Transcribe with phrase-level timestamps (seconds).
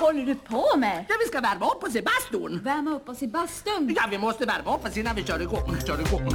[0.00, 1.04] håller du på med?
[1.08, 2.60] Ja, vi ska värma upp oss i bastun.
[2.64, 3.94] Värma upp oss i bastun?
[3.96, 5.76] Ja, vi måste värma upp oss innan vi kör igång.
[5.86, 6.28] Kör igång.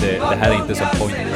[0.00, 1.33] Det här är inte som Point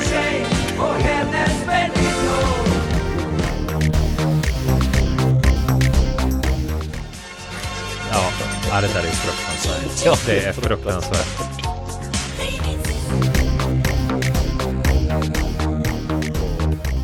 [8.70, 10.06] Ja, det där är fruktansvärt.
[10.06, 11.48] Ja, det är fruktansvärt.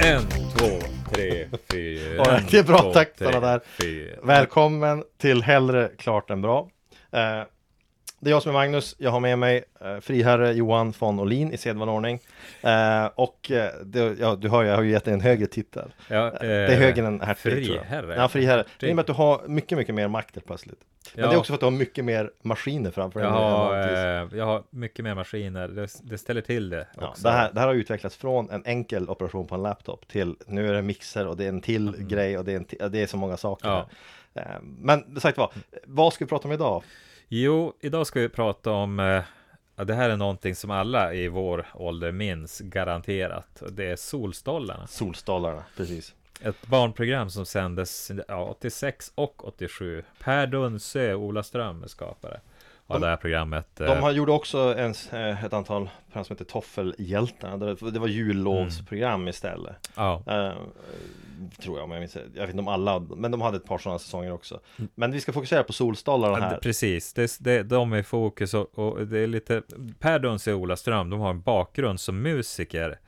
[0.05, 0.23] En,
[0.57, 0.67] två,
[1.15, 2.15] tre, fyra.
[2.17, 3.61] Ja, det är bra två, takterna tre, där.
[3.81, 4.17] fyra.
[4.23, 6.69] Välkommen till Hellre klart än bra.
[7.13, 7.43] Eh,
[8.25, 8.97] det är jag som är Magnus.
[8.99, 12.19] Jag har med mig eh, friherre Johan von Olin i sedvanlig ordning.
[12.63, 15.93] Eh, och eh, det, ja, du hör, jag har ju gett dig en högre titel.
[16.09, 17.41] Ja, det är högre än hertig.
[17.67, 18.15] Friherre.
[18.17, 18.65] Ja, friherre.
[18.81, 20.79] Det innebär att du har mycket, mycket mer makt helt plötsligt.
[21.15, 21.31] Men Ja.
[21.31, 23.29] det är också för att du har mycket mer maskiner framför dig.
[23.29, 23.99] Jag än har, vanligtvis.
[24.33, 25.69] eh, jag har mycket mer maskiner.
[25.69, 27.23] Det, det ställer till det Ja, också.
[27.23, 30.69] det, här, det här har utvecklats från en enkel operation på en laptop till nu
[30.69, 33.07] är det mixer och det är en till grej och det är, en det är
[33.07, 33.69] så många saker.
[33.69, 33.85] Mm.
[34.35, 34.41] Ja.
[34.43, 35.51] Eh, Men sagt vad,
[35.85, 36.83] vad ska vi prata om idag?
[37.37, 41.67] Jo, idag ska vi prata om eh, det här är någonting som alla i vår
[41.75, 43.63] ålder minns garanterat.
[43.71, 44.87] Det är Solstollarna.
[44.87, 46.15] Solstolarna, precis.
[46.41, 50.03] Ett barnprogram som sändes ja, 86 och 87.
[50.19, 52.41] Per Dunsö, Ola Ström är skapare
[52.87, 53.67] av det här programmet.
[53.75, 57.57] De eh, har gjort också en, eh, ett antal program som heter Toffelhjältarna.
[57.91, 59.91] Det var jullovsprogram istället.
[59.97, 60.53] ja, Eh,
[61.63, 63.79] tror jag, om jag minns Jag vet inte om alla, men de hade ett par
[63.79, 64.61] sådana säsonger också.
[64.95, 66.51] Men vi ska fokusera på Solstolarna Ja, här.
[66.55, 69.63] det- Precis, det, det, de är i fokus och, och det är lite
[69.99, 72.99] Per Dunsö och Ola Ström, de har en bakgrund som musiker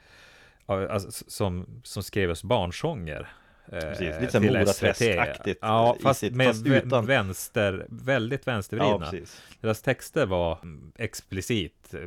[0.66, 3.28] ja, alltså, som, som skrev oss barnsånger.
[3.72, 4.98] Eh, Precis, lite så här till Mora SVT.
[4.98, 8.98] Träsk-aktigt, Ja, fast sitt- med fast utan- vänster, väldigt Ja, vänstervridna.
[9.10, 9.42] precis.
[9.60, 12.00] Deras texter var mm, explicit eh,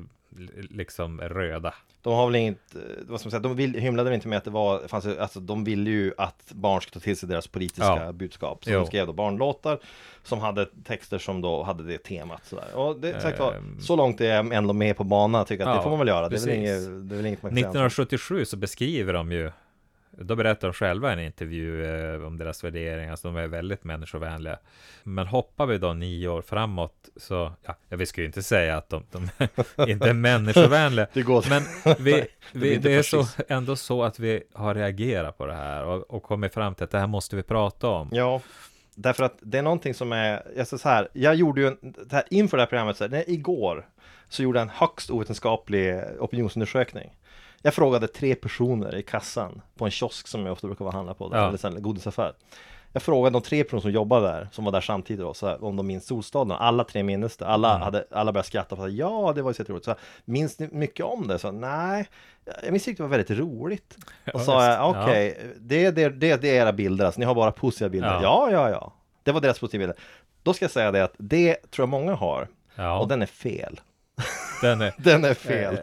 [0.69, 1.73] liksom röda.
[2.01, 4.37] De har väl inget, eh, vad ska man säga, de vill, hymlade väl inte med
[4.37, 7.47] att det var, fanns, alltså de ville ju att barn skulle ta till sig deras
[7.47, 8.11] politiska Ja.
[8.11, 8.63] budskap.
[8.63, 8.79] Så Jo.
[8.79, 9.79] de skrev då barnlåtar
[10.23, 12.75] som hade texter som då hade det temat sådär.
[12.75, 13.81] Och det, sagt Ehm.
[13.81, 16.07] så långt är jag ändå med på banan, tycker att Ja, det får man väl
[16.07, 16.29] göra.
[16.29, 17.67] Det är väl, inget, det är väl inget man kan säga.
[17.69, 19.51] 1977 så beskriver de ju
[20.11, 23.83] då berättar de själva i en intervju eh, om deras värderingar, så de är väldigt
[23.83, 24.59] människovänliga.
[25.03, 28.89] Men hoppar vi då nio år framåt så, ja, vi ska ju inte säga att
[28.89, 29.29] de, de
[29.91, 31.63] inte är människovänliga, Det går men
[31.97, 35.55] vi, blir vi, inte det är så, ändå så att vi har reagerat på det
[35.55, 38.09] här och, och kommit fram till att det här måste vi prata om.
[38.11, 38.41] Ja,
[38.95, 42.15] därför att det är någonting som är, jag så här, jag gjorde ju en, det
[42.15, 43.87] här, inför det här programmet, så här, när, igår,
[44.29, 47.11] så gjorde jag en högst ovetenskaplig opinionsundersökning.
[47.61, 51.13] Jag frågade tre personer i kassan på en kiosk som jag ofta brukar vara handla
[51.13, 51.47] på, där, Ja.
[51.47, 52.33] eller en godisaffär.
[52.93, 55.63] Jag frågade de tre personer som jobbade där, som var där samtidigt då, så här,
[55.63, 56.51] om de minns Solstaden.
[56.51, 57.47] Alla tre minns det.
[57.47, 57.81] Alla, Mm.
[57.81, 59.83] hade, alla började skratta och sa ja, det var ju så roligt.
[59.85, 61.39] Så, här, minns ni mycket om det?
[61.39, 62.07] Så, nej,
[62.63, 63.97] jag minns att det var väldigt roligt.
[64.33, 67.35] Och Ja, sa jag, okej, det, det, det, det är era bilder, alltså, ni har
[67.35, 68.19] bara positiva bilder.
[68.21, 68.21] Ja.
[68.23, 68.93] Ja, ja, ja.
[69.23, 69.97] Det var deras positiva bilder.
[70.43, 72.47] Då ska jag säga det att det tror jag många har.
[72.75, 73.79] Ja, Och den är fel.
[74.61, 75.73] den är, Den är fel.
[75.73, 75.81] Eh,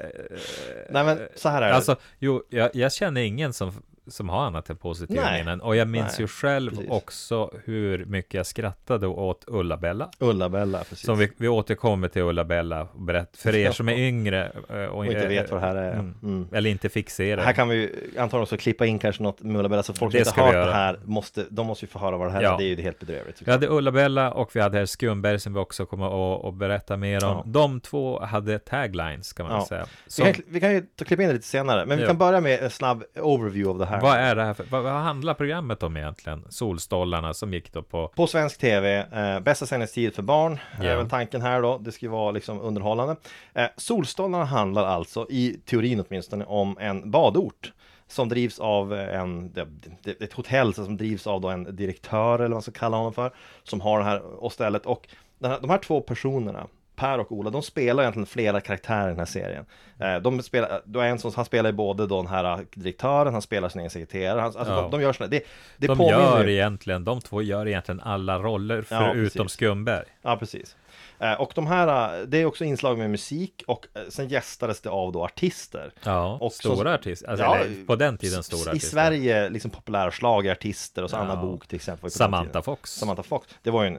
[0.90, 1.74] Nej men så här är det.
[1.74, 5.60] Alltså, jo, jag, jag känner ingen som, som har annat än positiva minnen.
[5.60, 6.90] Och jag minns Nej, ju själv precis.
[6.90, 10.10] också hur mycket jag skrattade åt Ulla-Bella.
[10.18, 11.06] Ulla-Bella, precis.
[11.06, 14.96] Som vi, vi återkommer till Ulla-Bella och berätt, för er som är yngre eh, och,
[14.96, 15.92] och inte vet vad det här är.
[15.92, 16.14] Mm.
[16.22, 16.48] Mm.
[16.52, 17.42] Eller inte fick se det.
[17.42, 20.18] Här kan vi ju antagligen också klippa in kanske något med Ulla-Bella så folk som
[20.18, 22.54] inte har vi det här måste, de måste ju få höra vad det här Ja.
[22.54, 22.58] är.
[22.58, 23.42] Det är ju helt bedrövligt.
[23.44, 27.24] Vi hade Ulla-Bella och vi hade Skumberg som vi också kommer att, att berätta mer
[27.24, 27.30] om.
[27.36, 27.42] Ja.
[27.46, 29.66] De två hade taglines kan man Ja.
[29.66, 29.86] säga.
[30.04, 32.08] Vi Som, kan, vi kan ju ta, klippa in det lite senare, men vi Ja.
[32.08, 33.95] kan börja med en snabb overview av det här.
[34.02, 36.44] Vad är det här för, vad, vad handlar programmet om egentligen?
[36.48, 40.96] Solstollarna som gick då på På svensk tv, eh, bästa sändningstid för barn, Ja.
[40.96, 41.78] väl tanken här då.
[41.78, 43.16] Det ska ju vara liksom underhållande.
[43.54, 47.72] Eh, Solstolarna handlar alltså, i teorin åtminstone, om en badort.
[48.08, 49.66] Som drivs av en, det,
[50.02, 53.12] det, ett hotell som drivs av då en direktör eller vad man ska kalla honom
[53.12, 53.30] för.
[53.62, 54.86] Som har det här och stället.
[54.86, 55.08] Och
[55.42, 56.66] här, de här två personerna,
[56.96, 59.64] Per och Ola, de spelar egentligen flera karaktärer i den här serien.
[60.00, 63.32] Eh, de spelar, då är en som, han spelar ju både då den här direktören,
[63.32, 64.80] han spelar sin egen sekreterare, han, alltså Ja.
[64.80, 65.42] de, de gör såna, det,
[65.76, 68.82] det de gör ju- egentligen, de två gör egentligen alla roller Ja,
[69.12, 69.52] förutom precis.
[69.52, 70.04] Skumberg.
[70.22, 70.76] Ja, precis.
[71.18, 74.88] Eh, Och de här, eh, det är också inslag med musik och sen gästades det
[74.90, 75.92] av då artister.
[76.04, 77.28] Ja, Och stora artister.
[77.28, 78.88] Alltså, Ja, på den tiden stora I artister.
[78.90, 81.20] Sverige, liksom populära schlagerartister och så Ja.
[81.20, 82.10] Anna Bok till exempel.
[82.10, 82.62] Samantha.
[82.62, 82.90] Fox.
[82.90, 83.48] Samantha Fox.
[83.62, 83.98] Det var ju en...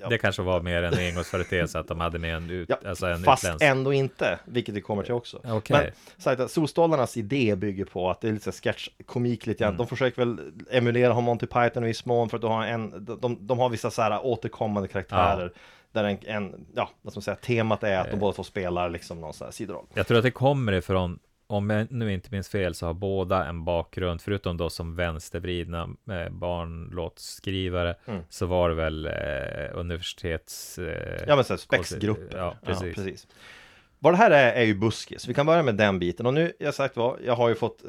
[0.00, 3.06] Ja, Det kanske var mer en engångsföreteelse att de hade med en, ut, ja, alltså
[3.06, 3.64] en fast utländsk.
[3.64, 5.40] ändå inte, vilket vi kommer till också.
[5.44, 5.76] Okej.
[5.76, 5.92] Men
[6.38, 9.70] sagt Solstolarnas idé bygger på att det är lite sketchkomik lite Mm.
[9.74, 9.78] grann.
[9.78, 13.46] De försöker väl emulera Monty Python i viss mån för att de har, en, de,
[13.46, 15.52] de har vissa så här återkommande karaktärer.
[15.92, 18.90] där en, en ja, vad ska man säga, temat är att de båda två spelar
[18.90, 19.86] liksom någon sån här sidoroll.
[19.94, 23.44] Jag tror att det kommer ifrån, om jag nu inte minns fel, så har båda
[23.46, 28.22] en bakgrund, förutom då som vänstervridna eh, barnlåtskrivare, Mm.
[28.28, 29.12] så var det väl eh,
[29.78, 30.78] universitets...
[30.78, 32.38] Eh, Ja men så här, spexgrupper.
[32.38, 32.94] Ja, precis.
[32.94, 33.26] precis.
[34.00, 35.28] Vad det här är, är ju buskis.
[35.28, 36.26] Vi kan börja med den biten.
[36.26, 37.82] Och nu, jag sagt vad, jag har ju fått...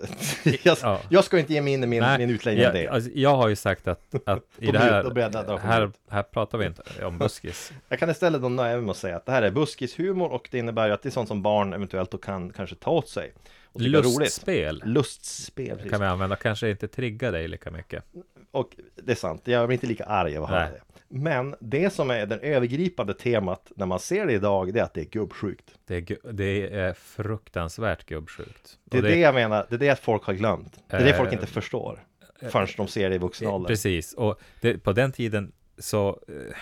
[0.63, 0.99] jag, Ja.
[1.09, 2.87] jag ska inte ge mig in i min, min utläggning jag, det.
[2.87, 6.65] alltså, jag har ju sagt att, att i det här, kommer här, här pratar vi
[6.65, 7.71] inte om buskis.
[7.89, 10.47] Jag kan istället då nöja mig med att säga att det här är buskishumor och
[10.51, 13.09] det innebär ju att det är sånt som barn eventuellt då kan kanske ta åt
[13.09, 13.33] sig.
[13.71, 13.81] Och.
[13.81, 15.91] Lustspel Lustspel, precis.
[15.91, 18.03] kan vi använda, kanske inte trigga dig lika mycket.
[18.51, 20.81] Och det är sant, jag blir inte lika arg av att höra det.
[21.11, 24.93] Men det som är det övergripande temat när man ser det idag, det är att
[24.93, 25.73] det är gubbsjukt.
[25.87, 28.77] Det är, gu- det är fruktansvärt gubbsjukt.
[28.85, 30.79] Det är Och det, jag menar, det är det folk har glömt.
[30.87, 32.03] Det är det Eh, folk inte förstår.
[32.49, 33.67] Förrän de ser det i vuxen Eh, ålder.
[33.67, 36.55] Precis, och det, på den tiden så eh,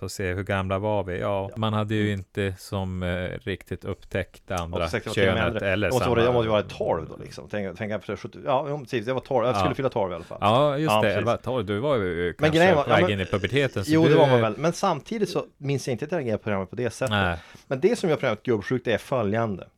[0.00, 1.18] Får se, hur gamla var vi?
[1.20, 5.28] Ja, man hade ju inte som eh, riktigt upptäckt det andra Och 60 var till
[5.28, 6.20] och med könet eller Och så samma.
[6.22, 7.48] jag måste ju vara 12 då liksom.
[7.50, 9.74] Tänk, tänk efter 70, ja precis, jag var 12, jag skulle Ja.
[9.74, 10.38] fylla 12 i alla fall.
[10.40, 11.02] Ja, just Ja, det.
[11.02, 11.18] precis.
[11.18, 13.82] 11, 12, du var ju kanske grejen var- på ja, väg men- in i puberteten.
[13.86, 14.54] Jo, du, det var man väl.
[14.58, 17.10] Men samtidigt så minns jag inte att jag reagerade på programmet på det sättet.
[17.10, 17.36] Nej,
[17.66, 19.68] Men det som gör programmet gubbsjukt är följande.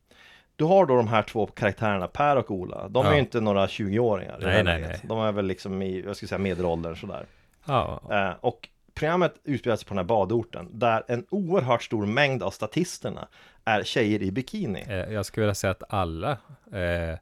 [0.55, 2.87] Du har då de här två karaktärerna, Per och Ola.
[2.87, 3.13] De är Ja.
[3.15, 4.37] ju inte några 20-åringar.
[4.37, 4.99] i det Nej, nej, nej.
[5.03, 7.25] De är väl liksom i, jag skulle säga medelåldern sådär.
[7.65, 12.43] ja, Eh, och programmet utspelar sig på den här badorten där en oerhört stor mängd
[12.43, 13.27] av statisterna
[13.65, 14.85] är tjejer i bikini.
[14.87, 17.17] eh, jag skulle vilja säga att alla eh,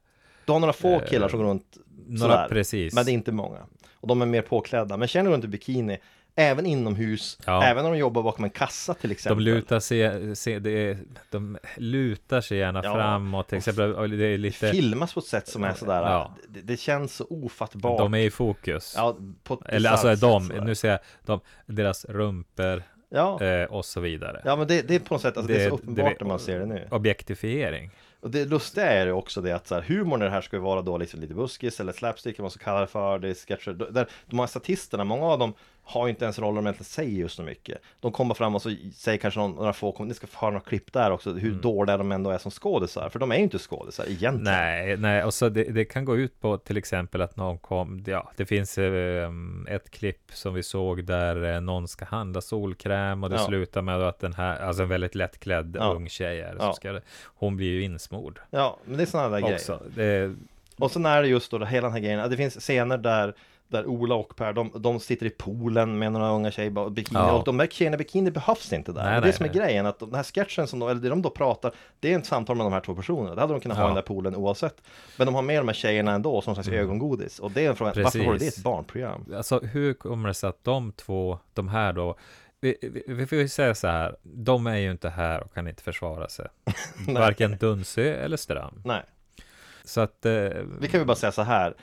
[0.45, 1.77] Du har några få Eh, killar som går runt
[2.07, 2.94] Några sådär, precis.
[2.94, 3.60] men det är inte många.
[3.94, 5.98] Och de är mer påklädda, men känner runt i bikini
[6.40, 7.64] Även inomhus, Ja.
[7.64, 10.98] även när de jobbar bakom en kassa till De exempel lutar sig, se, det är,
[11.32, 12.94] de lutar sig gärna Ja.
[12.94, 14.18] framåt till exempel.
[14.18, 16.36] Det är lite, Filmas på ett sätt som är sådär Ja.
[16.50, 18.94] det, det känns så ofattbart de är i fokus.
[18.98, 19.18] Ja,
[19.66, 20.62] Eller alltså de, sådär.
[20.62, 21.02] nu säger jag
[21.66, 24.42] de, deras rumpor Ja, eh, och så vidare.
[24.46, 26.24] ja men det, det är på något sätt, alltså, det, är så Det- uppenbart det-
[26.26, 27.92] när man ser det nu Objektifiering.
[28.22, 30.56] Och det lustiga är ju också det att så här, humorn i det här ska
[30.56, 33.30] ju vara då liksom lite buskis eller slapstick, vad man ska kalla det för, det
[33.30, 33.72] är sketcher.
[33.92, 35.54] Där, de här statisterna, många av dem
[35.90, 37.78] har ju inte ens roller de egentligen säger just så mycket.
[38.00, 40.66] De kommer fram och så säger kanske någon, några få, ni ska få höra några
[40.66, 43.10] klipp där också, hur dåliga de ändå är som skådisar.
[43.10, 44.44] För de är ju inte skådisar egentligen.
[44.44, 48.04] Nej, nej, och så det, det kan gå ut på till exempel att någon kom,
[48.08, 49.32] ja, det finns eh,
[49.68, 53.46] ett klipp som vi såg där eh, någon ska handla solkräm och det Ja.
[53.46, 55.94] slutar med att den här, alltså en väldigt lättklädd Ja.
[55.94, 56.74] ung tjej är, Ja.
[56.74, 59.56] ska hon blir ju insmord Ja, men det är sådana där grejer.
[59.56, 59.84] också.
[59.96, 60.36] Det,
[60.78, 63.34] Och sen är det just då hela den här grejen, det finns scener där
[63.71, 67.31] där Ola och Per, de, de sitter i poolen med några unga tjejer bikini Ja.
[67.38, 69.04] och de där tjejerna i bikini behövs inte där.
[69.04, 69.57] Nej, det nej, som är nej.
[69.60, 72.25] grejen, att den här sketchen som de, eller det de då pratar, det är ett
[72.25, 73.36] samtal med de här två personerna.
[73.36, 73.88] Det hade de kunnat ha i Ja.
[73.88, 74.81] den där poolen oavsett.
[75.18, 77.39] Men de har med de här tjejerna ändå som slags ögongodis.
[77.39, 78.57] Och det är en fråga, varför var det Precis.
[78.57, 79.25] ett barnprogram?
[79.36, 82.16] alltså hur kommer det sig att de två, de här då,
[82.62, 85.68] vi, vi, vi får ju säga så här, de är ju inte här och kan
[85.68, 86.48] inte försvara sig.
[87.07, 88.81] Varken Dunsö eller Stram.
[88.86, 89.04] Nej,
[89.83, 90.31] Så att eh,
[90.80, 91.74] vi kan ju bara säga så här.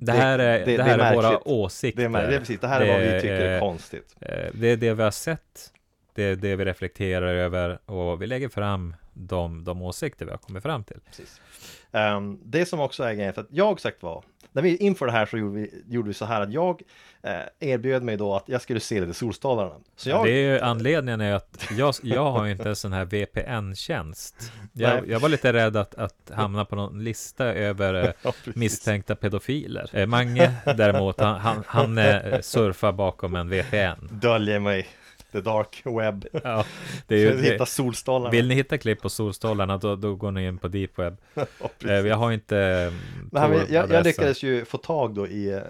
[0.00, 2.08] Det här är, det- det, det här är är, våra åsikter.
[2.08, 4.16] Det är, det är precis, det här är vad vi tycker är eh, konstigt.
[4.20, 5.72] Eh, Det är det vi har sett,
[6.14, 10.38] det är det vi reflekterar över och vi lägger fram de, de åsikter vi har
[10.38, 10.96] kommit fram till.
[11.06, 11.40] Precis.
[11.92, 15.12] Ehm, det som också är grejen, för att jag sagt var, när vi inför det
[15.12, 16.82] här så gjorde vi, gjorde vi så här att jag
[17.22, 19.74] eh, erbjöd mig då att jag skulle se lite Solstolarna.
[19.96, 23.04] Så jag, Det är ju anledningen är att jag, jag har inte en sån här
[23.04, 24.52] VPN-tjänst.
[24.72, 29.16] Jag, jag var lite rädd att, att hamna på någon lista över eh, Ja, misstänkta
[29.16, 29.90] pedofiler.
[29.92, 34.08] Eh, Mange däremot, han, han, han eh, surfar bakom en VPN.
[34.10, 34.86] döljer mig
[35.32, 36.26] the dark web.
[36.44, 36.64] Ja,
[37.06, 38.30] det är ju, att hitta det, Solstolarna.
[38.30, 41.16] vill ni hitta klipp på solstolarna, då, då går ni in på deep web.
[41.34, 41.44] Ja,
[41.88, 41.92] Eh.
[42.06, 42.58] Jag har inte
[43.32, 44.02] eh, han, jag, jag Tor-adressen.
[44.02, 45.60] lyckades ju få tag då i eh,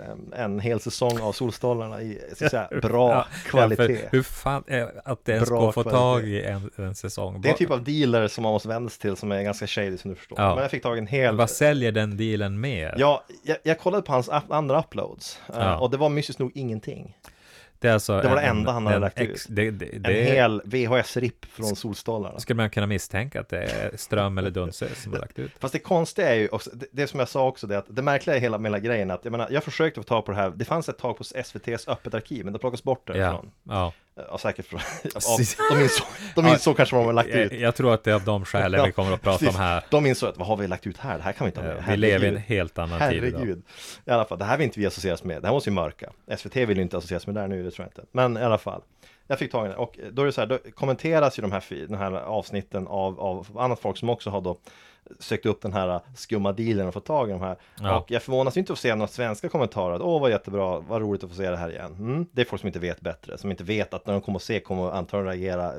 [0.44, 3.92] en hel säsong av Solstolarna i jag säga, bra Ja, kvalitet.
[4.02, 5.98] Ja, hur fan, eh, att det ens Bra går att få kvalitet.
[6.00, 7.40] tag i en, en säsong.
[7.40, 9.66] Det är en typ av dealer som man måste vända sig till som är ganska
[9.66, 10.36] shady som du förstår.
[10.36, 12.94] Men jag fick tag i en hel Vad säljer den dealen med?
[12.96, 17.16] Ja, jag, jag kollade på hans andra uploads eh, och det var mystiskt nog ingenting.
[17.80, 19.56] Det, är alltså Det var det en- enda han hade en lagt ex- ut.
[19.56, 22.38] Det, det, En det hel VHS-ripp från Solstolarna.
[22.40, 25.50] skulle man kunna misstänka att det är Ström eller Dunsö som har lagt ut.
[25.58, 28.02] Fast det konstiga är ju, också, det, det som jag sa också, det att det
[28.02, 30.50] märkliga i hela, hela grejen att jag menar, jag försökte få tag på det här,
[30.56, 33.50] det fanns ett tag på SVTs öppet arkiv, men det plockas bort därifrån.
[33.64, 33.72] ja.
[33.75, 33.92] Ja,
[34.40, 35.56] säkert från, av, Precis.
[35.70, 37.52] de insåg, de insåg kanske vad de har lagt ut.
[37.52, 39.84] Jag, jag tror att det är av de skälen vi kommer att prata om här.
[39.90, 41.16] De insåg att vad har vi lagt ut här?
[41.16, 41.84] Det här kan vi inte ha med.
[41.88, 42.48] Vi lever i en Herregud.
[42.48, 43.38] helt annan tid idag.
[43.38, 43.62] Herregud.
[44.04, 45.42] I alla fall, det här vill inte vi associeras med.
[45.42, 46.10] Det här måste ju mörka.
[46.36, 48.10] SVT vill ju inte associeras med det här nu, det tror jag inte.
[48.12, 48.82] Men i alla fall.
[49.26, 51.52] Jag fick tag i den och då är det så här, då kommenteras ju de
[51.52, 54.58] här, de här avsnitten av, av annat folk som också har då
[55.19, 57.57] sökt upp den här skumma dealen och fått tag i de här.
[57.80, 57.99] Ja.
[58.00, 61.25] Och jag förvånas inte att se några svenska kommentarer att åh vad jättebra, vad roligt
[61.25, 61.95] att få se det här igen.
[61.95, 64.37] Mm, det är folk som inte vet bättre, som inte vet att när de kommer
[64.38, 65.73] att se kommer antagligen reagera,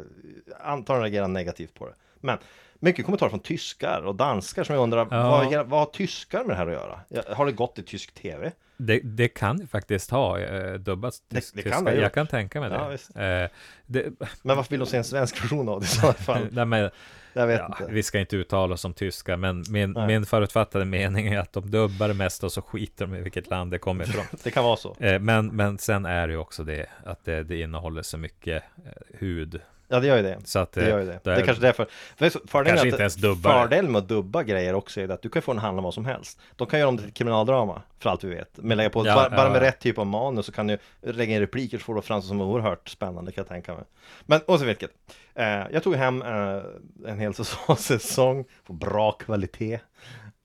[0.64, 1.94] antagligen reagera negativt på det.
[2.20, 2.38] Men
[2.80, 5.30] mycket kommentarer från tyskar och danskar som jag undrar, Ja.
[5.52, 7.36] vad, vad har tyskar med det här att göra?
[7.36, 8.52] Har det gått i tysk tv?
[8.78, 11.92] Det, det kan ju faktiskt ha eh, dubbats Det- tysk- det kan tyska.
[11.96, 12.98] det Jag kan tänka mig det.
[13.16, 13.22] Ja.
[13.22, 13.50] Eh,
[13.86, 14.06] det
[14.44, 16.48] Men varför vill de se en svensk version av det i så fall?
[16.52, 16.90] nej, men,
[17.34, 17.94] Jag vet ja, inte.
[17.94, 20.08] vi ska inte uttala oss om tyska, men min, Nej.
[20.08, 23.50] min förutfattade mening är att de dubbar det mesta och så skiter de i vilket
[23.50, 24.26] land det kommer ifrån.
[24.44, 24.96] Det kan vara så.
[25.00, 28.64] Eh, men, men sen är det ju också det att det, det innehåller så mycket
[28.86, 29.62] eh, hud.
[29.92, 30.40] Ja, det gör ju det.
[30.44, 31.20] Så att Det gör ju det.
[31.24, 31.88] då Det är kanske därför.
[32.18, 33.52] För så- fördelen Kanske inte ens dubbar.
[33.52, 35.94] Fördelen med att dubba grejer också är att du kan få den handla om vad
[35.94, 36.40] som helst.
[36.56, 38.50] De kan göra om det till ett kriminaldrama, för allt vi vet.
[38.58, 39.68] Men lägga på, Ja, bara, bara ja, med ja.
[39.68, 42.42] rätt typ av manus så kan du lägga in repliker så får det framstå som
[42.42, 43.84] oerhört spännande kan jag tänka mig.
[44.22, 44.92] Men oavsett vilket.
[45.36, 46.62] Eh, jag tog hem eh,
[47.08, 49.80] en hel säsong, säsong på bra kvalitet.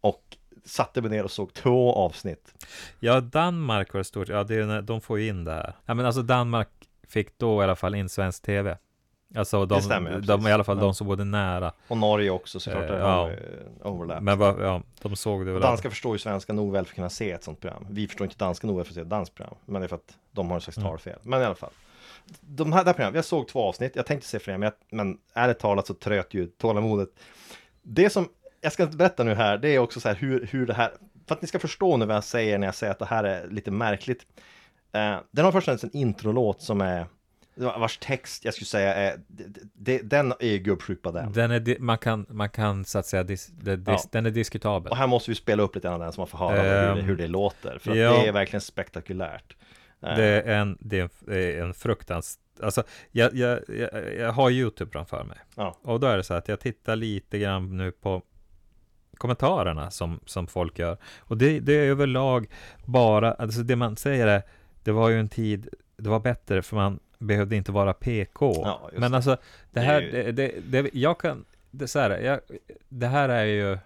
[0.00, 0.22] Och
[0.64, 2.64] satte mig ner och såg två avsnitt.
[3.00, 4.28] Ja, Danmark var det stort.
[4.28, 5.74] Ja, det är, de får ju in det här.
[5.86, 6.68] Ja, men alltså Danmark
[7.08, 8.78] fick då i alla fall in svensk tv.
[9.34, 10.46] Alltså de, Det stämmer, de precis.
[10.48, 10.82] i alla fall Ja.
[10.84, 11.72] de som bodde nära.
[11.88, 13.30] Och Norge också såklart, Eh, ja.
[13.30, 13.36] eh,
[13.92, 14.22] overlap.
[14.22, 15.62] Men vad, ja, de såg det väl.
[15.62, 17.86] Danska förstår ju svenska nog väl för att kunna se ett sånt program.
[17.90, 19.54] Vi förstår inte danska nog väl för att se ett danskt program.
[19.64, 20.90] Men det är för att de har en slags Mm.
[20.90, 21.18] talfel.
[21.22, 21.70] Men i alla fall.
[22.40, 23.96] De här, det här programmet, jag såg två avsnitt.
[23.96, 27.08] Jag tänkte se fler, men, jag, men ärligt talat så tröt ju tålamodet.
[27.82, 28.28] Det som,
[28.60, 30.92] jag ska inte berätta nu här, det är också så här hur, hur det här,
[31.28, 33.24] för att ni ska förstå nu vad jag säger när jag säger att det här
[33.24, 34.26] är lite märkligt.
[34.92, 37.06] Eh, den har först en introlåt som är
[37.56, 39.20] vars text jag skulle säga är,
[39.74, 41.32] det, den är ju gubbsjuk den.
[41.32, 44.00] Den är, man kan, man kan så att säga, dis, dis, Ja.
[44.12, 44.90] den är diskutabel.
[44.90, 46.94] Och här måste vi spela upp lite grann av den så man får höra hur,
[46.94, 47.78] det, Ehm, hur det låter.
[47.78, 48.12] För ja.
[48.12, 49.56] det är verkligen spektakulärt.
[50.00, 52.38] Det är en, det är en, det är en fruktans...
[52.62, 55.38] Alltså, jag, jag, jag, jag har YouTube framför mig.
[55.54, 55.78] Ja.
[55.82, 58.22] Och då är det så att jag tittar lite grann nu på
[59.18, 60.96] kommentarerna som, som folk gör.
[61.18, 62.46] Och det, det är överlag
[62.84, 64.42] bara, alltså det man säger är,
[64.82, 68.52] det var ju en tid, det var bättre för man behövde inte vara PK.
[68.64, 69.16] Ja, Men det.
[69.16, 69.36] alltså, det
[69.70, 72.40] Det är här, det, det, det, jag kan, det, så här, jag,
[72.88, 73.78] det här är ju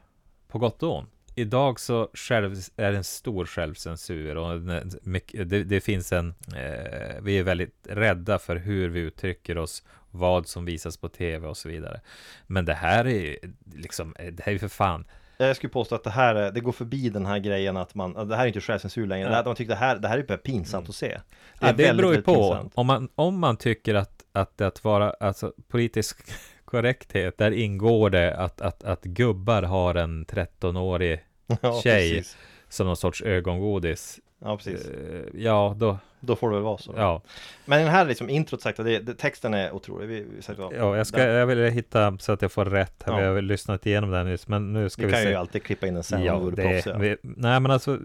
[0.49, 1.11] på gott och ont.
[1.35, 6.29] Idag så själv, är det en stor självcensur och en- mycket, det, det finns en,
[6.57, 11.49] eh, vi är väldigt rädda för hur vi uttrycker oss, vad som visas på tv
[11.49, 12.01] och så vidare.
[12.47, 13.37] Men det här är ju
[13.75, 15.05] liksom, det här är ju för fan,
[15.47, 18.29] Jag skulle påstå att det här, är- det går förbi den här grejen att man,
[18.29, 19.29] det här är inte självcensur längre.
[19.29, 21.09] Här, man tycker det här, det här är pinsamt att se.
[21.09, 21.21] Det,
[21.61, 22.35] ja, det väldigt, beror ju på.
[22.35, 22.73] pinsamt.
[22.75, 26.19] Om man, om man tycker att, att, att vara, alltså politisk
[26.65, 31.25] korrekthet, där ingår det att, att, att gubbar har en 13-årig
[31.63, 32.37] Ja, tjej precis.
[32.69, 34.21] som någon sorts ögongodis.
[34.45, 34.89] Ja, precis.
[34.89, 36.95] Eh, Ja, då, Då får det väl vara så.
[36.97, 37.23] ja.
[37.65, 40.09] Men den här liksom introt sagt, det, det, texten är otrolig.
[40.09, 43.03] Vi, vi sagt, ja jag, ska, jag vill hitta så att jag får rätt.
[43.07, 43.12] här.
[43.12, 43.19] Ja.
[43.19, 45.29] Vi har lyssnat igenom den nyss, men nu ska vi vi, kan se.
[45.29, 46.99] ju alltid klippa in den sen ja, det, proffsiga.
[46.99, 47.99] vi, nej, men alltså,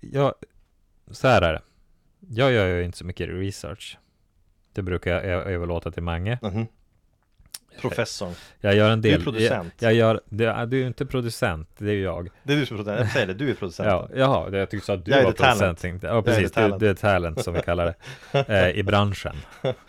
[0.00, 0.34] jag,
[1.10, 1.62] så här är det.
[2.28, 3.98] Jag gör ju inte så mycket research.
[4.72, 6.38] Det brukar jag överlåta till Mange.
[6.42, 6.66] Mhm.
[7.80, 8.32] Professorn.
[8.60, 9.24] Jag gör en Du är del.
[9.24, 9.72] producent.
[9.78, 12.28] Jag, jag gör, det, du är ju inte producent, det är ju jag.
[12.42, 13.00] Det är du som är producent.
[13.00, 13.86] Jag säger det, du är producent.
[13.88, 15.82] Ja, jaha, det, jag tyckte så att du Jag är var producent.
[15.84, 15.98] jag.
[16.02, 16.52] Ja, är precis.
[16.52, 16.80] the Du, talent.
[16.80, 17.94] du är talent som vi kallar det.
[18.48, 19.36] Eh, I branschen.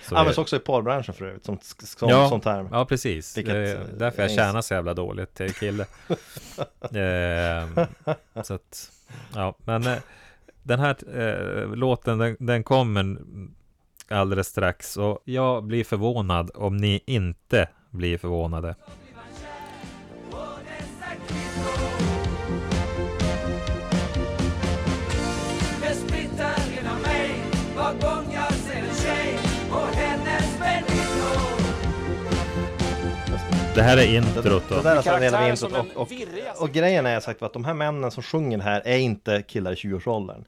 [0.02, 2.30] Så Används också i porrbranschen för övrigt, som, som, Ja.
[2.30, 2.68] som term.
[2.72, 3.38] Ja, precis.
[3.38, 5.86] Vilket, det är eh, därför jag är- tjänar så jävla dåligt till kille.
[6.82, 7.86] eh,
[8.44, 8.92] så att,
[9.36, 9.98] ja, men eh,
[10.64, 13.18] den här eh, låten, den, den kommer
[14.14, 18.76] alldeles strax och jag blir förvånad om ni inte blir förvånade.
[33.76, 34.82] Det Det här är Det, introt det då.
[34.82, 37.66] där är alltså en del av introt och, och, och grejen är sagt att de
[37.66, 40.44] här männen som sjunger det här är inte killar i 20-årsåldern.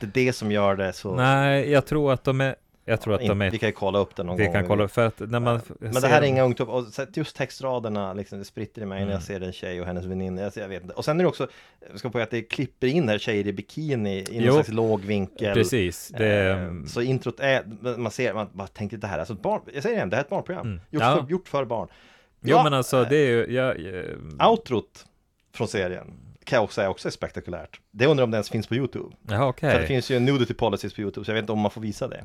[0.00, 1.14] Det är det som gör det så...
[1.14, 3.98] Nej, jag tror att de är, jag tror att de Vi är, kan ju kolla
[3.98, 4.52] upp det någon vi gång.
[4.52, 6.84] kan kolla, för att när man Men ser det här är inga ungdomar, och
[7.14, 9.08] just textraderna liksom, det spritter i mig Mm.
[9.08, 10.94] när jag ser en tjej och hennes väninna, jag, jag vet inte.
[10.94, 11.48] Och sen är det också,
[11.90, 15.00] jag ska på att det klipper in här tjejer i bikini i någon slags låg
[15.00, 15.54] vinkel.
[15.54, 17.64] Precis, det, Eh, Så introt är,
[17.96, 20.22] man ser, man bara tänker det här, alltså ett barn, jag säger igen, det här
[20.22, 20.66] är ett barnprogram.
[20.66, 20.80] Mm.
[20.90, 21.16] Gjort, Ja.
[21.22, 21.88] för, gjort för barn.
[22.40, 23.86] jo Ja, men alltså det är ju, jag,
[24.40, 25.06] eh, Outrot
[25.54, 26.06] från serien
[26.44, 27.80] kan jag också säga också är spektakulärt.
[27.90, 29.16] Det undrar om det ens finns på YouTube.
[29.28, 29.72] jaha okej.
[29.72, 31.80] För det finns ju nudity policies på YouTube, så jag vet inte om man får
[31.80, 32.24] visa det.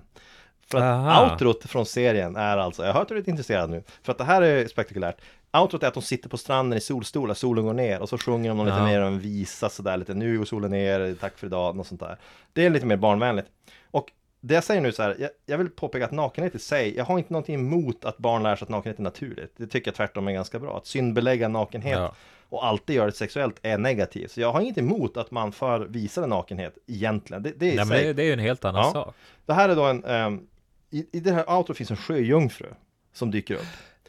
[0.72, 1.32] För att Aha.
[1.32, 4.12] outrot från serien är alltså, jag har hört att du är lite intresserad nu, för
[4.12, 5.18] att det här är spektakulärt.
[5.58, 8.50] Outrot är att de sitter på stranden i solstolar, solen går ner och så sjunger
[8.50, 8.86] de någon lite Ja.
[8.86, 12.18] mer en visa sådär lite, nu går solen ner, tack för idag, något sånt där.
[12.54, 13.48] Det är lite mer barnvänligt.
[13.92, 16.96] Och det jag säger nu så här, jag, jag vill påpeka att nakenhet i sig,
[16.98, 19.54] jag har inte någonting emot att barn lär sig att nakenhet är naturligt.
[19.58, 20.78] Det tycker jag tvärtom är ganska bra.
[20.78, 22.14] Att syndbelägga nakenhet Ja.
[22.50, 24.32] och alltid göra det sexuellt är negativt.
[24.32, 27.44] Så jag har inget emot att man för visar nakenhet egentligen.
[27.44, 28.92] Det, det Nej, men det, det är ju en helt annan Ja.
[28.92, 29.16] sak.
[29.46, 30.48] Det här är då en, ehm,
[31.00, 32.68] i, i det här outro finns en sjöjungfru
[33.14, 33.66] som dyker upp.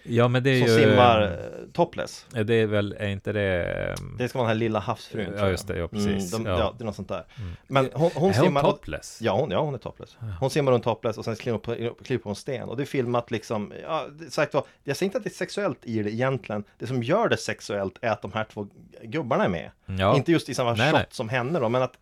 [0.09, 0.81] Ja, men det är Som ju...
[0.83, 2.26] simmar eh, topless.
[2.47, 3.64] Det är väl, är inte det...
[3.99, 5.35] ehm, Det ska vara den här lilla havsfrun.
[5.38, 6.33] Ja, just det, ja, precis.
[6.35, 6.59] Mm, de, Ja.
[6.59, 6.75] ja.
[6.78, 7.25] det är något sånt där.
[7.66, 8.62] Men hon, hon är hon simmar...
[8.62, 9.19] topless?
[9.23, 10.16] Ja hon, ja, hon är topless.
[10.40, 12.69] Hon simmar runt topless och sen kliver hon på, kliver på en sten.
[12.69, 15.78] Och det är filmat liksom, ja, sagt vad, jag säger inte att det är sexuellt
[15.83, 16.64] i det egentligen.
[16.78, 18.66] Det som gör det sexuellt är att de här två
[19.02, 19.71] gubbarna är med.
[19.87, 20.16] Ja.
[20.16, 21.07] Inte just i samma Nej, shot nej.
[21.11, 21.97] som henne då, men att...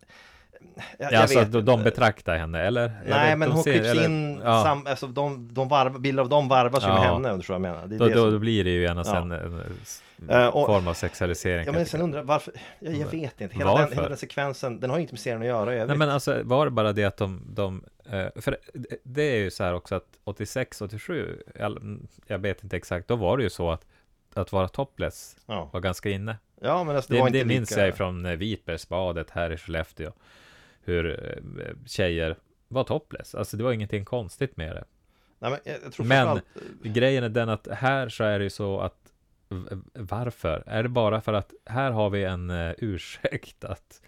[0.75, 2.81] Jag, Ja, jag alltså vet de, betraktar henne, eller?
[2.81, 4.63] Jag Nej vet, men hon ser- klipps eller- in, ja.
[4.63, 7.01] sam, alltså de, de varv, bilder av dem varvas ju med Ja.
[7.13, 7.87] henne, om du tror jag menar.
[7.87, 9.03] Det Då, det då, som- då blir det ju gärna Ja.
[9.03, 9.61] sen en,
[10.29, 11.65] en och- form av sexualisering.
[11.65, 14.17] Ja men jag sen undrar jag varför, jag, jag vet inte, hela den, hela den
[14.17, 16.71] sekvensen, den har ju inte med serien att göra i Nej men alltså var det
[16.71, 18.57] bara det att de, de eh, för
[19.03, 23.15] det- är ju så här också att 86, 87, jag, jag vet inte exakt, då
[23.15, 23.85] var det ju så att
[24.37, 26.37] att vara topless Ja, var ganska inne.
[26.61, 27.85] ja men alltså, det, Det, det, minns lika...
[27.85, 30.11] jag från eh, Vitbergsbadet här i Skellefteå.
[30.85, 31.19] Hur
[31.59, 32.35] eh, tjejer
[32.67, 33.35] var topless.
[33.35, 34.83] Alltså det var ingenting konstigt med det.
[35.39, 36.43] Nej, men jag, jag Men- framförallt-
[36.83, 38.97] Grejen är den att här så är det ju så att
[39.93, 40.63] varför?
[40.65, 44.01] Är det bara för att här har vi en uh, ursäkt att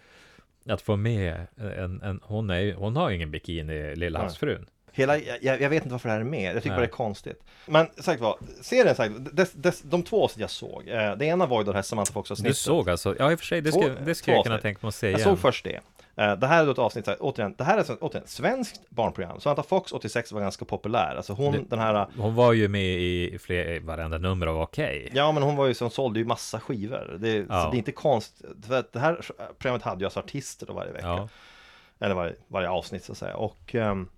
[0.66, 4.66] att få med en, en hon, är, hon har ju ingen bikini, Lilla havsfrun.
[4.92, 6.90] Hela, jag, jag vet inte varför det här är med, jag tycker bara det är
[6.90, 7.42] konstigt.
[7.66, 11.46] Men sagt vad, serien sagt, des, des, de två avsnitt jag såg, eh, det ena
[11.46, 12.56] var ju det här Samantha Du Fox-avsnittet.
[12.56, 13.16] såg alltså?
[13.18, 13.72] Ja, i och för sig, det
[14.14, 15.80] skulle, jag kunna tänka mig att se Jag såg först det.
[16.18, 18.90] Eh, Det här är då ett avsnitt, återigen, det här är så- återigen ett svenskt
[18.90, 19.40] barnprogram.
[19.40, 21.14] Samantha Fox 86 var ganska populär.
[21.16, 24.60] Alltså hon, Det- den här Hon var ju med i fler, i varenda nummer av
[24.60, 25.10] Okej.
[25.14, 27.16] Ja men hon var ju som sålde ju massa skivor.
[27.20, 27.44] Det, Ja.
[27.70, 28.46] det är inte konstigt.
[28.66, 29.20] För det här
[29.58, 31.06] programmet hade ju alltså artister då varje vecka.
[31.06, 31.28] Ja.
[32.00, 33.36] Eller varje, varje avsnitt så att säga.
[33.36, 34.08] Och ehm,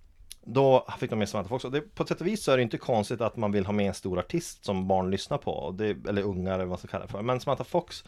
[0.45, 1.65] då fick de med Samantha Fox.
[1.65, 3.67] Och det, på ett sätt och vis så är det inte konstigt att man vill
[3.67, 5.75] ha med en stor artist som barn lyssnar på.
[5.79, 7.23] Det, eller unga eller vad man ska kalla det för.
[7.23, 8.05] Men Samantha Fox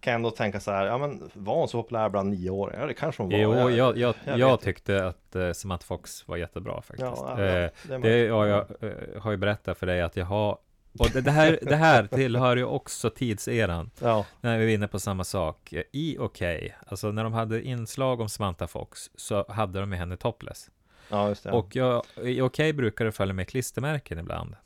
[0.00, 2.80] kan jag ändå tänka så här, ja men var hon så populär bland nioåringar?
[2.80, 3.38] Ja det kanske hon var.
[3.38, 7.00] Jo, jag, jag, jag jag, tyckte att uh, Samantha Fox var jättebra faktiskt.
[7.00, 10.26] Ja, ja, Eh, det det ja, jag eh, har ju berättat för dig att jag
[10.26, 10.58] har
[10.98, 13.90] och det, det, här, det här tillhör ju också tidseran.
[14.00, 15.72] Ja, När vi är inne på samma sak.
[15.72, 19.98] Eh, I Okej, alltså när de hade inslag om Samantha Fox så hade de med
[19.98, 20.70] henne topless.
[21.10, 21.50] ja just det.
[21.50, 24.56] Och jag, i Okej brukar det följa med klistermärken ibland.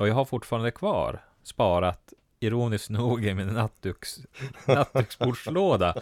[0.00, 4.18] Och jag har fortfarande kvar sparat ironiskt nog i min nattduks,
[4.66, 5.94] nattduksbordslåda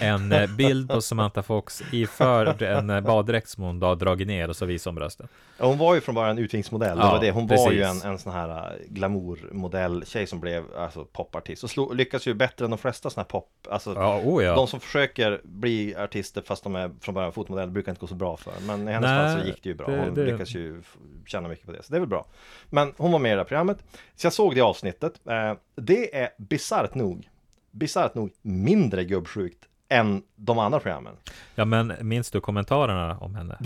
[0.00, 4.48] en eh, bild på Samantha Fox iförd en eh, baddräkt som hon då dragit ner
[4.48, 5.28] och så visar hon brösten.
[5.58, 7.30] Hon var ju från början utvikningsmodell, det Ja, var det.
[7.30, 8.04] Hon var ju en, precis.
[8.04, 12.64] en sån här äh, glamourmodell tjej som blev alltså popartist och slog, lyckas ju bättre
[12.64, 14.54] än de flesta såna här pop, alltså Ja, oh ja.
[14.54, 18.14] De som försöker bli artister fast de är från början fotmodell brukar inte gå så
[18.14, 20.24] bra för Men i hennes Nej, fall så gick det ju bra, det- hon det-
[20.24, 20.82] lyckas ju
[21.26, 22.26] tjäna mycket på det Så det är väl bra
[22.70, 23.78] Men hon var med i det här programmet
[24.16, 27.28] Så jag såg det avsnittet eh, Det är bisarrt nog
[27.70, 31.14] Bisarrt nog mindre gubbsjukt än de andra programmen
[31.54, 33.58] Ja, men minns du kommentarerna om henne?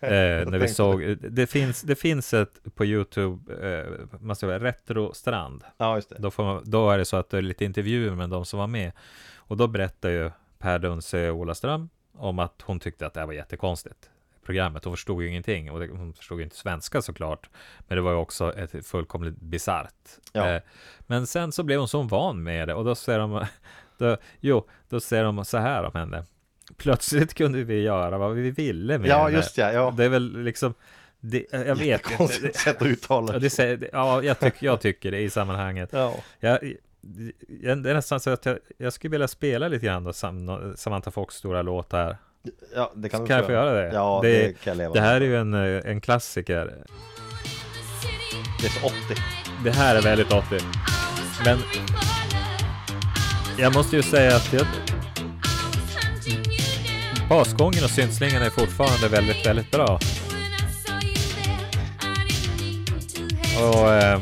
[0.00, 4.58] eh, när vi såg, det finns, det finns ett på Youtube, eh, man ska säga,
[4.58, 5.64] Retrostrand.
[5.76, 8.14] Ja just det Då, får man, då är det så att det är lite intervjuer
[8.14, 8.92] med de som var med.
[9.36, 13.34] Och då berättar ju Per Dunse Olaström om att hon tyckte att det här var
[13.34, 14.10] jättekonstigt.
[14.46, 17.50] Programmet, hon förstod ju ingenting och det, hon förstod ju inte svenska såklart.
[17.78, 19.94] Men det var ju också ett fullkomligt bisarrt.
[20.32, 20.48] Ja.
[20.50, 20.62] Eh,
[21.00, 23.46] men sen så blev hon så van med det och då säger de,
[23.98, 26.24] då, jo, då säger de så här om henne.
[26.76, 29.36] Plötsligt kunde vi göra vad vi ville med Ja henne.
[29.36, 30.74] just ja, ja Det är väl liksom,
[31.20, 32.52] det, jag vet inte.
[32.58, 35.88] Sätt att uttala Ja, det säger, ja jag, tycker, jag tycker det i sammanhanget.
[35.92, 36.58] Ja, Jag,
[37.00, 41.10] det är nästan så att jag, jag skulle vilja spela lite grann då, Sam, Samantha
[41.10, 42.16] Fox stora låt här.
[42.74, 43.94] Ja det kan Kan du jag få göra det?
[43.94, 45.28] Ja, Det- det, kan jag leva Det här är med.
[45.28, 46.74] ju en, eh, en klassiker.
[48.60, 48.96] Det är så 80
[49.64, 50.58] Det här är väldigt 80.
[51.44, 51.58] Men
[53.58, 54.66] jag måste ju säga att jag,
[57.28, 59.98] basgången och syntslingan är fortfarande väldigt, väldigt bra.
[63.60, 64.20] Och ehm,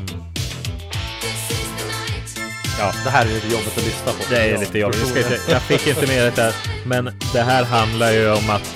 [2.81, 5.01] ja, Det här är lite jobbigt att lyssna på Det är lite jobbigt.
[5.15, 6.55] Jag, inte, jag fick inte med det där.
[6.87, 8.67] Men det här handlar ju om att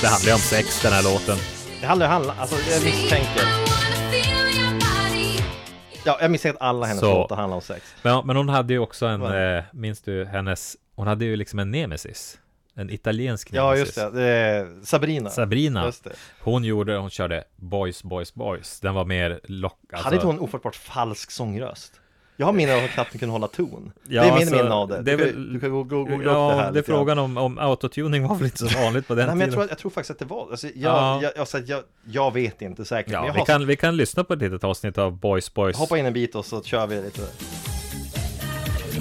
[0.00, 1.36] det handlar ju om sex den här låten.
[1.80, 3.42] Det handlar, handlar alltså jag misstänker
[6.06, 7.14] Ja, jag misstänker att alla hennes Så.
[7.14, 10.76] låtar handlar om sex Men, men hon hade ju också en, eh, minns du hennes,
[10.96, 12.38] hon hade ju liksom en nemesis.
[12.76, 13.96] En italiensk Ja, nemesis.
[13.96, 15.92] just det, det Sabrina Sabrina.
[16.40, 18.80] Hon gjorde, hon körde Boys, Boys, Boys.
[18.80, 19.78] Den var mer lock...
[19.92, 22.00] Alltså, Hade inte hon ofattbart falsk sångröst?
[22.36, 23.92] Jag har minne av att knappt kunde hålla ton.
[24.08, 25.02] Ja, det är min alltså, minne av det.
[25.02, 26.78] det är du, väl- kan, du kan go- go- googla upp det Ja, här det
[26.78, 29.46] är frågan om, om autotuning var väl inte så vanligt på den Nej men jag
[29.46, 29.54] tiden.
[29.60, 31.20] tror, jag tror faktiskt att det var, alltså, jag, Ja.
[31.22, 34.32] jag, jag, jag, jag, vet inte säkert, Ja, vi har kan, vi kan lyssna på
[34.32, 35.76] ett litet avsnitt av Boys Boys.
[35.76, 37.22] hoppa in en bit och så kör vi lite.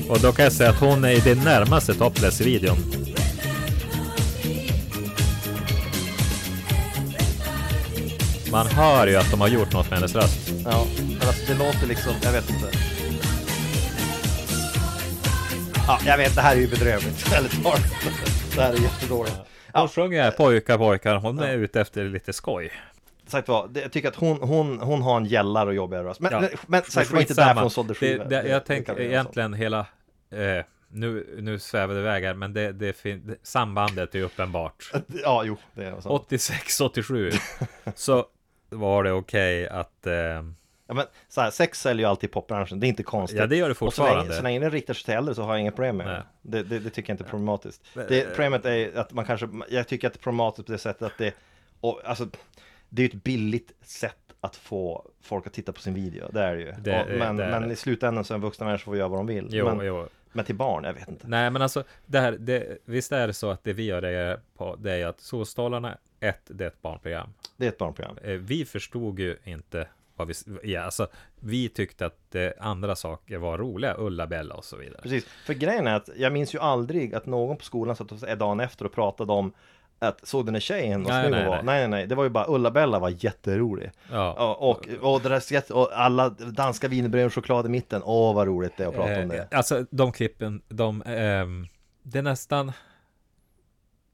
[0.09, 2.77] Och då kan jag säga att hon är i det närmaste topless i videon.
[8.51, 10.49] Man hör ju att de har gjort något med hennes röst.
[10.65, 10.85] Ja,
[11.19, 12.67] men alltså det låter liksom, jag vet inte.
[15.87, 17.25] Ja, jag vet, det här är ju bedrövligt.
[18.55, 19.35] Det här är jättedåligt.
[19.73, 21.15] Hon sjunger pojkar, pojkar.
[21.15, 22.71] Hon är ute efter lite skoj.
[23.27, 26.19] Sagt vad, jag tycker att hon, hon, hon har en gällar och jobbigare röst.
[26.19, 26.49] Men, Ja.
[26.67, 28.25] men, sagt, det var inte därför hon sålde skivor.
[28.25, 29.79] det, Det- Jag tänker egentligen hela...
[30.31, 31.59] Eh, nu, nu
[31.97, 34.91] iväg här, men det, det, fin- det, sambandet är uppenbart.
[35.23, 36.09] Ja, jo, det är så.
[36.09, 37.31] 86, 87
[37.95, 38.25] så
[38.69, 40.07] var det okej att...
[40.07, 40.13] Eh,
[40.93, 43.39] Ja, men så här, sex säljer ju alltid i popbranschen, det är inte konstigt.
[43.39, 44.33] ja, det gör det Och så länge, fortfarande.
[44.35, 46.23] så länge det riktar sig till äldre så har jag inget problem med det.
[46.41, 46.79] Det, det.
[46.79, 47.81] Det tycker jag inte är problematiskt.
[47.93, 50.71] Men, Det, eh, problemet är att man kanske, jag tycker att det är problematiskt på
[50.71, 51.33] det sättet att det,
[51.79, 52.27] och, alltså,
[52.89, 56.41] det är ju ett billigt sätt att få folk att titta på sin video, det
[56.41, 56.71] är det ju.
[56.79, 59.07] Det- och, men, det är men i slutändan så är en vuxna människa får göra
[59.07, 59.47] vad de vill.
[59.51, 60.07] Jo, men, jo.
[60.31, 61.27] men till barn, jag vet inte.
[61.27, 64.39] Nej, men alltså, det här, det, visst är det så att det vi gör det
[64.57, 67.33] på, det är att Solstolarna, ett, det är ett barnprogram.
[67.57, 68.17] Det är ett barnprogram.
[68.23, 71.07] Eh, Vi förstod ju inte vad vi, ja, alltså,
[71.39, 74.99] vi tyckte att eh, andra saker var roliga, Ulla-Bella och så vidare.
[75.01, 78.37] Precis, för grejen är att jag minns ju aldrig att någon på skolan satt och
[78.37, 79.53] dagen efter och pratade om
[79.99, 81.63] att såg den här tjejen vad Nej, snygg nej, hon var?
[81.63, 81.79] nej.
[81.79, 83.91] Nej, nej, det var ju bara Ulla-Bella var jätterolig.
[84.11, 88.47] Ja, och, och, det där, och alla danska wienerbröd och choklad i mitten, åh vad
[88.47, 89.47] roligt det är att prata om Eh, det.
[89.51, 91.67] Alltså de klippen, de, ehm,
[92.03, 92.71] det är nästan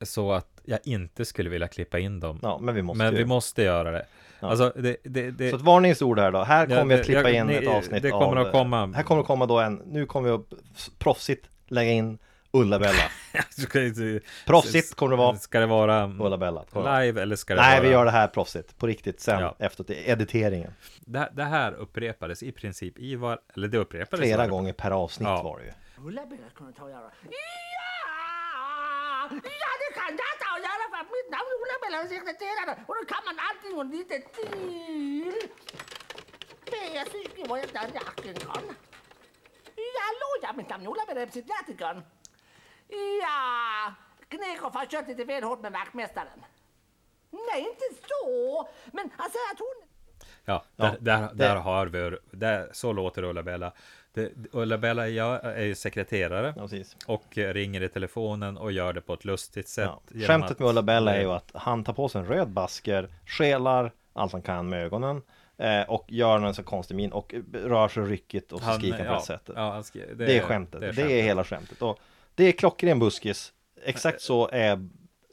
[0.02, 2.40] så att jag inte skulle vilja klippa in dem.
[2.42, 3.18] Ja, men vi måste men ju.
[3.20, 4.06] vi måste göra det.
[4.40, 4.48] Ja.
[4.50, 7.22] Alltså, det, det, det Så ett varningsord här då, här Ja, kommer vi att klippa
[7.30, 9.60] jag- in ni- ett avsnitt det kommer av, att komma- Här kommer att komma då
[9.60, 10.46] en, nu kommer vi att
[11.00, 12.20] proffsigt lägga in
[12.52, 13.04] Ulla-Bella.
[14.46, 15.36] Proffsigt kommer det vara.
[15.36, 16.64] Ska det vara Ulla-Bella.
[16.74, 17.68] kommer live eller ska det vara.
[17.68, 17.88] Nej, vara...
[17.88, 19.56] vi gör det här proffsigt, på riktigt sen, Ja.
[19.60, 20.72] efter editeringen.
[21.00, 23.40] det, det här upprepades i princip i var...
[23.56, 25.44] Eller det upprepades Flera gånger per avsnitt Ja.
[25.44, 25.72] var det ju.
[26.08, 27.12] Ulla-Bella kunde ta och göra.
[29.30, 29.70] Ja!
[29.82, 32.96] Det kan jag ta och göra för att mitt namn är Ulla-Bella och sekreterare och
[33.00, 35.50] då kan man allting och lite till.
[36.66, 37.94] Det tycker jag inte att
[38.46, 38.64] kan.
[40.06, 42.02] Hallå, ja, mitt namn är Ulla-Bella, psykiatrikern.
[43.22, 43.94] Ja,
[44.28, 46.46] Knekhoff har kört lite väl hårt med vaktmästaren.
[47.32, 48.70] Nej, inte så.
[48.94, 49.90] Men han säger att hon...
[50.46, 52.18] Ja, Ja, där, där, där har vi...
[52.32, 53.74] Där, så låter Ulla-Bella.
[54.14, 56.54] Det- Ulla-Bella jag är ju sekreterare.
[56.54, 56.96] Precis.
[57.06, 59.90] Och eh, ringer i telefonen och gör det på ett lustigt sätt.
[60.14, 60.28] Ja.
[60.28, 63.92] Skämtet att- med Ulla-Bella är ju att han tar på sig en röd basker, skelar
[64.14, 65.22] allt han kan med ögonen
[65.58, 68.98] eh, och gör en så konstig min och rör sig ryckigt och så Han- skriker
[68.98, 69.56] han på ja, det sättet.
[69.58, 71.82] ja, skri- det, är skämtet, det är, hela skämtet.
[71.82, 72.00] Och
[72.36, 73.54] det är klockren buskis.
[73.84, 74.88] Exakt så är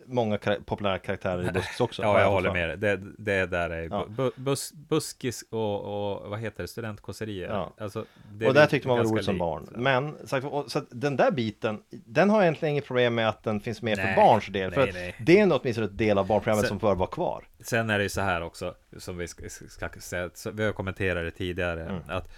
[0.08, 2.02] många kar- populära karaktärer i buskis också.
[2.06, 2.76] Ja, jag håller med dig.
[2.76, 4.06] Det, det där är Ja.
[4.08, 7.48] bu, bus, buskis och, och vad heter det, studentkåserier.
[7.48, 7.74] Ja.
[7.78, 9.68] Alltså, det och där är tyckte man var roligt som barn.
[9.76, 13.42] Men sagt, och, så den där biten, den har jag egentligen inget problem med att
[13.42, 14.72] den finns med för barns del.
[14.72, 15.14] För nej, nej.
[15.26, 17.44] det är åtminstone ett del av barnprogrammet Sen- som bör vara kvar.
[17.60, 20.72] Sen är det ju så här också, som vi ska, ska säga, så vi har
[20.72, 22.02] kommenterat det tidigare, Mm.
[22.08, 22.28] att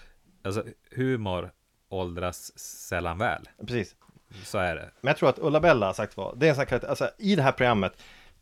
[0.44, 0.64] alltså,
[0.96, 1.50] humor
[1.90, 3.48] åldras sällan väl.
[3.60, 3.94] Precis.
[4.44, 4.90] Så är det.
[5.00, 7.10] Men jag tror att Ulla-Bella har sagt vad, det är en sån här karaktär, alltså
[7.18, 7.92] i det här programmet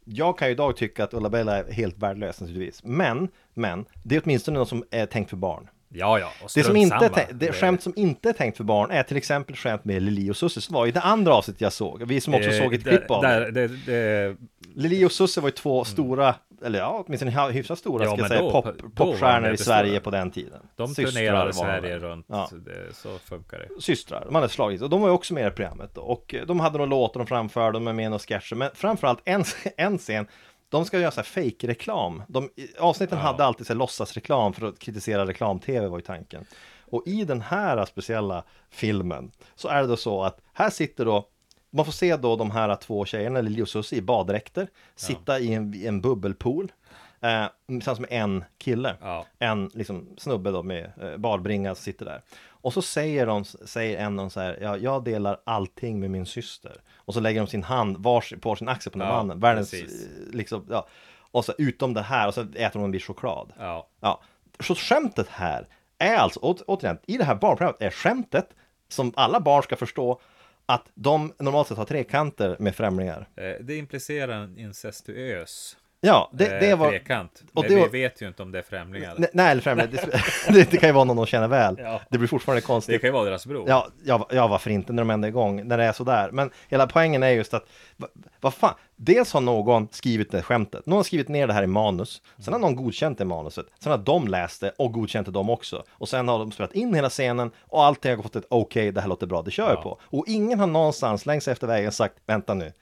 [0.08, 2.84] jag kan ju idag tycka att Ulla-Bella är helt värdelös naturligtvis.
[2.84, 5.68] Men, men, det är åtminstone något som är tänkt för barn.
[5.98, 6.26] Ja, ja.
[6.42, 7.18] Och Det som inte samma.
[7.32, 10.36] det skämt som inte är tänkt för barn är till exempel skämt med Lili och
[10.36, 12.02] Susse som var i det andra avsnittet jag såg.
[12.06, 13.68] Vi som också Eh, såg ett där- klipp av där, det.
[13.68, 13.76] det.
[13.86, 14.36] det
[14.74, 18.20] Lili och Susse var ju två stora, eller ja, åtminstone hy- hyfsat stora Ja, ska
[18.20, 19.56] jag säga, då- pop, då popstjärnor i.
[19.56, 20.60] Sverige på den tiden.
[20.76, 22.26] de Systrar turnerade Sverige runt.
[22.28, 22.48] Ja.
[22.52, 23.82] Det, så funkar det.
[23.82, 26.00] systrar, de hade slagit och de var ju också med i programmet då.
[26.00, 29.20] och de hade några låtar de framförde, de är med i några sketcher, men framförallt
[29.24, 29.44] en,
[29.76, 30.26] en scen
[30.68, 32.22] de ska göra så här.
[32.28, 33.24] De, i- avsnitten Ja.
[33.24, 36.44] hade alltid så här låtsasreklam för att kritisera reklam-tv var ju tanken.
[36.80, 41.28] Och i den här speciella filmen så är det då så att här sitter då
[41.70, 45.54] man får se då de här två tjejerna, Lili och Susie, i baddräkter, sitta i
[45.54, 46.72] en, i en bubbelpool.
[47.20, 49.26] Eh, tillsammans med en kille Ja.
[49.38, 52.22] en liksom, snubbe då med eh, barbringa som sitter där.
[52.48, 56.10] Och så säger, de, säger en av dem så här, ja, jag delar allting med
[56.10, 56.80] min syster.
[56.96, 59.40] Och så lägger de sin hand vars, på sin axel på den Ja, mannen.
[59.40, 60.06] Världens, precis.
[60.06, 60.86] eh, liksom, ja.
[61.30, 63.52] Och så utom det här, och så äter de en bit choklad.
[63.58, 63.88] Ja.
[64.00, 64.22] Ja,
[64.60, 68.48] så skämtet här är alltså, å, återigen, i det här barnprogrammet är skämtet
[68.88, 70.20] som alla barn ska förstå
[70.66, 73.28] att de normalt sett har trekanter med främlingar.
[73.36, 76.88] Eh, Det implicerar en incestuös Ja, det, det eh, var...
[76.90, 77.42] trekant.
[77.54, 79.14] och Men det vi var- vet ju inte om det är främlingar.
[79.18, 79.96] Nej, nej, eller främjande.
[79.96, 80.20] Det,
[80.52, 81.76] det, det kan ju vara någon de känner väl.
[81.78, 82.00] Ja.
[82.10, 83.00] Det blir fortfarande Det konstigt.
[83.00, 83.64] kan ju vara deras bror.
[83.68, 86.30] Ja, ja, ja, varför inte när de ändå är igång, när det är sådär.
[86.32, 87.64] Men hela poängen är just att,
[87.96, 88.08] va-
[88.40, 91.66] vad fan, dels har någon skrivit det skämtet, någon har skrivit ner det här i
[91.66, 95.32] manus, sen har någon godkänt det manuset, sen har de läst det och godkänt det
[95.32, 95.84] de också.
[95.90, 99.00] Och sen har de spelat in hela scenen och allting har fått ett okej, det
[99.00, 99.82] här låter bra, det kör jag Ja.
[99.82, 100.00] på.
[100.18, 102.72] Och ingen har någonstans längs efter vägen sagt, vänta nu,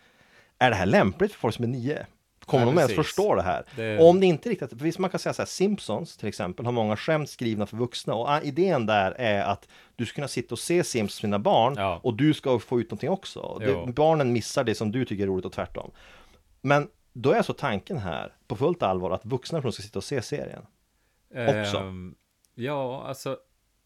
[0.58, 2.06] är det här lämpligt för folk som är nio?
[2.44, 3.64] Kommer Nej, de ens förstå det här?
[3.76, 6.72] Det- om det inte riktigt, visst man kan säga så här, Simpsons till exempel har
[6.72, 10.54] många skämt skrivna för vuxna och ah, idén där är att du ska kunna sitta
[10.54, 12.00] och se Simpsons med dina barn Ja.
[12.02, 13.58] och du ska få ut någonting också.
[13.60, 15.90] Det, barnen missar det som du tycker är roligt och tvärtom.
[16.60, 20.04] Men då är alltså tanken här på fullt allvar att vuxna personer ska sitta och
[20.04, 20.62] se serien.
[21.30, 21.76] också.
[21.78, 22.14] Ehm,
[22.54, 23.38] ja, alltså.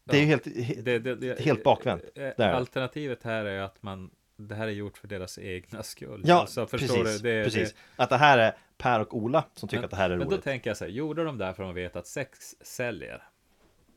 [0.05, 2.03] Det är ju helt, he- Det- det- det- helt bakvänt.
[2.03, 2.55] eh, Det är det.
[2.55, 4.09] Alternativet här är att man
[4.47, 6.21] det här är gjort för deras egna skull.
[6.25, 7.21] Ja, Alltså, förstår precis.
[7.21, 7.29] du?
[7.37, 7.73] Det, precis.
[7.73, 10.17] Det, Att det här är Per och Ola som tycker men, att det här är
[10.17, 10.43] men då roligt.
[10.43, 13.23] tänker jag så här, gjorde de det här för att de vet att sex säljer?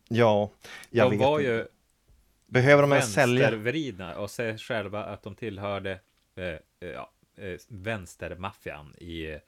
[0.09, 0.51] Ja,
[0.91, 1.51] jag de vet var inte.
[1.53, 1.67] ju
[2.47, 3.41] Behöver de ens sälja?
[3.51, 6.01] vänstervridna och säger själva att de tillhörde
[6.37, 9.39] eh, eh, ja, eh, vänstermaffian i, i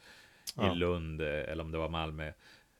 [0.56, 0.74] Ja.
[0.74, 2.32] Lund eh, eller om det var Malmö.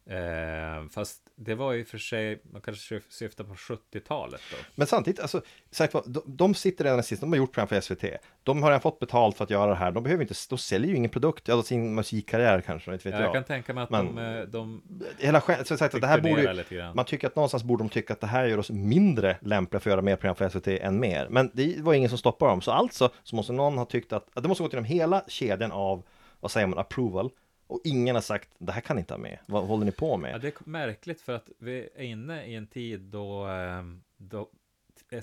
[0.06, 4.56] Eh, fast det var ju för sig, man kanske syftar på 70-talet då.
[4.74, 8.04] Men samtidigt, alltså, sagt, de, de sitter redan sist, de har gjort program för SVT.
[8.42, 9.90] De har redan fått betalt för att göra det här.
[9.90, 13.20] De behöver inte, de säljer ju ingen produkt, ja, sin musikkarriär kanske, inte vet Ja,
[13.20, 13.26] jag.
[13.26, 14.82] jag kan tänka mig att Men- de, eh, de
[15.18, 18.20] Hela så sagt, att det här borde, man tycker att någonstans borde de tycka att
[18.20, 21.26] det här gör oss mindre lämpliga för att göra mer program för SVT än mer.
[21.30, 22.60] Men det var ingen som stoppade dem.
[22.60, 25.72] Så alltså så måste någon ha tyckt att, att det måste gå genom hela kedjan
[25.72, 26.02] av,
[26.40, 27.30] vad säger man, approval.
[27.74, 29.38] Och ingen har sagt, det här kan ni inte ha med.
[29.46, 30.34] Vad håller ni på med?
[30.34, 34.48] Ja, det är märkligt för att vi är inne i en tid då, ehm, då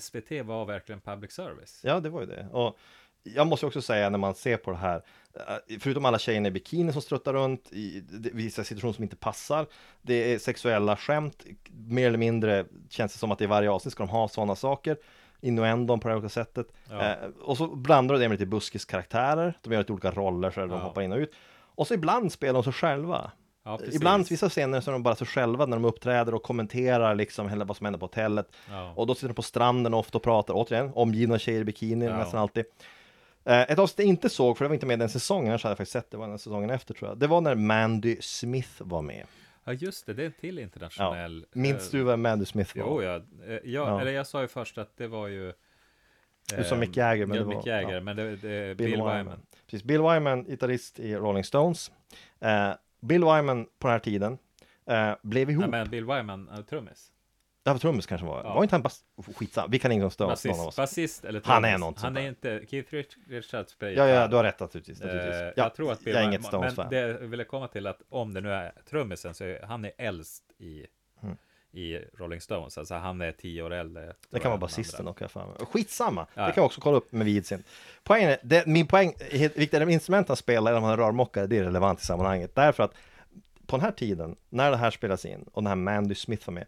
[0.00, 1.80] SVT var verkligen public service.
[1.84, 2.46] Ja, det var ju det.
[2.52, 2.78] Och
[3.22, 5.02] jag måste också säga när man ser på det här,
[5.34, 9.66] eh, förutom alla tjejerna i bikini som struttar runt i vissa situationer som inte passar,
[10.02, 14.02] det är sexuella skämt, mer eller mindre känns det som att i varje avsnitt ska
[14.02, 14.96] de ha sådana saker,
[15.40, 16.66] innuendon på det här olika sättet.
[16.90, 17.02] Ja.
[17.12, 20.60] Eh, och så blandar de det med lite buskiskaraktärer, de gör lite olika roller så
[20.60, 20.84] där de Ja.
[20.84, 21.32] hoppar in och ut.
[21.74, 23.30] Och så ibland spelar de sig själva.
[23.64, 23.80] Ja.
[23.92, 27.48] Ibland, vissa scener, så är de bara sig själva när de uppträder och kommenterar liksom
[27.48, 28.48] hela vad som händer på hotellet.
[28.70, 28.92] Ja.
[28.96, 32.04] Och då sitter de på stranden ofta och pratar, återigen, omgivna av tjejer i bikini
[32.04, 32.16] Ja.
[32.16, 32.64] nästan alltid.
[33.44, 35.70] Eh, Ett avsnitt jag inte såg, för det var inte med den säsongen, annars hade
[35.70, 37.18] jag faktiskt sett det, var den säsongen efter tror jag.
[37.18, 39.26] Det var när Mandy Smith var med.
[39.64, 41.46] ja, just det, det är en till internationell.
[41.52, 42.84] Minns eh, du vad Mandy Smith var?
[42.86, 43.14] Jo, ja.
[43.16, 44.00] Eh, ja, Ja.
[44.00, 45.52] Eller jag sa ju först att det var ju...
[46.56, 48.00] Du sa Mick Jagger, men ja, det var- Mick Jagger, ja.
[48.00, 49.16] men det, det är Bill, Bill, Wyman.
[49.18, 49.40] Wyman.
[49.66, 51.92] Precis, Bill Wyman, gitarrist i Rolling Stones.
[52.40, 54.38] Eh, Bill Wyman på den här tiden
[54.86, 55.60] eh, blev ihop.
[55.62, 57.08] Nej, men Bill Wyman, uh, trummis.
[57.64, 58.44] Ja, trummis kanske var.
[58.44, 58.54] Ja.
[58.54, 59.00] Var inte han bas...
[59.36, 60.76] Skitsam, vi kan inte Stones, någon av Basist, oss.
[60.76, 61.80] basist eller Han är trummis.
[61.80, 62.60] något Han är inte...
[62.68, 65.00] Keith Rich- Richards spelar Ja, ja, du har rätt naturligtvis.
[65.00, 65.40] Eh, naturligtvis.
[65.40, 66.86] Ja, jag tror att Bill jag är Wyman- inget Stones-fan.
[66.90, 69.84] Men det jag ville komma till att om det nu är trummisen så är han
[69.84, 70.86] är äldst i.
[71.72, 72.78] i Rolling Stones.
[72.78, 74.12] Alltså han är tio år äldre.
[74.30, 75.66] Det kan vara basisten och mig.
[75.72, 76.42] Skitsamma, Ja.
[76.46, 77.66] det kan jag också kolla upp med vidsynt.
[78.02, 80.92] Poängen är, det, min poäng, är helt viktigt, de instrument han spelar, eller om han
[80.92, 82.54] är rörmokare, det är relevant i sammanhanget.
[82.54, 82.94] Därför att
[83.66, 86.54] på den här tiden, när det här spelas in, och den här Mandy Smith var
[86.54, 86.66] med.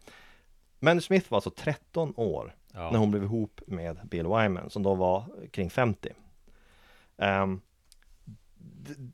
[0.81, 2.91] Mandy Smith var alltså 13 år Ja.
[2.91, 6.13] när hon blev ihop med Bill Wyman, som då var kring 50.
[7.19, 7.61] Ehm, d-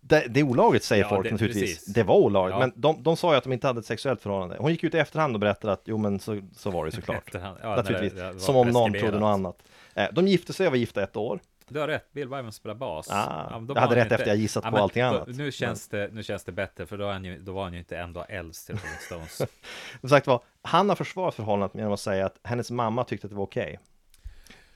[0.02, 1.76] det, det är olagligt säger Ja, folk det- naturligtvis.
[1.78, 1.94] precis.
[1.94, 2.58] Det var olagligt, Ja.
[2.58, 4.56] men de, de sa ju att de inte hade ett sexuellt förhållande.
[4.58, 7.30] Hon gick ut i efterhand och berättade att jo men så, så var det såklart.
[7.34, 9.62] Ja, Naturligtvis, det- som om någon trodde något annat.
[9.94, 11.40] Eh, De gifte sig och var gifta ett år.
[11.68, 13.08] Du har rätt, Bill Wyman spelar bas.
[13.10, 15.28] Ah, men då jag hade rätt efter jag gissat på men allting då- annat.
[15.28, 17.72] Nu känns, det, nu känns det bättre, för då, är han ju, då var han
[17.72, 19.50] ju inte ändå äldst till Rolling Stones.
[20.00, 23.30] Som sagt var, han har försvarat förhållandet genom att säga att hennes mamma tyckte att
[23.30, 23.78] det var okej.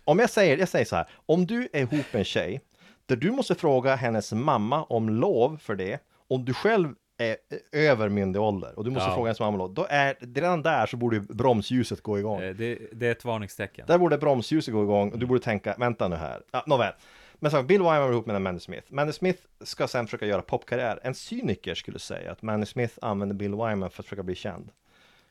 [0.04, 2.60] Om jag säger, jag säger så här, om du är ihop med en tjej,
[3.06, 7.36] där du måste fråga hennes mamma om lov för det, om du själv är
[7.72, 9.14] över myndig ålder och du måste Ja.
[9.14, 12.40] fråga hennes mamma om lov, då är redan där så borde ju bromsljuset gå igång.
[12.42, 13.86] Eh, det, det är ett varningstecken.
[13.86, 16.42] Där borde bromsljuset gå igång och du borde tänka, vänta nu här.
[16.50, 16.92] Ja, nåväl.
[17.34, 18.86] Men så, Bill Wyman var ihop med Mandy Smith.
[18.92, 21.00] Mandy Smith ska sen försöka göra popkarriär.
[21.02, 24.68] En cyniker skulle säga att Mandy Smith använde Bill Wyman för att försöka bli känd.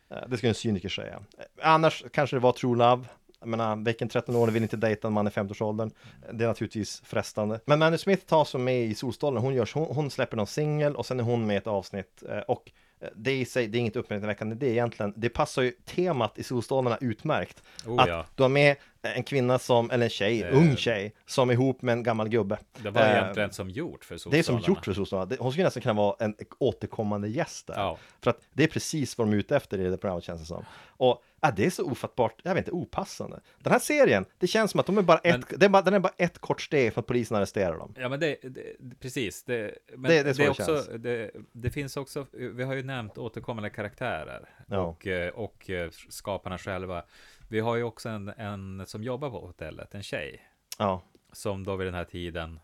[0.09, 1.13] Eh, Det skulle en cyniker säga.
[1.37, 3.03] Eh, Annars kanske det var true love.
[3.43, 5.91] Jag menar, vilken 13-åring vill inte dejta en man i 50-årsåldern?
[6.33, 7.59] Det är naturligtvis frestande.
[7.65, 9.43] Men Mandy Smith tar som med i Solstolen.
[9.43, 12.23] Hon, görs, hon, hon släpper någon singel och sen är hon med i ett avsnitt.
[12.29, 15.13] eh, Och eh, det är i sig, det är inget uppmärksamhetsväckande det egentligen.
[15.15, 17.63] Det passar ju temat i Solstolarna utmärkt.
[17.87, 18.25] Oh, att ja.
[18.35, 18.75] du har med
[19.05, 20.57] En kvinna som, eller en tjej, Eh.
[20.57, 22.57] ung tjej, som är ihop med en gammal gubbe.
[22.83, 25.25] Det var Eh, egentligen som gjort för Det är som gjort för.
[25.25, 27.73] Det- Hon skulle nästan kunna vara en återkommande gäst där.
[27.75, 27.97] Ja.
[28.21, 30.47] För att det är precis vad de är ute efter i det programmet känns det
[30.47, 30.65] som.
[30.97, 33.39] Och ja, det är så ofattbart, jag vet inte, opassande.
[33.59, 35.93] Den här serien, det känns som att de är bara ett, det är bara, den
[35.93, 37.93] är bara ett kort steg för att polisen arresterar dem.
[37.97, 39.43] Ja men det, det det- precis.
[39.43, 40.89] Det, men Det- det är så är det också, känns.
[41.03, 44.79] det, det finns också, vi har ju nämnt återkommande karaktärer Ja.
[44.79, 47.03] och, eh, och eh, skaparna själva.
[47.47, 50.41] Vi har ju också en, en som jobbar på hotellet, en tjej,
[50.77, 51.01] Ja,
[51.31, 52.59] som då vid den här tiden,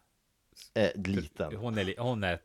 [0.74, 1.56] eh, liten.
[1.56, 2.40] hon är, hon är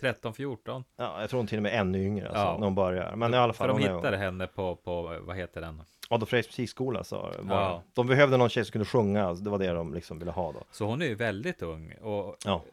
[0.00, 0.84] 13-14.
[0.96, 2.56] Ja, jag tror hon till och med är ännu yngre alltså, Ja.
[2.58, 3.16] när hon börjar.
[3.16, 5.82] Men i alla fall, För de hon är hittade henne på, på, vad heter den?
[6.10, 7.82] Adolf Fredriks musikskola var Ja.
[7.94, 10.52] De behövde någon tjej som kunde sjunga, alltså, det var det de liksom ville ha
[10.52, 10.62] då.
[10.70, 12.64] Så hon är ju väldigt ung och Ja,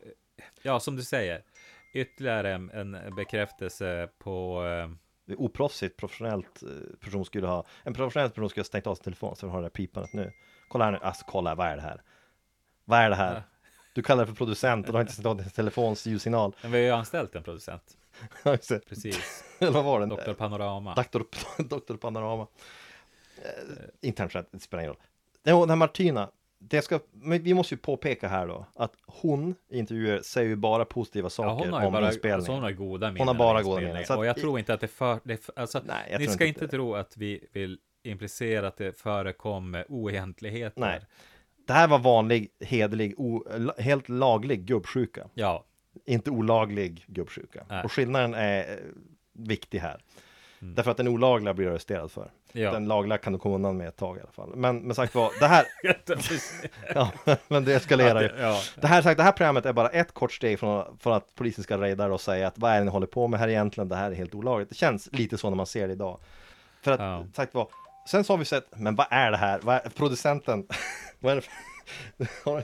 [0.62, 1.41] ja, som du säger,
[1.93, 4.89] ytterligare en, en bekräftelse på eh,
[5.38, 9.36] oproffsigt, professionellt eh, person skulle ha, en professionell person skulle ha stängt av sin telefon
[9.36, 10.32] så har det här pipandet nu.
[10.68, 12.02] Kolla här nu, alltså kolla, vad är det här?
[12.86, 13.44] Vad är det här?
[13.94, 16.56] Du kallar det för producent och du har inte stängt av din telefons ljudsignal.
[16.62, 17.98] Men vi har ju anställt en producent,
[18.44, 18.90] det.
[18.90, 19.44] precis.
[19.60, 20.10] Eller vad var den?
[20.10, 20.34] Dr.
[20.34, 20.96] Panorama.
[20.96, 21.26] Doktor,
[21.64, 22.48] Doktor Panorama.
[23.38, 23.50] Eh,
[24.02, 25.04] internt sett, det spelar ingen roll.
[25.44, 29.56] Jo, den här Martina, det ska, men vi måste ju påpeka här då att hon
[29.70, 32.36] i intervjuer säger ju bara positiva Ja, saker ju om bara, inspelningen.
[32.36, 33.20] alltså hon har goda minnen.
[33.20, 35.82] Hon har bara goda minnen, Och jag i- tror inte att det för, det alltså,
[35.86, 40.82] Nej, ni ska inte inte tro att vi vill implicera att det förekommer oegentligheter.
[40.82, 41.02] Nej.
[41.68, 43.44] Det här var vanlig, hederlig, o,
[43.78, 45.28] helt laglig gubbsjuka.
[45.34, 45.65] Ja,
[46.06, 47.65] Inte olaglig gubbsjuka.
[47.70, 47.84] Nej.
[47.84, 48.78] Och skillnaden är eh,
[49.34, 50.02] viktig här.
[50.65, 50.75] Mm.
[50.75, 52.32] Därför att den olagliga blir arresterad för.
[52.51, 52.71] ja.
[52.71, 54.56] Den lagliga kan du komma undan med ett tag i alla fall.
[54.56, 55.65] Men, men sagt var, det här,
[56.95, 57.12] ja,
[57.47, 58.30] men det eskalerar ju.
[58.39, 58.62] ja.
[58.75, 61.63] Det här, sagt, det här programmet är bara ett kort steg från, från att polisen
[61.63, 63.89] ska rejda och säga att vad är det ni håller på med här egentligen?
[63.89, 64.69] Det här är helt olagligt.
[64.69, 66.19] Det känns lite så när man ser det idag.
[66.82, 67.25] För att, Ja.
[67.34, 67.67] sagt var,
[68.08, 69.60] sen så har vi sett, men vad är det här?
[69.63, 70.67] Vad är, producenten,
[71.19, 71.36] vad är
[72.17, 72.63] det för...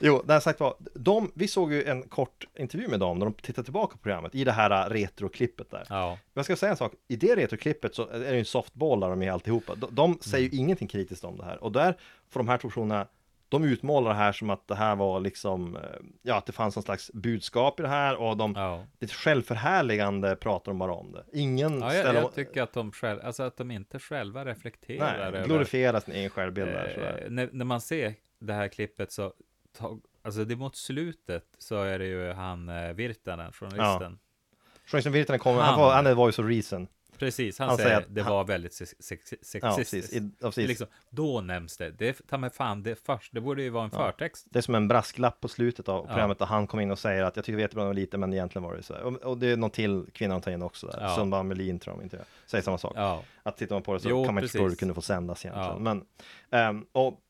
[0.00, 3.26] Jo, det här sagt var, de, vi såg ju en kort intervju med dem när
[3.26, 5.86] de tittade tillbaka på programmet i det här äh, retroklippet där.
[5.88, 6.18] ja.
[6.34, 9.08] Jag ska säga en sak, i det retroklippet så är det ju en softball där
[9.08, 9.74] de är alltihopa.
[9.74, 11.64] De, de säger ju ingenting kritiskt om det här.
[11.64, 11.96] Och där
[12.30, 13.06] får de här två personerna,
[13.48, 15.82] de utmålar det här som att det här var liksom, eh,
[16.22, 18.84] ja att det fanns någon slags budskap i det här och de, ja.
[18.98, 21.24] det självförhärligande pratar de bara om det.
[21.32, 25.44] Ingen ja jag, jag tycker att de själv, alltså att de inte själva reflekterar nej,
[25.44, 27.22] glorifierar sin egen självbild där.
[27.24, 29.32] Eh, när, när man ser det här klippet så,
[29.78, 34.18] ta, alltså det mot slutet så är det ju han eh, Virtanen, journalisten.
[34.86, 36.88] Journalisten Virtanen kommer, han, Han- var, han är voice of reason.
[37.18, 39.62] Precis, han, Han säger att att det han- var väldigt sex, sex, sexistiskt.
[39.62, 40.12] Ja, precis.
[40.12, 40.68] I, ja, är precis.
[40.68, 41.90] liksom, då nämns det.
[41.90, 43.34] Det är ta mig fan, det är först.
[43.34, 43.98] Det borde ju vara en Ja.
[43.98, 44.46] förtext.
[44.50, 46.12] Det är som en brasklapp på slutet av Ja.
[46.12, 48.32] programmet där han kom in och säger att jag tycker det var jättebra liten men
[48.32, 49.02] egentligen var det så här.
[49.02, 50.98] Och, och det är någon till kvinna de tar in också där.
[51.00, 51.16] Ja.
[51.16, 52.26] Sundbar Melin tror jag inte jag.
[52.46, 52.92] Säger samma sak.
[52.96, 54.94] Ja, Att tittar man på det så Jo, kan man inte förstå hur det kunde
[54.94, 55.70] få sändas egentligen.
[55.72, 55.78] Ja.
[55.78, 56.04] Men,
[56.50, 57.20] ehm, och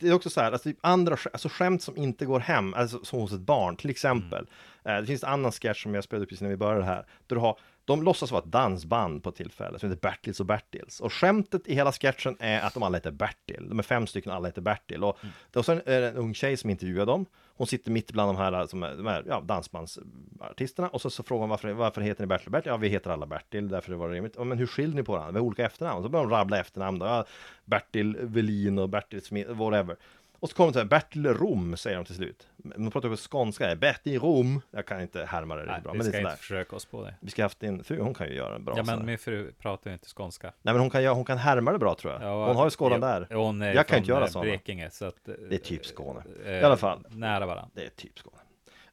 [0.00, 3.04] det är också så här, alltså typ andra alltså skämt som inte går hem, alltså
[3.04, 4.46] som hos ett barn, till exempel.
[4.84, 4.96] Mm.
[4.96, 7.36] Eh, det finns en annan sketch som jag spelade precis när vi började här, där
[7.36, 11.00] du har de låtsas vara ett dansband på ett tillfälle som heter Bertils och Bertils.
[11.00, 13.68] Och skämtet i hela sketchen är att de alla heter Bertil.
[13.68, 15.04] De är fem stycken, alla heter Bertil.
[15.04, 15.34] Och, Mm.
[15.54, 17.26] och sen är det en ung tjej som intervjuar dem.
[17.56, 20.88] Hon sitter mitt bland de här, som är, de här ja, dansbandsartisterna.
[20.88, 22.70] Och så, så frågar hon varför, varför heter ni Bertil och Bertil?
[22.70, 24.34] Ja, vi heter alla Bertil, därför det var rimligt.
[24.36, 25.32] Ja, men hur skiljer ni på varandra?
[25.32, 26.02] Vi har olika efternamn.
[26.02, 27.06] Så börjar de rabbla efternamn då.
[27.06, 27.24] Ja,
[27.64, 29.96] Bertil Velin och Bertil Smith, whatever.
[30.44, 32.48] Och så kommer de till Bertil Rom, säger de till slut.
[32.56, 34.60] De pratar på skånska, Bertil Rom.
[34.70, 37.04] Jag kan inte härma det riktigt bra, vi men det ska inte försöka oss på
[37.04, 37.14] det.
[37.20, 39.06] Vi ska haft din fru, hon kan ju göra en bra Ja, men här.
[39.06, 40.52] min fru pratar ju inte skånska.
[40.62, 42.22] Nej men hon kan, göra- hon kan härma det bra tror jag.
[42.22, 43.36] Ja, hon har ju skådan ja, där.
[43.36, 44.44] Hon är Jag kan inte göra eh, såna.
[44.44, 45.28] Blekinge, så att...
[45.28, 46.22] eh, Det är typ Skåne.
[46.44, 47.06] eh, I alla fall.
[47.10, 47.70] Nära varandra.
[47.74, 48.36] Det är typ Skåne.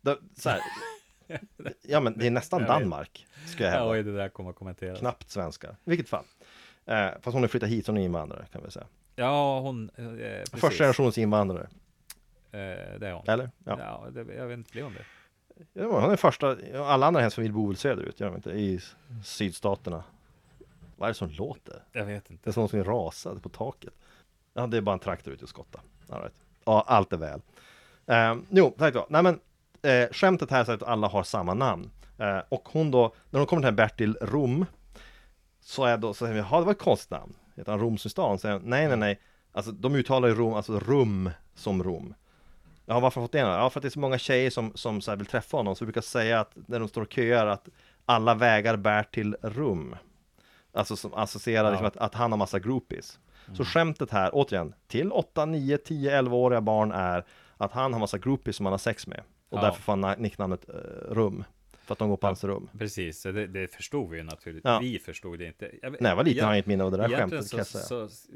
[0.02, 0.60] Det, så här.
[1.82, 2.64] Ja men det är nästan.
[2.64, 3.26] Danmark.
[3.48, 3.92] Ska jag Ja, hävda.
[3.92, 5.00] oj, det där kommer att kommenteras.
[5.00, 5.68] Knappt svenska.
[5.68, 6.24] I vilket fall.
[6.86, 8.86] Eh, fast hon har flyttat hit som invandrare kan vi säga.
[9.16, 9.90] Ja, hon...
[9.98, 10.44] Eh.
[10.52, 11.68] Första generationens invandrare.
[12.52, 13.24] Eh, det är hon.
[13.28, 13.50] Eller?
[13.64, 13.78] Ja.
[13.80, 15.06] Ja, det, jag vet inte, blir hon det?
[15.74, 16.02] ja.
[16.02, 16.58] Hon är första.
[16.76, 18.20] Alla andra i hennes familj bor väl söderut.
[18.20, 18.50] Gör de inte?
[18.52, 18.80] I
[19.24, 20.04] sydstaterna.
[20.98, 21.84] Vad är det som låter?
[21.92, 22.50] Jag vet Det inte.
[22.50, 23.94] är som någon som är rasad på taket.
[24.54, 25.80] Ja, det är bara en traktor ute och skotta.
[26.10, 26.34] All right.
[26.66, 27.42] Ja, allt är väl.
[28.06, 29.06] Um, jo, tack då.
[29.10, 29.40] Nej men,
[29.82, 31.90] eh, skämtet här är att alla har samma namn.
[32.18, 34.66] Eh, och hon då, när de kommer till Bertil Rom,
[35.62, 37.34] så är då, så säger vi, ja det var ett konstigt namn.
[37.56, 38.40] Heter han Rom som stan?
[38.40, 39.20] Så jag, nej, nej, nej.
[39.52, 42.14] Alltså de uttalar ju Rom, alltså rum som Rom.
[42.86, 43.40] Ja, varför har jag fått det?
[43.40, 45.86] Ja, för att det är så många tjejer som, som så vill träffa honom, så
[45.86, 47.70] vi brukar säga att när de står och köar att
[48.06, 49.96] alla vägar bär till rum.
[50.74, 51.70] Alltså som associerar Ja.
[51.72, 53.20] liksom att, att han har massa groupies.
[53.54, 57.26] Så skämtet här, återigen, till 8, 9, 10, 11-åriga barn är
[57.58, 59.22] att han har massa groupies som han har sex med.
[59.50, 59.62] Och Ja.
[59.62, 60.76] därför får han na- nicknamnet eh,
[61.14, 61.44] Rum.
[61.86, 62.30] För att de går på Ja.
[62.30, 62.70] hans rum.
[62.78, 64.62] Precis, så det, det förstod vi ju naturligtvis.
[64.72, 64.80] Ja.
[64.80, 65.72] Vi förstod det inte.
[65.82, 67.58] Jag, När jag var liten Ja, har jag inget minne av det där skämtet kan
[67.58, 67.84] jag säga.
[67.84, 68.28] så, så,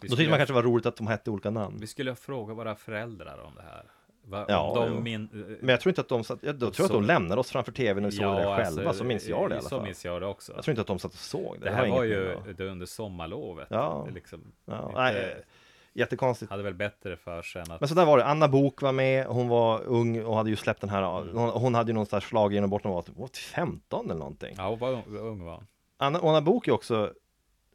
[0.00, 1.76] Då tyckte man kanske det var roligt att de hette olika namn.
[1.80, 3.84] Vi skulle fråga våra föräldrar om det här.
[4.24, 5.28] Va, Ja, de min,
[5.60, 7.50] Men jag tror inte att de satt, jag, jag tror att de Så- lämnade oss
[7.50, 9.84] framför tvn och vi såg det själva, så minns jag det i alla Så fall.
[9.84, 10.52] minns jag det också.
[10.54, 11.64] Jag tror inte att de satt och såg det.
[11.64, 13.66] det här jag var ju det under sommarlovet.
[13.70, 14.04] Ja.
[14.08, 15.44] Det liksom, Ja, inte- nej,
[15.92, 16.50] jättekonstigt.
[16.50, 17.80] hade väl bättre för sig än att...
[17.80, 20.56] Men så där var det, Anna Bok var med, hon var ung och hade ju
[20.56, 23.28] släppt den här, hon, hon hade ju någon slags slag genom bort, hon var var
[23.28, 24.54] 15 eller någonting.
[24.58, 25.66] Ja, hon var ung, hon.
[25.96, 27.12] Anna, Anna Bok är också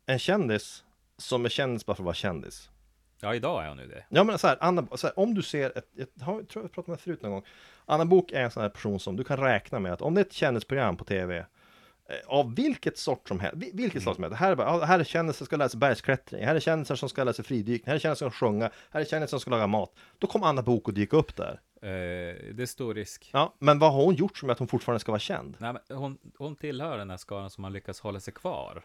[0.06, 0.84] en kändis
[1.18, 2.70] som är kändis bara för att vara kändis.
[3.20, 4.06] Ja, idag är hon ju det.
[4.10, 6.72] Ja men så här, Anna, så här, om du ser ett, jag har, tror jag
[6.72, 7.44] pratat med det förut någon gång
[7.86, 10.22] Anna Bok är en sån här person som du kan räkna med att om det
[10.22, 11.46] är ett kändisprogram på tv
[12.28, 14.38] av vilket sort som helst, vi- vilket slag som helst.
[14.40, 17.10] Här är, bara, här är kändisar som ska lära sig bergsklättring, här är kändisar som
[17.10, 19.52] ska lära sig fridykning, här är kändisar som ska sjunga, här är kändisar som ska
[19.52, 19.92] laga mat.
[20.18, 21.60] Då kommer Anna Bok att dyka upp där.
[21.82, 21.90] Eh,
[22.54, 23.30] det är stor risk.
[23.34, 25.56] Ja, men vad har hon gjort som att hon fortfarande ska vara känd?
[25.60, 28.84] Nej, men hon, hon tillhör den här skaran som har lyckats hålla sig kvar.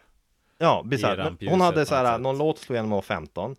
[0.58, 1.40] Ja, bisarrt.
[1.50, 3.56] Hon hade så här, någon låt slog igenom när hon var 15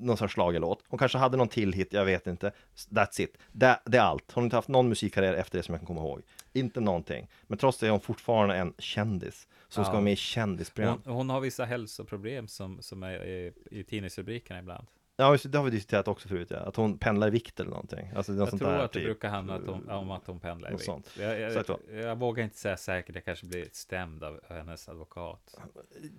[0.00, 2.52] Någon sorts schlagerlåt Hon kanske hade någon till hit, jag vet inte
[2.90, 5.72] That's it, det, det är allt Hon har inte haft någon musikkarriär efter det som
[5.72, 6.22] jag kan komma ihåg
[6.52, 9.92] Inte någonting Men trots det är hon fortfarande en kändis Som ska Ja.
[9.92, 14.58] vara med i kändisprogram Hon, hon har vissa hälsoproblem som, som är i, i tidningsrubrikerna
[14.60, 14.86] ibland.
[15.20, 16.56] Ja, just det, det har vi diskuterat också förut ja.
[16.56, 19.06] Att hon pendlar i vikt eller någonting alltså, Jag tror att det typ.
[19.06, 20.84] brukar handla att hon, om att hon pendlar i vikt.
[20.84, 21.10] sånt.
[21.18, 25.56] Jag, jag, jag vågar inte säga säkert, jag kanske blir stämd av hennes advokat.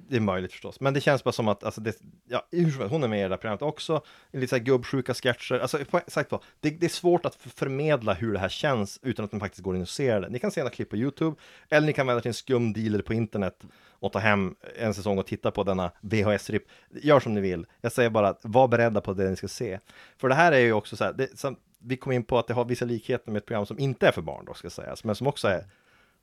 [0.10, 2.48] Det är möjligt förstås, men det känns bara som att alltså det, ja,
[2.90, 4.02] hon är med i det där programmet också.
[4.32, 5.60] Lite så här gubbsjuka sketcher.
[5.60, 5.78] Alltså,
[6.08, 9.40] sagt vad, det, det är svårt att förmedla hur det här känns utan att man
[9.40, 10.30] faktiskt går in och ser det.
[10.30, 11.36] Ni kan se några klipp på YouTube,
[11.70, 13.64] eller ni kan vända till en skum dealer på internet
[14.02, 16.64] och ta hem en säsong och titta på denna VHS-rip.
[16.90, 17.66] Gör som ni vill.
[17.82, 19.80] Jag säger bara att var beredda på det ni ska se.
[20.18, 22.48] För det här är ju också så här, det, som, vi kom in på att
[22.48, 25.04] det har vissa likheter med ett program som inte är för barn då, ska sägas,
[25.04, 25.66] men som också är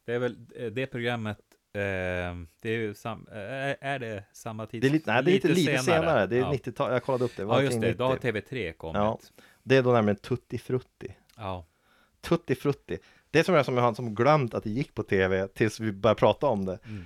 [0.05, 1.39] Det är väl eh, det programmet,
[1.73, 1.81] eh,
[2.61, 4.83] det är ju sam, eh, är det samma tid?
[4.83, 6.27] det är lite, nej, det är lite, lite senare.
[6.27, 6.53] Det är ja.
[6.53, 7.45] 90-tal, jag kollade upp det.
[7.45, 8.33] var Ja, just det, då har 90.
[8.33, 8.97] TV3 kommit.
[8.97, 9.19] Ja.
[9.37, 9.43] Ja.
[9.63, 11.15] Det är då nämligen Tutti Frutti.
[12.21, 12.99] Tutti Frutti.
[13.31, 15.81] Det är som jag som jag har som glömt att det gick på tv tills
[15.81, 16.79] vi började prata om det.
[16.85, 17.05] Mm.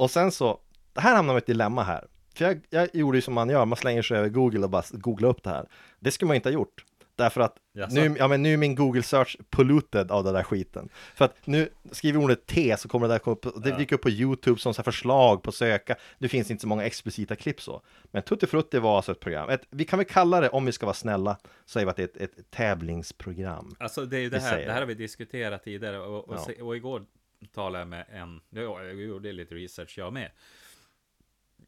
[0.00, 0.58] Och sen så,
[0.94, 2.06] här hamnar man i ett dilemma här.
[2.34, 4.82] För jag, jag gjorde ju som man gör, man slänger sig över Google och bara
[4.92, 5.68] googla upp det här.
[5.98, 6.84] Det skulle man inte ha gjort.
[7.16, 7.56] Därför att
[7.90, 10.88] nu, ja, men nu är min Google search polluted av den där skiten.
[11.14, 14.02] För att nu skriver ordet T så kommer det där komma upp, det dyker upp
[14.02, 15.96] på YouTube som så här förslag på söka.
[16.18, 17.82] Nu finns inte så många explicita klipp så.
[18.10, 19.48] Men Tutti Frutti var alltså ett program.
[19.48, 21.36] Ett, vi kan väl kalla det, om vi ska vara snälla,
[21.66, 23.76] säger vi att det är ett, ett tävlingsprogram.
[23.78, 24.80] Alltså det är ju det här, det här det.
[24.80, 26.64] har vi diskuterat tidigare och, och, Ja.
[26.64, 27.02] och igår
[27.46, 30.30] talade jag med en, ja, jag gjorde lite research jag med.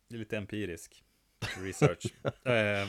[0.08, 1.04] Lite empirisk
[1.58, 2.06] research.
[2.46, 2.88] eh,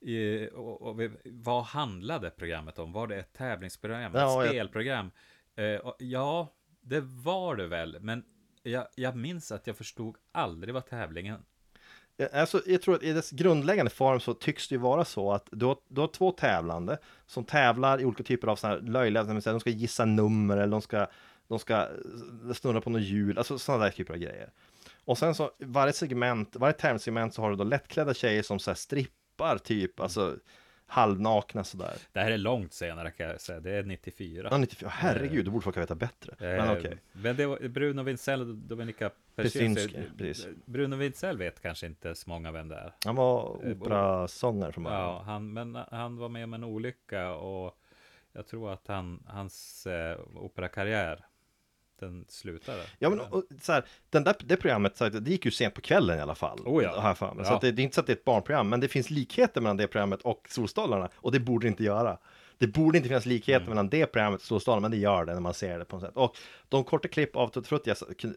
[0.00, 2.92] i, och, och vi, vad handlade programmet om?
[2.92, 4.12] Var det ett tävlingsprogram?
[4.14, 5.10] Ja, ett jag- spelprogram?
[5.56, 8.24] Eh, ja, det var det väl, men
[8.62, 11.44] jag, jag minns att jag förstod aldrig vad tävlingen
[12.32, 15.48] Alltså, jag tror att i dess grundläggande form så tycks det ju vara så att
[15.50, 19.24] du har, du har två tävlande som tävlar i olika typer av sådana här löjliga,
[19.24, 21.06] de ska gissa nummer eller de ska,
[21.48, 21.88] de ska
[22.54, 24.50] snurra på något hjul, alltså sådana där typer av grejer.
[25.04, 28.70] Och sen så varje segment, varje tävlingssegment så har du då lättklädda tjejer som så
[28.70, 30.36] här strippar typ, alltså
[30.86, 31.94] halvnakna sådär.
[32.12, 34.48] Det här är långt senare kan jag säga, det är 94.
[34.50, 36.34] Ja, 94, herregud, då borde folk veta bättre.
[36.38, 36.98] Men Eh, okej.
[37.12, 40.46] Men det var Bruno Wintzell och Dominika Persinski, precis.
[40.64, 42.92] Bruno Wintzell vet kanske inte så många vem det är.
[43.04, 45.00] Han var operasångare från början.
[45.00, 47.78] Ja, han, men han var med om en olycka och
[48.32, 51.26] jag tror att han, hans eh, operakarriär,
[51.98, 52.82] den slutade.
[52.98, 55.74] Ja men och, så här, den där, det programmet, så här, det gick ju sent
[55.74, 56.60] på kvällen i alla fall.
[56.66, 57.02] Oh ja.
[57.04, 57.44] Jag för mig.
[57.44, 57.58] Så Ja.
[57.62, 59.76] det, det är inte så att det är ett barnprogram, men det finns likheter mellan
[59.76, 61.08] det programmet och Solstolarna.
[61.14, 62.18] Och det borde det inte göra.
[62.58, 63.68] Det borde inte finnas likheter Mm.
[63.68, 66.04] mellan det programmet och Solstolarna, men det gör det när man ser det på något
[66.04, 66.16] sätt.
[66.16, 66.36] Och
[66.68, 68.36] de korta klipp av Tutti Frutti jag kunde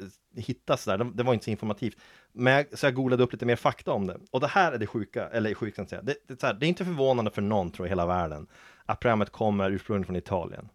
[0.86, 1.97] där, de, det var inte så informativt.
[2.34, 4.18] Men jag, så jag googlade upp lite mer fakta om det.
[4.32, 6.01] Och det här är det sjuka, eller sjukt kan jag säga.
[6.01, 8.47] Det, det, här, det är inte förvånande för någon, tror jag, i hela världen,
[8.86, 10.70] att programmet kommer ursprungligen från Italien.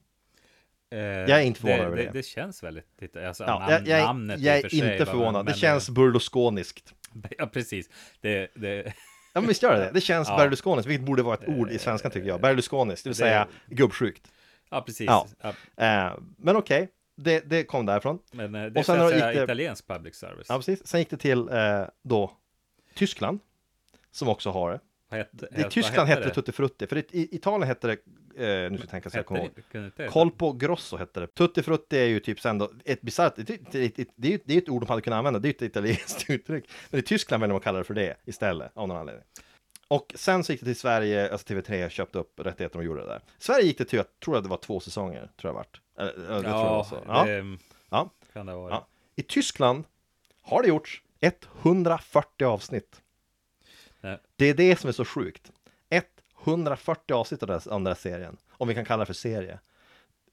[0.91, 2.03] Eh, Jag är inte förvånad det, över det.
[2.05, 2.11] det.
[2.13, 5.33] Det känns väldigt, alltså Ja, namn, jag, jag, namnet jag är sig, inte va, förvånad,
[5.45, 6.95] men- det känns Berlusconiskt.
[7.39, 7.91] Ja, precis.
[8.21, 8.93] Det, det,
[9.35, 9.91] Ja men visst gör det det?
[9.95, 10.37] Det känns Ja.
[10.37, 12.41] Berlusconiskt, vilket borde vara ett ord i svenskan tycker jag.
[12.41, 14.33] Berlusconiskt, det vill Det- säga gubbsjukt.
[14.71, 15.07] ja, precis.
[15.07, 15.27] Ja.
[15.77, 18.19] Eh, men okej, det, det kom därifrån.
[18.33, 20.47] Men eh, det Och sen gick säga det- italiensk public service.
[20.49, 20.87] Ja, precis.
[20.87, 22.33] Sen gick det till eh, då
[22.95, 23.39] Tyskland,
[24.11, 24.81] som också har det.
[25.11, 27.93] Hette- I Tyskland hette det Tutti Frutti, för i, Italien hette det,
[28.45, 30.11] eh, nu ska jag tänka så jag kommer ihåg.
[30.11, 31.27] Colpo Grosso hette det.
[31.27, 33.59] Tutti Frutti är ju typ sen då ett bisarrt, det,
[34.17, 36.71] det, är ett ord de hade kunnat använda, det är ju ett italienskt uttryck.
[36.91, 39.25] Men i Tyskland väljer de att kalla det för det istället, av någon anledning.
[39.89, 43.07] Och sen så gick det till Sverige, alltså TV3 köpte upp rättigheterna och gjorde det
[43.07, 43.21] där.
[43.39, 45.81] Sverige gick det till, jag tror att det var två säsonger, tror jag vart.
[45.99, 46.99] Eller, det tror jag var Ja, så.
[47.07, 47.25] Ja.
[47.25, 47.59] det
[47.91, 48.11] Ja.
[48.33, 48.71] kan det vara.
[48.71, 48.87] Ja.
[49.17, 49.85] I Tyskland
[50.43, 51.03] har det gjorts
[51.63, 53.03] 140 avsnitt.
[54.07, 54.19] Nej.
[54.37, 55.53] Det är det som är så sjukt.
[56.45, 59.13] 140 avsnitt av den här- av den här serien, om vi kan kalla det för
[59.15, 59.59] serie.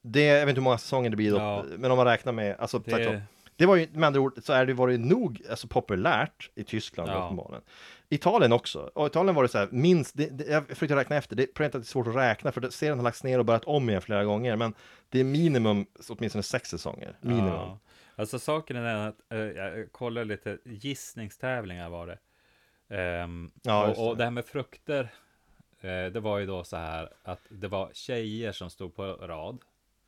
[0.02, 1.64] Det, jag vet inte hur många säsonger det blir då, Ja.
[1.78, 3.22] men om man räknar med, alltså, Det- det...
[3.56, 7.10] det var ju med andra ord, så är det varit nog alltså, populärt i Tyskland
[7.10, 7.24] Ja.
[7.24, 7.62] uppenbarligen.
[8.08, 11.36] Italien också, och Italien var det så här, minst, det, det, jag försökte räkna efter,
[11.36, 13.64] det är att det är svårt att räkna, för serien har lagts ner och börjat
[13.64, 14.74] om igen flera gånger, men
[15.08, 17.46] det är minimum, åtminstone sex säsonger, minimum.
[17.52, 17.78] Ja.
[18.16, 22.18] Alltså saken är den att eh, jag kollade lite gissningstävlingar var det.
[22.88, 24.24] Ehm, Ja, och, och det.
[24.24, 25.12] här med frukter.
[25.80, 29.58] eh, det var ju då så här att det var tjejer som stod på rad.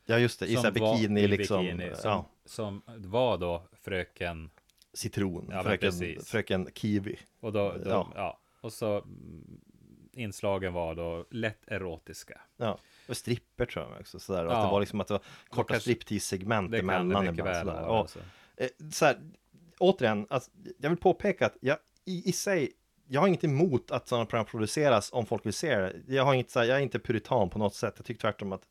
[0.07, 3.63] Ja just det, i som så bikini i liksom, bikini, som, ja, som var då
[3.83, 4.51] fröken.
[4.93, 5.93] citron, Ja, fröken,
[6.25, 7.19] fröken kiwi.
[7.41, 8.13] Och då, då ja.
[8.15, 8.39] Ja.
[8.61, 9.61] Och så mm,
[10.13, 12.41] inslagen var då lätt erotiska.
[12.57, 14.65] Ja, och stripper tror jag också, sådär, och att Ja.
[14.65, 17.99] det var liksom att det var korta striptease-segment Det kan det emellan mycket väl vara.
[17.99, 18.19] Alltså.
[18.57, 19.17] eh, så här,
[19.79, 21.77] återigen, alltså, jag vill påpeka att jag
[22.07, 22.73] i, i sig,
[23.09, 26.03] jag har inget emot att sådana program produceras om folk vill se det.
[26.07, 27.95] Jag, har inget, så här, jag är inte puritan på något sätt.
[27.97, 28.63] Jag tycker tvärtom att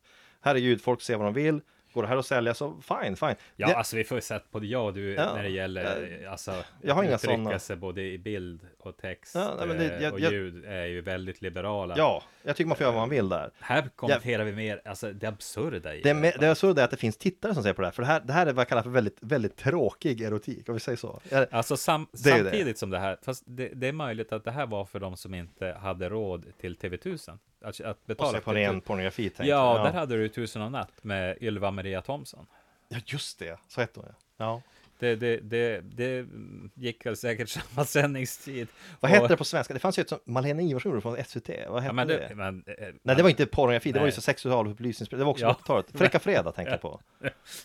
[0.41, 1.61] herregud, folk ser vad de vill.
[1.95, 3.35] Går det här att sälja så fine, fine.
[3.55, 6.19] Ja, det, alltså vi får ju sett både jag och du Ja, när det gäller
[6.23, 7.59] eh, alltså, jag har inga sådana.
[7.59, 10.85] sig både i bild och text Ja, nej, men det- eh, jag- och ljud är
[10.85, 11.93] ju väldigt liberala.
[11.97, 13.51] ja, jag tycker man får göra vad man vill där.
[13.59, 16.97] Här kommenterar vi mer, alltså det absurda i Det, med, det det är att det
[16.97, 18.67] finns tittare som säger på det här, för det här, det här är vad jag
[18.69, 21.21] kallar för väldigt, väldigt tråkig erotik, om vi säger så.
[21.51, 24.85] Alltså sam, samtidigt som det här, fast det, det är möjligt att det här var
[24.85, 27.37] för de som inte hade råd till TV1000.
[27.65, 29.85] Att, att Och betala se på för ren pornografi, tänkte Ja, jag.
[29.85, 32.47] där hade du Tusen och natt med Ylva Maria Thomsson.
[32.89, 34.15] Ja, just det, så hette hon ja.
[34.37, 34.61] ja.
[34.99, 36.25] Det, det, det, det
[36.75, 38.67] gick väl säkert samma sändningstid.
[38.99, 39.73] Vad hette det på svenska?
[39.73, 42.25] Det fanns ju ett som Malena Ivarsson gjorde från SVT, vad hette Ja, men det?
[42.29, 45.31] det, men, eh, Nej, det var inte pornografi, det var ju så sexualupplysningsprogram, det var
[45.31, 45.53] också Ja.
[45.53, 45.85] på 80-talet.
[45.93, 47.01] Fräcka Fredag tänkte jag på.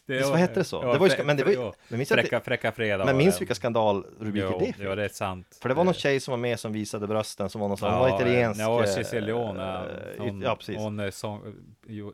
[0.07, 0.81] det Visst, vad hette det så?
[0.85, 2.73] Ja, Det var ju men det var ju- ja, men minns jag att fräcka, fräcka
[2.73, 3.05] fredag.
[3.05, 3.41] Men minns det.
[3.41, 4.79] vilka skandalrubriker det fick?
[4.79, 5.59] ja, det är sant.
[5.63, 7.89] För det var någon tjej som var med som visade brösten, som var någon sån,
[7.89, 8.61] Ja, italiensk.
[8.61, 9.63] Ja, eh, Cissi Leone.
[9.63, 9.81] eh,
[10.19, 10.77] Hon, ja, precis.
[10.77, 11.41] hon sång,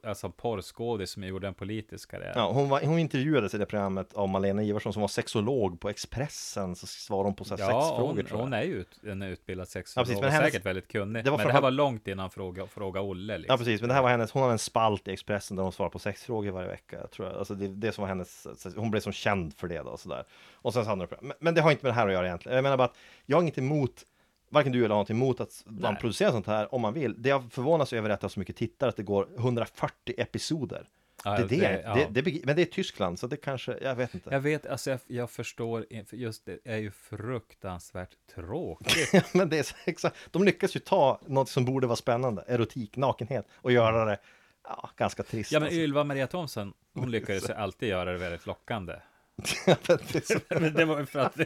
[0.05, 2.33] alltså porrskådis som gjorde en politisk karriär.
[2.37, 5.89] Ja, hon, var, hon intervjuades i det programmet av Malena Ivarsson som var sexolog på
[5.89, 8.45] Expressen, så svarade hon på så här Ja, sexfrågor hon, tror jag.
[8.45, 11.25] hon är ju ut, en utbildad Ja, sexolog precis, och men hennes- säkert väldigt kunnig.
[11.25, 13.39] det var men det här var långt innan fråga, fråga Olle.
[13.39, 13.53] Liksom.
[13.53, 15.73] Ja precis, men det här var hennes, hon hade en spalt i Expressen där hon
[15.73, 17.37] svarade på sexfrågor varje vecka, tror jag.
[17.39, 18.47] Alltså det, det som var hennes,
[18.77, 20.25] hon blev som känd för det då och sådär.
[20.53, 22.27] Och sen så hade hon, men, men det har inte med det här att göra
[22.27, 22.57] egentligen.
[22.57, 22.97] Jag menar bara att
[23.27, 24.05] jag har inget emot,
[24.51, 26.01] varken du eller något emot att man Nej.
[26.01, 27.23] producerar sånt här om man vill.
[27.23, 30.15] Det jag förvånas över är att det har så mycket tittare, att det går 140
[30.19, 30.87] episoder.
[31.27, 32.09] Ja, det, är det, det- det, ja.
[32.11, 34.31] det, begri- men det är Tyskland, så det kanske, jag vet inte.
[34.31, 39.13] Jag vet, alltså jag, jag förstår, för just det är ju fruktansvärt tråkigt.
[39.35, 43.47] men det är exakt, de lyckas ju ta något som borde vara spännande, erotik, nakenhet,
[43.55, 44.19] och göra det
[44.65, 45.53] ja, ganska trist.
[45.53, 45.81] Ja, men alltså.
[45.81, 48.95] Ylva Maria Thomsen, hon lyckades ju alltid göra det väldigt lockande.
[49.87, 51.37] det Men det var för att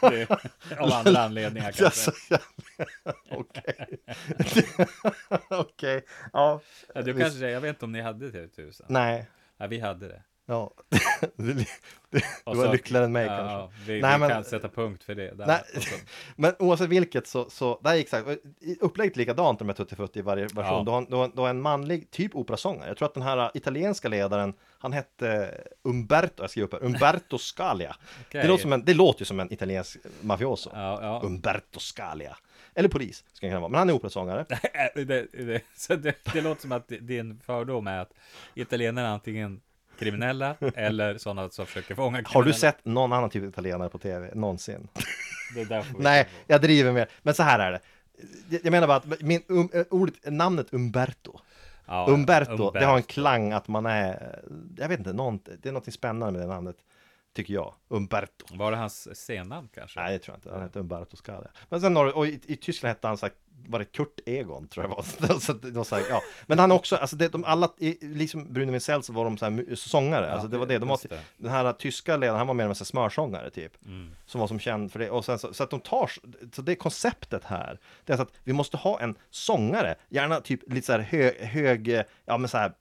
[0.00, 0.30] det,
[0.78, 2.10] av andra anledningar kanske.
[3.30, 3.86] Okej.
[5.50, 6.04] Okej.
[6.32, 6.60] Ja.
[6.94, 8.84] Du kanske, jag vet inte om ni hade TV1000?
[8.88, 9.28] Nej.
[9.56, 10.22] Ja, vi hade det.
[10.50, 10.70] Ja.
[11.36, 11.52] Du,
[12.10, 13.92] du Och var så- lyckligare än mig ja, kanske.
[13.92, 15.30] Vi, Nej, vi men- kan sätta punkt för det.
[15.34, 15.46] Där.
[15.46, 15.60] Nej.
[15.82, 15.94] Så-
[16.36, 18.26] Men oavsett vilket så, så där exakt,
[18.80, 20.64] upplägget likadant de här Tutti i varje version.
[20.64, 20.82] Ja.
[20.84, 22.88] Du, har, du, har, du har en manlig typ operasångare.
[22.88, 27.38] Jag tror att den här italienska ledaren, han hette Umberto, jag skriver upp här, Umberto
[27.38, 27.96] Scalia.
[28.26, 28.42] Okej.
[28.42, 30.70] Det, låter som en, det låter ju som en italiensk mafioso.
[30.72, 31.20] Ja, ja.
[31.24, 32.36] Umberto Scalia.
[32.74, 33.68] Eller polis, ska han kunna vara.
[33.68, 34.44] Men han är operasångare.
[34.94, 38.12] det, det, så det, det låter som att din fördom är att
[38.54, 39.60] italienarna antingen
[40.00, 42.34] kriminella eller sådana som försöker fånga kriminella.
[42.34, 44.88] Har du sett någon annan typ av italienare på tv någonsin?
[45.98, 47.80] Nej, jag driver med Men så här är det.
[48.62, 51.38] Jag- menar bara att min, um, eh, ordet, namnet Umberto,
[51.86, 54.40] Ja, Umberto, det har en klang att man är,
[54.76, 56.76] jag vet inte, någon, det är något spännande med det namnet,
[57.36, 57.74] tycker jag.
[57.88, 58.46] Umberto.
[58.56, 60.00] Var det hans scennamn kanske?
[60.00, 60.50] Nej, det tror jag inte.
[60.50, 61.50] Han hette Umberto Scalia.
[61.68, 63.34] Men sen har du- och i, i Tyskland hette han så här,
[63.68, 65.38] var det Kurt Egon tror jag var.
[65.40, 66.22] så det var så här, ja.
[66.46, 67.68] Men han också, alltså det, de alla,
[68.00, 70.32] liksom Bruno Winsell så var de så här sångare.
[70.32, 70.78] alltså det var det.
[70.78, 71.20] De var, det.
[71.36, 73.84] Den här tyska ledaren, han var mer en smörsångare typ.
[73.86, 74.10] Mm.
[74.26, 75.10] Som var som känd för det.
[75.10, 76.10] Och sen så, så att de tar,
[76.52, 80.72] så det konceptet här, det är så att vi måste ha en sångare, gärna typ
[80.72, 82.72] lite så här hög, hög ja men så här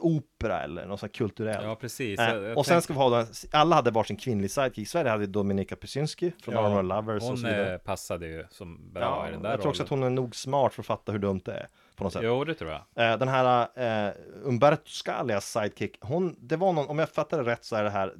[0.00, 1.64] opera eller något så här kulturellt.
[1.64, 2.18] Ja, precis.
[2.20, 3.26] Eh, Jag- jag och sen tänkte- ska vi ha,
[3.60, 4.88] alla hade varsin kvinnlig sidekick.
[4.88, 7.72] Sverige hade Dominika Pysynski från Ja, Armor Lovers och Hon så vidare.
[7.74, 10.02] eh, passade ju som bra Ja, i den där jag tror också att rollen.
[10.02, 12.22] hon är nog smart för att fatta hur dumt det är på något sätt.
[12.24, 13.10] Jo, det tror jag.
[13.12, 13.68] Eh, Den här
[14.08, 14.12] eh,
[14.44, 17.90] Umberto Scalias sidekick, hon, det var någon, om jag fattar det rätt så är det
[17.90, 18.14] här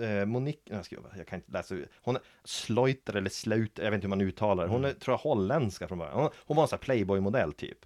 [0.00, 3.96] eh, Monique, jag, ska, jag kan inte läsa hon är Sleuter eller Sleuter, jag vet
[3.98, 4.70] inte hur man uttalar det.
[4.70, 6.14] Hon är, tror jag, holländska från början.
[6.20, 7.78] Hon, hon var en sån här Playboy-modell typ.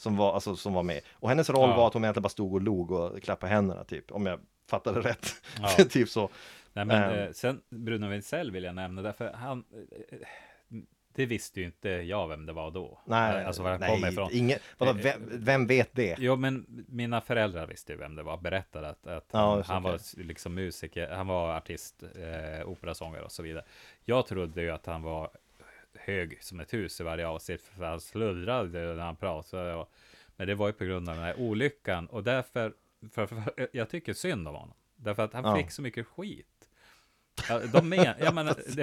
[0.00, 1.00] Som var, alltså, som var med.
[1.12, 1.76] Och hennes roll Ja.
[1.76, 4.40] var att hon egentligen bara stod och log och klappade händerna typ, om jag
[4.70, 5.26] fattade rätt.
[5.60, 5.68] Ja.
[5.90, 6.28] typ så.
[6.72, 7.18] Nej, men Ehm.
[7.18, 9.64] eh, sen Bruno Winsell vill jag nämna, därför han...
[10.10, 10.18] eh,
[11.14, 12.98] det visste ju inte jag vem det var då.
[13.06, 14.28] Nej, alltså var han nej, kom ifrån.
[14.32, 16.16] Ingen, vadå, vem, vem vet det?
[16.18, 19.82] Jo, men mina föräldrar visste ju vem det var, berättade att, att Ja, han, han
[19.82, 23.64] var liksom musiker, han var artist, eh, operasångare och så vidare.
[24.04, 25.30] Jag trodde ju att han var
[25.98, 29.74] hög som ett hus i varje avsnitt, för han sluddrade när han pratade.
[29.74, 29.92] Och,
[30.36, 32.72] men det var ju på grund av den här olyckan, och därför,
[33.12, 34.74] för, för, jag tycker synd om honom.
[34.96, 35.56] Därför att han Ja.
[35.56, 36.46] fick så mycket skit.
[37.48, 38.54] Ja, De men, menar,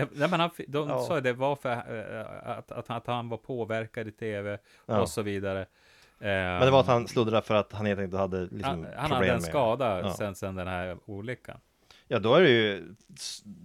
[0.57, 0.99] det, de Ja.
[1.07, 5.01] sa det var för eh, att, att, att han var påverkad i tv Ja.
[5.01, 5.65] och så vidare.
[6.19, 8.93] Men det var att han sluddrade för att han helt enkelt hade liksom han, han
[8.93, 10.13] problem hade en med- skada Ja.
[10.13, 11.59] sen, sen den här olyckan.
[12.07, 12.95] Ja, då är det ju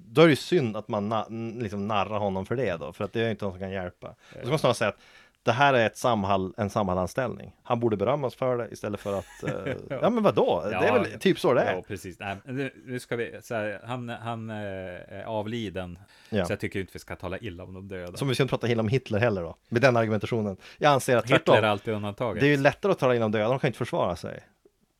[0.09, 1.26] Då är det synd att man na,
[1.59, 4.14] liksom narrar honom för det då, för att det är inte någon som kan hjälpa.
[4.34, 4.99] Då ska man snarare säga att
[5.45, 7.53] det här är ett Samhall, en Samhall-anställning.
[7.62, 10.62] Han borde berömmas för det istället för att, eh, ja men vadå?
[10.64, 11.74] det är Ja, väl typ så det är.
[11.74, 12.18] Ja, precis.
[12.18, 15.99] Nej, nu, ska vi, här, han, han eh, är avliden,
[16.30, 16.45] Ja.
[16.45, 18.16] så jag tycker inte vi ska tala illa om de döda.
[18.16, 20.57] Som vi ska inte prata illa om Hitler heller då, med den argumentationen.
[20.78, 21.55] Jag anser att tvärtom.
[21.55, 22.40] Hitler är alltid undantaget.
[22.40, 24.40] Det är ju lättare att tala illa om döda, de kan inte försvara sig.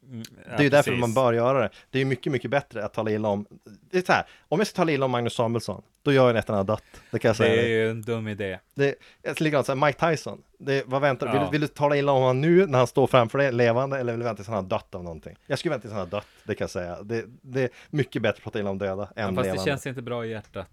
[0.09, 1.01] Mm, Det är ju därför precis.
[1.01, 1.71] man bör göra det.
[1.91, 3.47] Det är ju mycket, mycket bättre att tala illa om
[3.91, 6.35] Det är så här, om jag ska tala illa om Magnus Samuelsson Då gör jag
[6.35, 8.59] nästan ha dött Det kan jag säga Det är ju en dum idé.
[8.75, 11.27] Det är likadant här, Mike Tyson det, Vad väntar?
[11.27, 11.41] Ja.
[11.43, 14.13] Vill, vill du tala illa om honom nu när han står framför dig levande Eller
[14.13, 15.37] vill du vänta tills han har dött av någonting?
[15.47, 18.23] Jag skulle vänta tills han har dött Det kan jag säga Det, det är mycket
[18.23, 20.31] bättre att prata illa om döda än Ja, fast levande det känns inte bra i
[20.31, 20.69] hjärtat.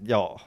[0.00, 0.40] Ja,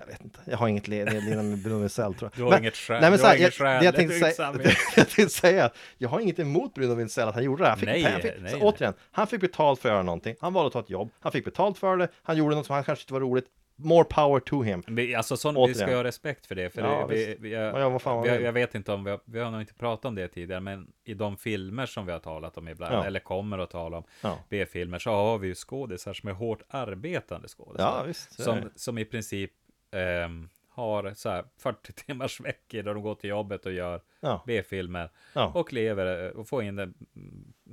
[0.00, 0.38] jag vet inte.
[0.44, 2.38] Jag har inget le- lidande med Bruno Winsell tror jag.
[2.46, 3.78] Du har inget skäl- Nej, men så här, jag, skäl.
[3.80, 4.52] det jag tänkte säga,
[4.96, 7.68] jag tänkte säga, jag har inget emot Bruno Winsell att han gjorde det.
[7.68, 10.36] Han fick, Nej, han fick, nej, så, återigen, han fick betalt för att göra någonting.
[10.40, 11.10] Han valde att ta ett jobb.
[11.20, 12.08] Han fick betalt för det.
[12.22, 13.46] Han gjorde något som han kanske inte var roligt.
[13.76, 14.82] More power to him.
[15.16, 16.70] Alltså sån, vi ska ha respekt för det.
[16.70, 19.40] För Ja, det, vi, vi, Ja, ja, vi, jag vet inte om vi har, vi
[19.40, 22.56] har nog inte pratat om det tidigare, men i de filmer som vi har talat
[22.56, 23.04] om ibland, Ja.
[23.04, 24.04] eller kommer att tala om.
[24.50, 28.12] B-filmer, så har vi ju skådisar som är hårt arbetande skådisar.
[28.42, 29.50] Som, som i princip
[29.92, 34.42] ehm, har så här 40 timmars veckor där de går till jobbet och gör Ja.
[34.46, 35.52] B-filmer Ja.
[35.54, 36.90] och lever eh, och får in det.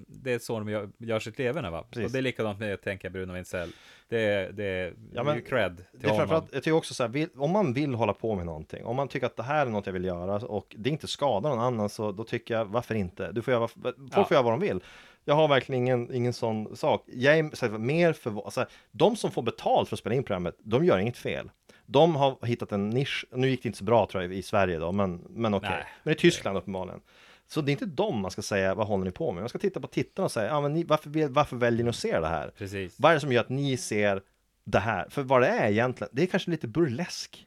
[0.07, 1.83] Det är så de gör, gör sitt leverne va?
[1.89, 2.05] Precis.
[2.05, 3.69] Och det är likadant med, tänker jag, Bruno Winsell.
[4.07, 6.47] Det, är- det är Ja, men cred till Det är honom.
[6.51, 9.07] jag tycker också så här, vill, om man vill hålla på med någonting, om man
[9.07, 11.89] tycker att det här är något jag vill göra och det inte skadar någon annan,
[11.89, 13.31] så då tycker jag, varför inte?
[13.31, 14.23] Du får göra, folk Ja.
[14.25, 14.83] får göra vad de vill.
[15.25, 17.03] Jag har verkligen ingen, ingen sån sak.
[17.07, 20.23] Jag är så här, mer för, alltså, de som får betalt för att spela in
[20.23, 21.49] programmet, de gör inget fel.
[21.91, 24.79] De har hittat en nisch, nu gick det inte så bra tror jag i Sverige
[24.79, 25.69] då, men, men okej.
[25.69, 25.85] Nej.
[26.03, 27.01] Men i Tyskland uppenbarligen.
[27.47, 29.41] Så det är inte dem man ska säga, vad håller ni på med?
[29.41, 31.95] Man ska titta på tittarna och säga, ja, men ni, varför, varför väljer ni att
[31.95, 32.51] se det här?
[32.57, 32.95] Precis.
[32.99, 34.21] Vad är det som gör att ni ser
[34.63, 35.09] det här?
[35.09, 37.45] För vad det är egentligen, det är kanske lite burlesk.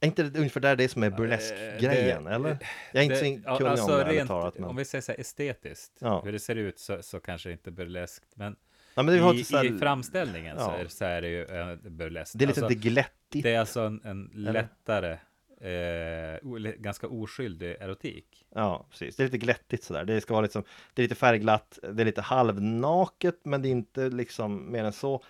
[0.00, 2.58] Är inte det ungefär där det är som är burlesk-grejen, det- eller?
[2.92, 4.64] Jag är inte så kunnig alltså om det, rent, talat, men...
[4.68, 6.22] Om vi säger så här estetiskt, Ja.
[6.24, 8.32] hur det ser ut så, så kanske det inte är burleskt.
[8.34, 8.56] Men,
[9.00, 10.76] Ja, men det, har i, så här, i framställningen så, Ja.
[10.76, 12.38] är, så är det ju eh, burleskt.
[12.38, 13.42] det är lite alltså, glättigt.
[13.42, 15.18] det är alltså en, en lättare,
[15.60, 18.46] eh, ganska oskyldig erotik.
[18.54, 19.16] Ja, precis.
[19.16, 20.04] Det är lite glättigt sådär.
[20.04, 23.70] Det ska vara liksom, det är lite färgglatt, det är lite halvnaket, men det är
[23.70, 25.22] inte liksom mer än så.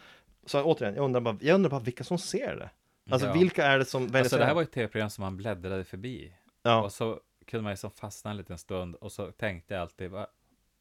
[0.46, 2.70] Så återigen, jag undrar bara, jag undrar bara vilka som ser det.
[3.10, 3.32] Alltså Ja.
[3.32, 6.32] vilka är det som väljer Alltså det här var ett tv-program som man bläddrade förbi.
[6.62, 10.10] Ja, Och så kunde man liksom fastna en liten stund och så tänkte jag alltid,
[10.10, 10.26] va,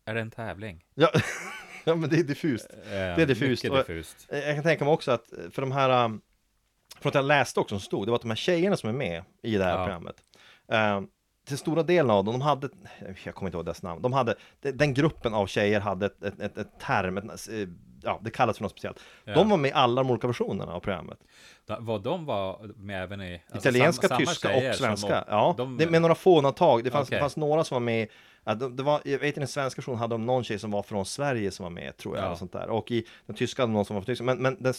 [0.05, 0.85] är det en tävling?
[0.95, 1.11] ja.
[1.83, 2.67] ja, men det är diffust.
[2.91, 3.63] Eh, är diffust.
[3.63, 4.27] Mycket Och- diffust.
[4.31, 6.21] Eh, Jag kan tänka mig också att för de här, um,
[7.01, 8.93] för att jag läste också som stod, det var att de här tjejerna som är
[8.93, 9.85] med i det här Ja.
[9.85, 10.15] programmet.
[10.73, 11.07] Uh,
[11.47, 12.69] till stora delen av dem, de hade,
[13.23, 16.23] jag kommer inte ihåg dess namn, de hade, de- den gruppen av tjejer hade ett,
[16.23, 17.67] ett, ett, ett term, ett, eh,
[18.03, 18.99] ja det kallas för något speciellt.
[19.23, 19.33] Ja.
[19.33, 21.17] De var med i alla de olika versionerna av programmet.
[21.67, 23.41] Da- Vad de var med även i...
[23.51, 25.19] alltså Italienska, samma tyska och som svenska.
[25.21, 26.83] åt- ja, de- det, med några få undantag.
[26.83, 27.15] Det fanns, Okej.
[27.15, 28.07] det fanns några som var med
[28.43, 30.71] ja, det, det var, jag vet i den svenska versionen hade de någon tjej som
[30.71, 32.23] var från Sverige som var med, tror jag.
[32.23, 32.27] Ja.
[32.27, 32.69] Eller sånt där.
[32.69, 34.41] Och i den tyska hade de någon som var från Tyskland.
[34.41, 34.73] Men, men den,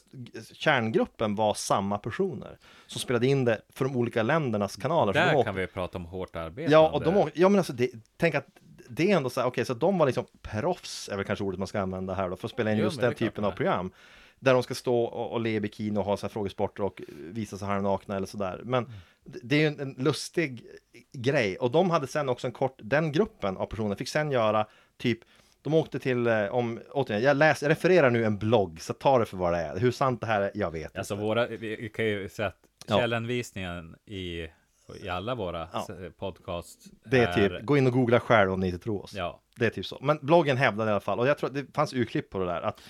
[0.53, 5.13] kärngruppen var samma personer som spelade in det för de olika ländernas kanaler.
[5.13, 6.73] De Där åkte- kan vi prata om hårt arbete.
[6.73, 8.47] Ja, och de åkte, ja men alltså, det, tänk att
[8.89, 11.59] det är ändå så här, okej, så de var liksom proffs, är väl kanske ordet
[11.59, 13.53] man ska använda här då, för att spela in Jo, just den typen de av
[13.53, 13.91] program.
[14.41, 17.03] Där de ska stå och, och le i bikini och ha så här frågesporter och
[17.09, 18.61] visa sig halvnakna eller sådär.
[18.65, 18.97] Men Mm.
[19.43, 20.67] det- är ju en, en lustig
[21.13, 21.57] grej.
[21.59, 24.67] Och de hade sen också en kort, den gruppen av personer fick sen göra
[24.99, 25.19] typ
[25.63, 29.19] de åkte till, eh, om, återigen, jag, läs, jag refererar nu en blogg, så ta
[29.19, 29.77] det för vad det är.
[29.79, 31.25] Hur sant det här är, jag vet Alltså inte.
[31.25, 32.99] våra, vi, kan ju säga att Ja.
[32.99, 34.47] källhänvisningen i,
[35.03, 35.87] i alla våra Ja.
[36.19, 39.15] podcast Det är typ, gå in och googla själv om ni inte tror oss.
[39.15, 39.99] Ja, Det är typ så.
[40.03, 42.47] Men bloggen hävdade i alla fall, och jag tror att det fanns urklipp på det
[42.47, 42.81] där, att,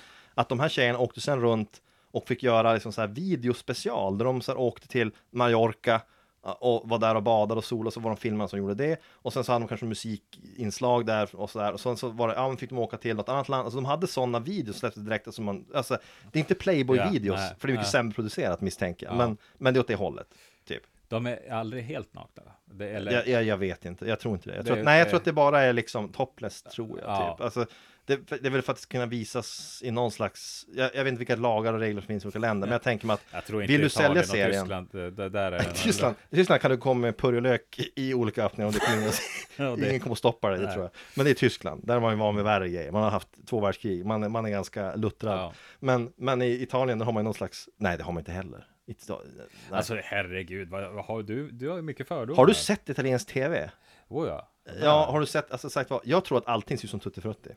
[0.40, 4.24] att de här tjejerna åkte sen runt och fick göra liksom så här videospecial, där
[4.24, 6.00] de så åkte till Mallorca
[6.42, 9.00] och var där och badade och solade, så var de filmerna som gjorde det.
[9.06, 11.72] Och sen så hade de kanske musikinslag där och så där.
[11.72, 13.64] Och sen så var det, ja, men fick de åka till något annat land.
[13.64, 15.98] Alltså de hade sådana videos släppte direkt, alltså man, alltså
[16.32, 17.92] det är inte Playboy-videos, Ja, för det är mycket nej.
[17.92, 19.14] sämre producerat misstänker jag.
[19.14, 19.18] Ja.
[19.18, 20.26] Men, men det är åt det hållet,
[20.64, 20.82] typ.
[21.08, 22.52] De är aldrig helt nakna va?
[22.72, 24.56] Det, eller, Jag, jag, jag vet inte, jag tror inte det.
[24.56, 27.08] Jag tror Det- att, nej, jag tror att det bara är liksom topless, tror jag.
[27.10, 27.32] Ja.
[27.36, 27.44] Typ.
[27.44, 27.66] Alltså,
[28.04, 31.04] det, det är väl för att det ska kunna visas i någon slags, jag, jag
[31.04, 33.16] vet inte vilka lagar och regler som finns i olika länder, men jag tänker mig
[33.32, 34.60] att Vill du sälja serien?
[34.62, 38.66] Tyskland, det, det där är Tyskland, Tyskland kan du komma med purjolök i olika öppningar
[38.66, 39.12] och det kommer ingen,
[39.56, 40.90] Ja, det- ingen kommer att stoppa dig, det tror jag.
[41.14, 42.92] Men det är Tyskland, där är man ju van med värre grejer.
[42.92, 45.38] Man har haft två världskrig, man, man är ganska luttrad.
[45.38, 45.52] Ja.
[45.80, 48.64] Men, men i Italien, där har man någon slags, nej det har man inte heller.
[48.90, 49.46] Ita- nej.
[49.70, 51.50] Alltså herregud, vad, vad har du?
[51.50, 52.36] Du har ju mycket fördomar.
[52.36, 53.70] har du sett italiensk tv?
[54.08, 54.48] Oh, ja.
[54.82, 57.20] Ja, har du sett, alltså sagt vad, jag tror att allting ser ut som Tutti
[57.20, 57.50] Frutti.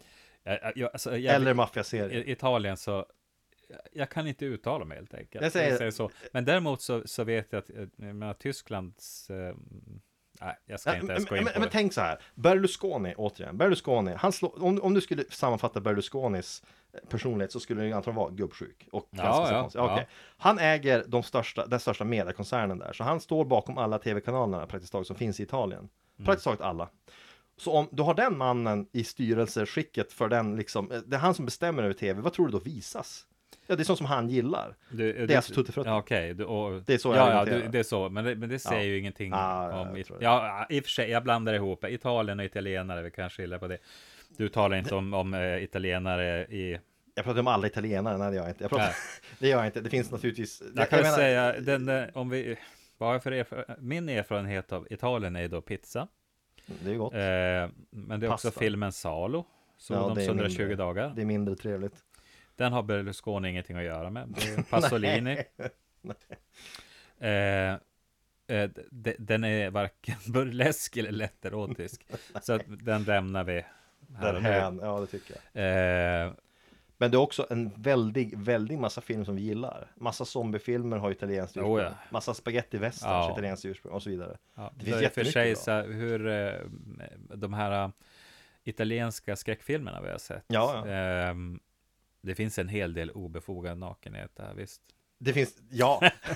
[0.43, 2.29] Jag, jag, alltså, jag, Eller maffiaserier.
[2.29, 3.05] Italien så
[3.91, 5.43] jag kan inte uttala mig helt enkelt.
[5.43, 6.09] Jag säger- säger så.
[6.31, 9.29] Men däremot så, så vet jag att eh, jag menar, Tysklands...
[9.29, 9.55] Eh,
[10.41, 11.71] nej, jag ska inte men, ens gå in men, på men det.
[11.71, 16.63] tänk så här, Berlusconi återigen, Berlusconi, han slår, om, om du skulle sammanfatta Berlusconis
[17.09, 20.03] personlighet så skulle det antagligen vara gubbsjuk och Ja, ganska ja, ja.
[20.37, 24.91] Han äger de största, den största mediekoncernen där, så han står bakom alla tv-kanalerna praktiskt
[24.91, 25.79] taget som finns i Italien.
[25.79, 26.25] Mm.
[26.25, 26.89] Praktiskt taget alla.
[27.57, 31.33] Så om du har den mannen i styrelseskicket för den liksom, eh, det är han
[31.33, 33.25] som bestämmer över tv, vad tror du då visas?
[33.67, 34.75] Ja, det är sånt som han gillar.
[34.89, 35.89] Du, Det är alltså Tutti Frutti.
[35.89, 36.33] Ja, okej.
[36.33, 38.09] du- och- Det är så jag ja, ja, du, det är så.
[38.09, 38.87] Men det, men det säger Ja.
[38.87, 40.03] ju ingenting Ah, ja, om...
[40.03, 40.23] tror det.
[40.25, 43.01] ja, i och för sig, jag blandar ihop Italien och italienare.
[43.01, 43.77] Vi kan skilja på det.
[44.37, 46.79] Du talar inte om, om eh, italienare i...
[47.15, 48.63] Jag pratar om alla italienare, nej det gör jag inte.
[48.63, 48.95] Jag pratar,
[49.39, 52.55] det gör jag inte, det finns naturligtvis Jag kan menar- säga, den, eh, om vi...
[52.97, 56.07] Vad har jag för erf- min erfarenhet av Italien är då pizza.
[56.83, 57.13] Det är gott.
[57.13, 57.19] Eh,
[57.89, 58.59] men det är också Pasta.
[58.59, 59.37] filmen Salo.
[59.37, 60.75] Ja, Sodoms är 120 mindre.
[60.75, 61.13] dagar.
[61.15, 61.95] Det är mindre trevligt.
[62.55, 64.35] Den har Berlusconi ingenting att göra med.
[64.69, 65.31] Pasolini.
[67.19, 67.73] eh,
[68.57, 68.69] eh,
[69.17, 72.07] den är varken burlesk eller lätterotisk.
[72.41, 73.65] Så den lämnar vi
[74.15, 74.33] här.
[74.33, 76.25] Därhän, ja det tycker jag.
[76.25, 76.31] Eh,
[76.97, 79.87] Men det är också en väldig, väldig massa film som vi gillar.
[79.95, 81.75] Massa zombiefilmer har italienskt ursprung.
[81.75, 81.91] Oh, ja.
[82.11, 83.31] Massa spaghetti westerns Ja.
[83.31, 84.37] italienskt ursprung och så vidare.
[84.55, 86.53] ja, Det det finns är för sig jättemycket så här, hur eh,
[87.35, 87.89] de här eh,
[88.63, 90.43] italienska skräckfilmerna vi har sett.
[90.47, 90.91] Ja, ja.
[91.29, 91.35] Eh,
[92.21, 94.81] det finns en hel del obefogad nakenhet där, visst.
[95.17, 95.99] Det finns, ja.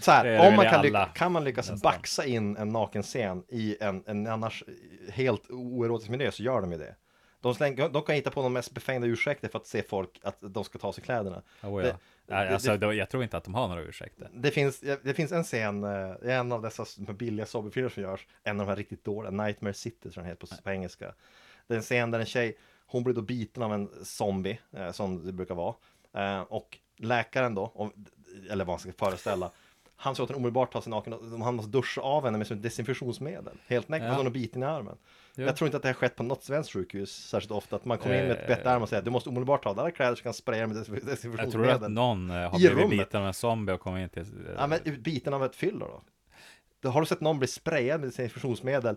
[0.00, 1.92] så Det här, är det om man kan, lycka, kan man lyckas nästan.
[1.92, 4.64] baxa in en nakenscen i en, en annars
[5.12, 6.94] helt oerotisk miljö så gör de ju det.
[7.40, 10.36] De, slänger, de kan hitta på de mest befängda ursäkter för att se folk att
[10.40, 11.42] de ska ta sig kläderna.
[11.62, 11.94] Oh, Det- ja.
[12.26, 14.28] Det- alltså, då, jag tror inte att de har några ursäkter.
[14.34, 18.60] Det finns, det finns en scen, eh, en av dessa billiga zombiefilmer som görs, en
[18.60, 21.14] av de här riktigt dåliga, Nightmare City tror jag den heter på, på engelska.
[21.66, 22.56] Det är en scen där en tjej,
[22.86, 25.74] hon blir då biten av en zombie, eh, som det brukar vara.
[26.14, 27.92] Eh, och läkaren då, och,
[28.50, 29.50] eller vad man ska föreställa,
[29.96, 32.56] han att hon omedelbart tar sig naken och han måste duscha av henne med som
[32.56, 33.54] ett desinfektionsmedel.
[33.66, 34.06] Helt näck, Ja.
[34.06, 34.14] ja.
[34.14, 34.96] hon är biten i armen.
[35.34, 35.46] Jo.
[35.46, 37.98] Jag tror inte att det har skett på något svenskt sjukhus särskilt ofta, att man
[37.98, 38.56] kommer in med ett Eh.
[38.56, 40.76] bett arm och säger du måste omedelbart ta av alla kläder så kan spraya med
[40.76, 41.84] desinf- Jag tror desinfektionsmedel.
[41.84, 42.90] att någon eh, har blivit rummet.
[42.90, 44.46] biten av en zombie och kommit in till...
[44.46, 46.02] eh, Ja men biten av ett fyllo då?
[46.80, 46.88] då?
[46.90, 48.96] Har du sett någon bli sprayad med desinfektionsmedel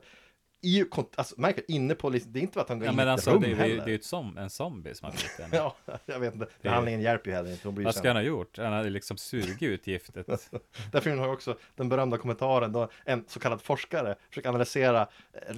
[0.66, 0.86] i,
[1.16, 3.02] alltså märker du, inne på, liksom- det är inte att han går ja, in i
[3.02, 3.76] ett alltså, rum det, är- det, heller.
[3.86, 5.50] det är ju som, en zombie som har blivit den.
[5.86, 8.24] Ja, jag vet inte, behandlingen hjälper ju heller inte, hon bryr Vad ska han ha
[8.24, 8.58] gjort?
[8.58, 10.28] Han hade liksom sugit ut giftet.
[11.02, 15.02] Filmen har också den berömda kommentaren då en så kallad forskare försöker analysera
[15.34, 15.56] eh,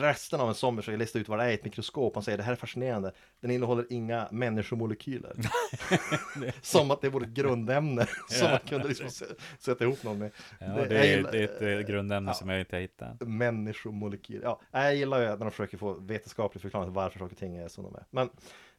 [0.00, 2.14] resten av en zombie, försöker lista ut vad det är i ett mikroskop.
[2.14, 5.32] Han säger det här är fascinerande, den innehåller inga människomolekyler.
[6.62, 9.08] som att det vore ett grundämne som man kunde liksom
[9.58, 10.30] sätta ihop någon med.
[10.60, 12.34] Ja, Det- är, det är ett eh, grundämne ja.
[12.34, 13.20] som jag inte har hittat.
[13.20, 14.44] människomolekyler.
[14.72, 17.56] Ja, jag gillar ju när de försöker få vetenskaplig förklaring till varför saker och ting
[17.56, 18.04] är som de är.
[18.10, 18.30] Men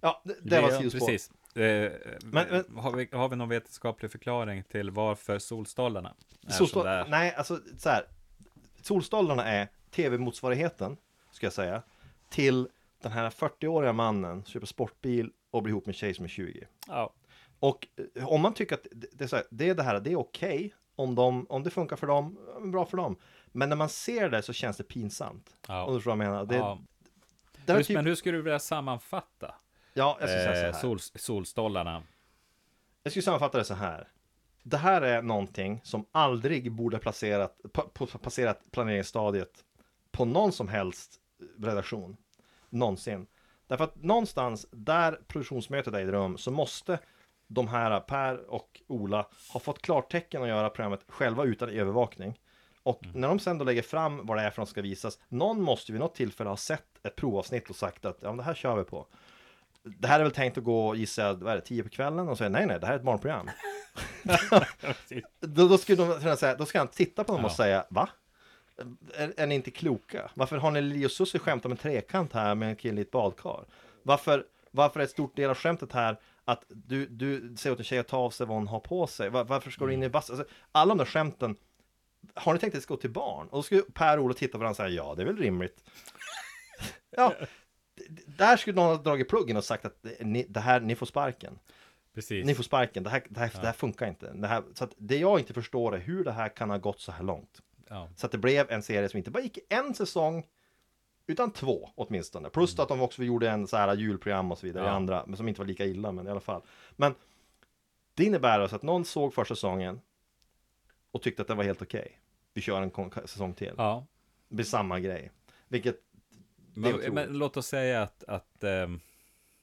[0.02, 1.00] ja, det, det var sidospår.
[1.08, 1.32] Precis.
[1.56, 1.92] Eh,
[2.24, 6.14] Men- men- har, vi, har vi någon vetenskaplig förklaring till varför solstollarna
[6.48, 7.06] är Solstol- sådär?
[7.10, 8.04] nej, alltså så här.
[8.82, 10.98] Solstolarna är tv-motsvarigheten,
[11.32, 11.82] ska jag säga,
[12.30, 12.68] till
[13.02, 16.30] den här 40-åriga mannen som köper sportbil och blir ihop med en tjej som är
[16.30, 16.68] 20.
[16.88, 17.14] Ja.
[17.60, 20.00] Och eh, om man tycker att det, det är så här, det är det här,
[20.00, 22.38] det är okej om, de, om det funkar för dem,
[22.72, 23.16] bra för dem.
[23.52, 25.54] Men när man ser det så känns det pinsamt.
[25.68, 25.84] Ja.
[25.84, 26.46] Om du förstår vad jag menar.
[26.46, 26.80] Det, ja.
[27.66, 29.56] det Hur, typ, Men hur skulle du vilja sammanfatta
[29.94, 30.82] ja, jag ska säga så eh, här.
[30.82, 32.04] sol, solstollarna?
[33.04, 34.08] Jag skulle sammanfatta det så här.
[34.64, 39.64] Det här är någonting som aldrig borde ha placerat, pa, pa, passerat planeringsstadiet
[40.12, 41.20] på någon som helst
[41.58, 42.18] redaktion.
[42.70, 43.28] Någonsin.
[43.68, 47.00] Därför att någonstans där produktionsmötet ägde rum så måste
[47.48, 52.40] de här Per och Ola ha fått klartecken att göra programmet själva utan övervakning.
[52.90, 55.62] Och när de sen då lägger fram vad det är för något ska visas, någon
[55.62, 58.54] måste vid något tillfälle ha sett ett provavsnitt och sagt att ja, men det här
[58.54, 59.08] kör vi på.
[59.84, 62.28] Det här är väl tänkt att gå, gissar jag, vad är det, tio på kvällen?
[62.30, 63.50] Och säga nej, nej, det här är ett barnprogram.
[65.40, 67.56] då, då, skulle de kunna säga, då ska han titta på dem och Ja.
[67.56, 68.10] säga, va?
[69.14, 70.32] Är, är ni inte kloka?
[70.34, 73.02] Varför har ni Lili och Susie skämt om en trekant här med en kille i
[73.02, 73.66] ett badkar?
[74.04, 77.86] Varför, varför är ett stort del av skämtet här att du, du säger åt en
[77.86, 79.30] tjej att ta av sig vad hon har på sig?
[79.30, 80.30] Var, varför ska du in i bass?
[80.30, 81.56] Alltså, alla de där skämten
[82.34, 83.48] Har ni tänkt att det ska gå till barn?
[83.48, 85.84] Och då skulle Per-Olof titta på varandra och säga ja, det är väl rimligt.
[87.10, 87.34] ja,
[88.26, 91.60] där skulle någon ha dragit pluggen och sagt att ni, det här, ni får sparken.
[92.14, 92.46] Precis.
[92.46, 94.34] Ni får sparken, det här, det här, det här funkar inte.
[94.34, 97.12] Det här, så det jag inte förstår är hur det här kan ha gått så
[97.12, 97.62] här långt.
[97.90, 98.10] Ja.
[98.16, 100.46] Så att det blev en serie som inte bara gick en säsong
[101.28, 102.50] utan två åtminstone.
[102.50, 104.94] Plus att de också gjorde en så här julprogram och så vidare i Ja.
[104.94, 106.62] andra, men som inte var lika illa, men i alla fall.
[106.96, 107.16] Men
[108.14, 110.02] det innebär alltså att någon såg första säsongen
[111.12, 112.20] och tyckte att det var helt okej.
[112.54, 113.74] Vi kör en säsong till.
[113.78, 114.06] ja.
[114.48, 115.32] Det blir samma grej.
[115.68, 119.00] Vilket, är Men, men låt oss säga att, att ehm,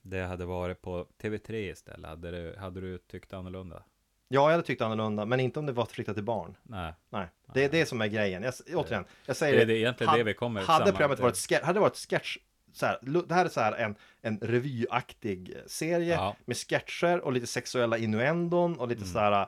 [0.03, 2.11] det hade varit på TV3 istället.
[2.11, 3.83] Hade du, hade du tyckt annorlunda?
[4.29, 6.57] ja, jag hade tyckt annorlunda, men inte om det var riktat till barn.
[6.63, 6.93] Nej.
[7.11, 8.43] Nej, det är det som är grejen.
[8.43, 11.63] Jag, återigen, jag säger Det är det, egentligen det vi kommer Hade programmet varit sketch,
[11.63, 12.39] hade varit sketch
[12.73, 16.25] så här, det här är så här en, en revyaktig serie Ja.
[16.25, 16.37] Mm.
[16.45, 19.47] med sketcher och lite sexuella innuendon och lite så här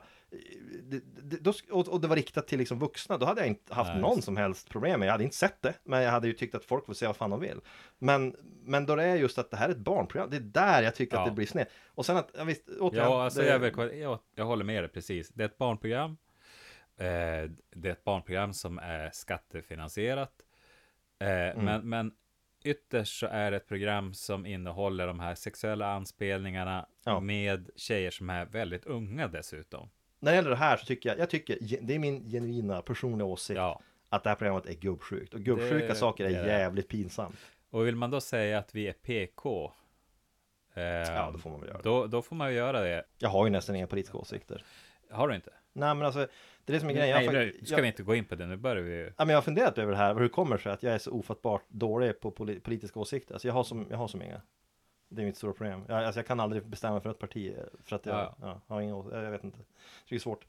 [0.83, 1.01] det,
[1.41, 4.21] då, och, det var riktat till liksom vuxna, då hade jag inte haft Nej, någon
[4.21, 6.65] som helst problem med Jag hade inte sett det, men jag hade ju tyckt att
[6.65, 7.59] folk får se vad fan de vill.
[7.97, 10.83] Men, men då det är just att det här är ett barnprogram, det är där
[10.83, 11.21] jag tycker Ja.
[11.23, 11.69] att det blir snett.
[11.87, 14.83] Och sen att, ja, visst, återigen, Ja, alltså det, jag, vill- jag, jag håller med
[14.83, 15.29] dig precis.
[15.29, 16.17] Det är ett barnprogram.
[16.97, 17.05] Eh,
[17.75, 20.33] det är ett barnprogram som är skattefinansierat.
[21.19, 21.65] Eh, Mm.
[21.65, 22.11] men, men
[22.63, 27.19] ytterst så är det ett program som innehåller de här sexuella anspelningarna Ja.
[27.19, 29.89] med tjejer som är väldigt unga dessutom.
[30.19, 33.25] När det gäller det här så tycker jag, jag tycker, det är min genuina personliga
[33.25, 33.81] åsikt, Ja.
[34.09, 35.33] att det här programmet är gubbsjukt.
[35.33, 36.47] Och gubbsjuka Det- saker är det det.
[36.47, 37.35] jävligt pinsamt.
[37.69, 39.71] Och vill man då säga att vi är PK,
[40.73, 41.83] eh, Ja, då får man väl göra det.
[41.89, 43.03] då, då får man ju göra det.
[43.17, 44.63] Jag har ju nästan inga politiska åsikter.
[45.11, 45.51] Har du inte?
[45.73, 46.19] Nej men alltså,
[46.65, 47.09] det är det som är grejen.
[47.09, 48.45] Jag, Nej, har nu ska jag, vi inte gå in på det.
[48.45, 49.03] Nu börjar vi ju.
[49.05, 50.97] ja, men jag har funderat över det här, hur det kommer sig att jag är
[50.97, 53.33] så ofattbart dålig på poli- politiska åsikter.
[53.33, 54.41] Alltså jag har som, jag har som inga.
[55.09, 55.85] Det är mitt stora problem.
[55.87, 58.35] Jag, alltså jag kan aldrig bestämma för ett parti eh, för att jag, Ja.
[58.41, 59.23] ja, har inga åsikter.
[59.23, 59.57] Jag vet inte.
[60.09, 60.45] Det är svårt.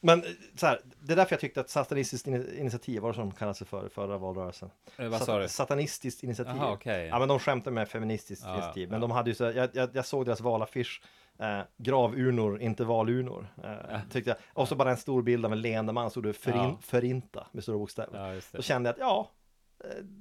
[0.00, 3.14] Men eh, så här, det är därför jag tyckte att satanistiskt ini- initiativ var det
[3.14, 4.70] som kallades det för i förra valrörelsen.
[4.96, 5.48] Eh, vad sa du?
[5.48, 6.54] Satanistiskt initiativ.
[6.56, 7.06] Jaha, okej.
[7.06, 8.90] Ja men de skämtade med feministiskt Ja, initiativ.
[8.90, 11.02] Men de hade ju så, jag, jag, jag såg deras valaffisch.
[11.38, 13.46] Eh, gravurnor, inte valurnor.
[13.64, 14.38] Eh, tyckte jag.
[14.52, 17.62] Och så bara en stor bild av en leende man, stod det förin, förinta med
[17.62, 18.34] stora bokstäver.
[18.34, 18.40] Ja.
[18.52, 19.30] Då kände jag att ja,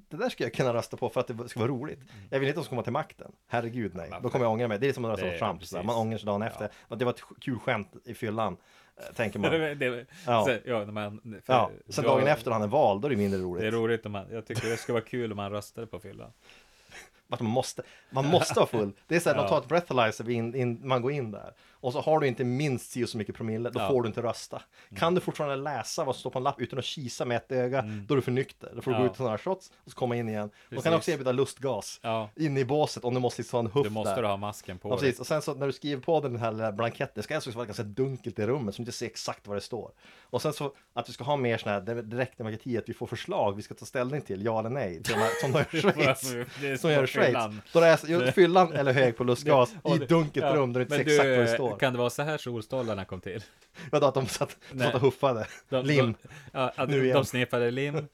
[0.10, 2.00] det där ska jag kunna rösta på för att det ska vara roligt.
[2.30, 3.32] Jag vill inte att de ska komma till makten.
[3.48, 4.12] Herregud nej.
[4.24, 4.80] Då kommer jag ångra mig.
[4.80, 5.66] Det är som att rösta på Trump.
[5.66, 5.84] sådär.
[5.84, 6.70] Man ångrar sig dagen efter.
[6.88, 8.58] Och Det var ett kul skämt i fyllan.
[8.98, 9.52] eh, Tänker man.
[9.60, 10.46] det, det, Ja.
[10.46, 11.72] Så, ja, när man, för, Ja.
[11.90, 13.74] Sen dagen efter han är val, då är det mindre Det är roligt.
[13.74, 16.32] roligt man, jag tycker det skulle vara kul om man röstade på fyllan.
[17.28, 18.92] Man måste, man måste vara full.
[19.08, 19.50] Det är så här, de Ja.
[19.50, 21.54] tar ett breathalyzer in, in, man går in där.
[21.84, 23.84] Och så har du inte minst si så mycket promille, då Ja.
[23.84, 23.94] Mm.
[23.94, 24.62] får du inte rösta.
[24.96, 27.52] Kan du fortfarande läsa vad som står på en lapp utan att kisa med ett
[27.52, 28.72] öga, då är du för nykter.
[28.76, 29.06] Då får du gå Ja.
[29.06, 30.50] ut och ta några shots och så komma in igen.
[30.70, 30.98] De kan Precis.
[30.98, 34.16] också erbjuda lustgas Ja, in i båset om du måste ta en huff du måste
[34.16, 34.24] där.
[34.24, 35.20] ha masken på Ja, precis.
[35.20, 37.84] Och sen så när du skriver på den här blanketten, det ska alltså vara ganska
[37.84, 39.92] dunkelt i rummet så du inte ser exakt vad det står.
[40.22, 43.56] Och sen så att du ska ha mer sån här direktdemokrati, att vi får förslag
[43.56, 46.34] vi ska ta ställning till, ja eller nej, som, som de gör i Schweiz.
[46.62, 47.38] Det Som gör i Schweiz.
[47.74, 50.84] Då är det fyllan eller hög på lustgas Och i det- dunkelt rum där du
[50.96, 51.80] inte ser exakt vad det du, står.
[51.80, 53.44] Kan det vara så här solstolarna kom till?
[53.92, 54.86] Vadå att de satt, Nej.
[54.86, 55.48] satt och huffade?
[55.70, 56.06] De, Lim.
[56.22, 57.16] De, ja, Nu de, igen.
[57.16, 58.08] de snipade lim.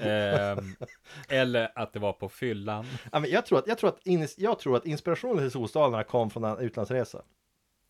[0.00, 0.74] Ehm,
[1.28, 2.86] eller att det var på fyllan.
[3.12, 6.04] Ja, men jag, tror att, jag, tror att in, jag tror att inspirationen till Solstolarna
[6.04, 7.22] kom från en utlandsresa.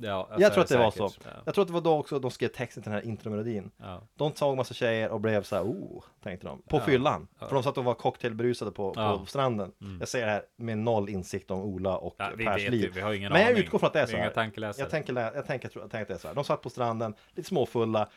[0.01, 1.09] Ja, alltså, Jag tror att det var så.
[1.09, 1.27] säkert.
[1.35, 1.43] Ja.
[1.45, 3.71] Jag tror att det var då också de skrev texten till den här intromelodin.
[3.77, 4.03] Ja.
[4.17, 6.63] De såg massa tjejer och blev så här, oh, tänkte de.
[6.63, 6.81] På Ja.
[6.81, 7.29] fyllan.
[7.39, 8.95] För de satt och var cocktailberusade på.
[8.97, 9.19] Mm.
[9.19, 9.73] på stranden.
[10.01, 12.91] Jag säger det här med noll insikt om Ola och Ja, vi Pers vet liv.
[12.95, 13.63] vi har ingen Men jag aning.
[13.65, 14.33] utgår från att det är Vi så inga här.
[14.33, 14.83] tankeläsare.
[14.83, 16.35] Jag tänker, jag tänker, jag tänker att det är så här.
[16.35, 18.09] De satt på stranden, lite småfulla,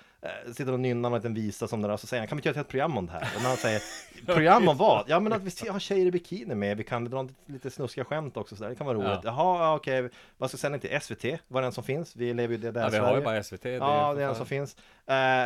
[0.48, 2.40] sitter och nynnar en liten visa som det där, och så säger han, kan vi
[2.40, 3.28] inte göra ett helt program om det här?
[3.36, 3.82] Och när han säger,
[4.26, 5.06] program om vad?
[5.08, 8.38] Ja men att vi har tjejer i bikini med, vi kan dra lite, snuskiga skämt
[8.38, 8.70] också, så där.
[8.70, 9.08] det kan vara roligt.
[9.08, 9.20] Ja.
[9.24, 11.26] Jaha, ja, okej, vad ska sända till SVT?
[11.48, 12.16] Var det en som finns?
[12.16, 13.66] Vi lever ju det där Ja, vi har ju bara SVT.
[13.66, 14.76] Ja, det är en för som finns.
[15.06, 15.46] Eh,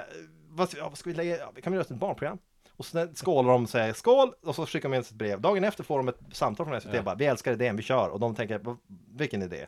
[0.49, 1.37] vad, ska, vad ska vi lägga?
[1.37, 2.37] Kan vi göra ett barnprogram?
[2.77, 5.41] Och så skålar de och säger skål och så skickar de in ett brev.
[5.41, 7.01] Dagen efter får de ett samtal från SVT Ja.
[7.01, 8.09] bara, vi älskar idén, vi kör.
[8.09, 8.77] Och de tänker, "Va-
[9.15, 9.65] vilken idé?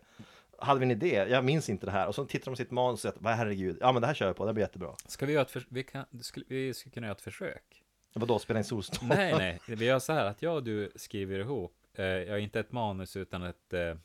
[0.60, 1.26] Hade vi en idé?
[1.30, 2.08] Jag minns inte det här.
[2.08, 4.26] Och så tittar de på sitt manus och säger, herregud, ja men det här kör
[4.26, 4.96] jag på, det blir jättebra.
[5.06, 5.68] Ska vi göra ett försök?
[5.72, 7.84] Vi, kan, skulle, vi skulle kunna göra ett försök.
[8.14, 9.10] Vadå, spela in solstånd?
[9.10, 9.60] Nej, nej.
[9.76, 11.74] Vi gör så här att jag och du skriver ihop.
[11.94, 13.74] Eh, jag har inte ett manus utan ett...
[13.74, 13.96] Eh,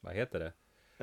[0.00, 0.52] vad heter det?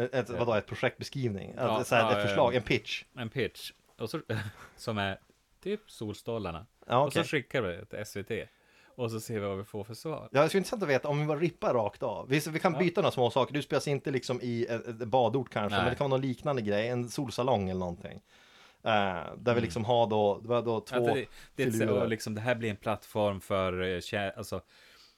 [0.03, 1.53] Ett, ett, vadå, ett projektbeskrivning?
[1.57, 3.03] Ja, ett, så här, ja, ett förslag, en pitch?
[3.13, 3.71] En pitch.
[3.97, 4.21] Och så,
[4.77, 5.19] som är
[5.63, 6.65] typ Solstolarna.
[6.87, 8.49] Ja, Och så skickar vi till SVT.
[8.95, 10.29] Och så ser vi vad vi får för svar.
[10.31, 12.29] Ja, det skulle intressant att veta om vi bara rippar rakt av.
[12.29, 12.79] Vi, vi kan Ja.
[12.79, 13.53] byta några små saker.
[13.53, 15.83] Du spelas inte liksom i ett, badort kanske, Nej.
[15.85, 18.21] men det kan vara någon liknande grej, en solsalong eller någonting.
[18.83, 21.09] Eh, där vi liksom har då, då två Mm.
[21.09, 21.25] Att det,
[21.65, 22.01] det, filurer.
[22.01, 23.81] och liksom, det här blir en plattform för
[24.13, 24.61] eh, alltså,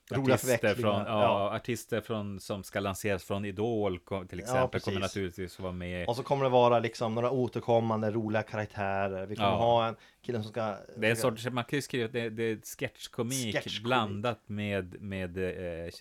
[0.10, 4.00] Roliga artister från, ja, artister från, som ska lanseras från Idol
[4.30, 4.86] till exempel precis.
[4.86, 6.08] kommer naturligtvis vara med.
[6.08, 9.26] Och så kommer det vara liksom några återkommande roliga karaktärer.
[9.26, 9.56] Vi kommer Ja.
[9.56, 10.76] ha en kille som ska...
[10.98, 13.84] Det är en sorts, man kan ju skriva det, det är sketchkomik Sketchkomik.
[13.84, 15.92] blandat med, med eh,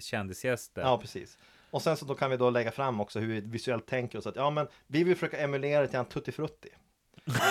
[0.00, 0.82] kändisgäster.
[0.82, 1.38] Ja, precis.
[1.70, 4.26] Och sen så då kan vi då lägga fram också hur vi visuellt tänker oss
[4.26, 6.68] att ja men vi vill försöka emulera det till en Tutti Frutti.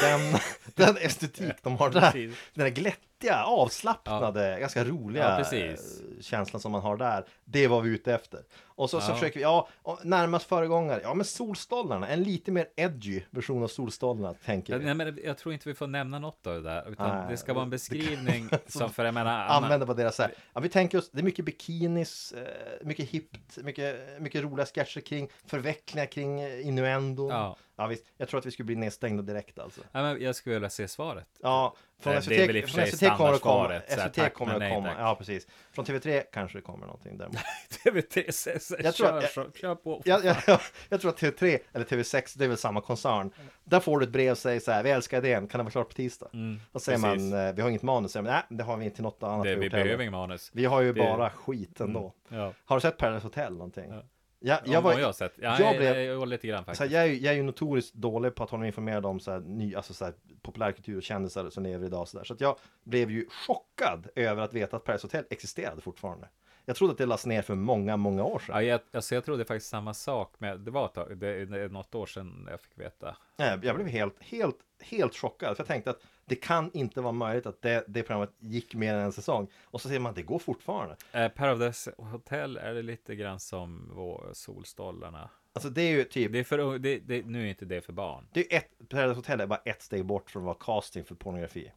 [0.01, 0.39] Den,
[0.75, 2.11] den estetik de har där.
[2.11, 2.37] Precis.
[2.53, 2.71] Den där
[3.19, 5.75] glättiga, avslappnade, ganska roliga Ja, eh,
[6.21, 7.25] känslan som man har där.
[7.45, 8.39] Det var vi ute efter.
[8.63, 9.15] Och så, så Ja.
[9.15, 9.67] försöker vi, ja,
[10.03, 14.85] närmast föregångare, ja men Solstolarna, en lite mer edgy version av Solstolarna tänker Ja, vi.
[14.85, 17.37] Nej, men jag tror inte vi får nämna något av det där, utan Nej, det
[17.37, 20.31] ska vara en beskrivning som för jag menar, Använda på deras så här.
[20.53, 25.01] Ja, vi tänker oss, det är mycket bikinis, eh, mycket hippt, mycket, mycket roliga sketcher
[25.01, 27.29] kring förvecklingar kring eh, innuendon.
[27.29, 27.57] Ja.
[27.77, 29.81] Ja, visst, jag tror att vi skulle bli nedstängda direkt alltså.
[29.91, 31.27] Ja, men jag skulle vilja se svaret.
[31.41, 34.73] Ja, från Det- SVT, det är väl i och för sig standardsvaret, SVT kommer nej,
[34.73, 34.97] komma, tack.
[34.99, 35.47] ja precis.
[35.73, 37.37] Från TV3 kanske det kommer någonting däremot.
[37.85, 40.01] TV3, så- så- Jag tror kör, att- så- kör på.
[40.05, 43.31] jag, jag, jag, jag tror att TV3 eller TV6, det är väl samma koncern.
[43.63, 45.71] Där får du ett brev och säger så här, vi älskar idén, kan det vara
[45.71, 46.27] klart på tisdag?
[46.31, 46.99] Säger Mm, precis.
[47.31, 49.43] man, eh, vi har inget manus, säger man, nej, det har vi inte något annat
[49.45, 50.51] det, vi behöver ingen manus.
[50.53, 51.17] Vi har ju Det- Mm.
[51.17, 52.13] bara skit ändå.
[52.29, 52.53] Ja.
[52.65, 53.89] Har du sett Paradise Hotel någonting?
[53.89, 54.01] Ja.
[54.47, 55.33] Jag, Jag, var, jag sett.
[55.35, 56.91] Ja, jag blev- jag, jag, lite grann så här, faktiskt.
[56.93, 59.39] jag, är, jag är ju notoriskt dålig på att hålla mig informerad om så här,
[59.39, 62.07] ny, alltså så här, populärkultur och kändisar som lever idag.
[62.07, 62.23] Så, där.
[62.23, 66.29] så att jag blev ju chockad över att veta att Paradise Hotel existerade fortfarande.
[66.65, 68.55] Jag trodde att det lades ner för många, många år sedan.
[68.55, 71.71] Ja, jag, alltså jag trodde faktiskt samma sak, men det var ett tag, det, det
[71.71, 73.15] något år sedan jag fick veta.
[73.37, 75.55] Nej, Jag blev helt, helt, helt chockad.
[75.57, 78.93] För jag tänkte att det kan inte vara möjligt att det, det programmet gick mer
[78.93, 79.47] än en säsong.
[79.63, 80.95] Och så ser man att det går fortfarande.
[81.11, 85.29] Eh, Paradise Hotel är det lite grann som vår Solstolarna.
[85.53, 87.93] Alltså det är ju typ, Det är för, det, det, nu är inte det för
[87.93, 88.27] barn.
[88.33, 91.15] det är ett, Paradise Hotel är bara ett steg bort från att vara casting för
[91.15, 91.71] pornografi.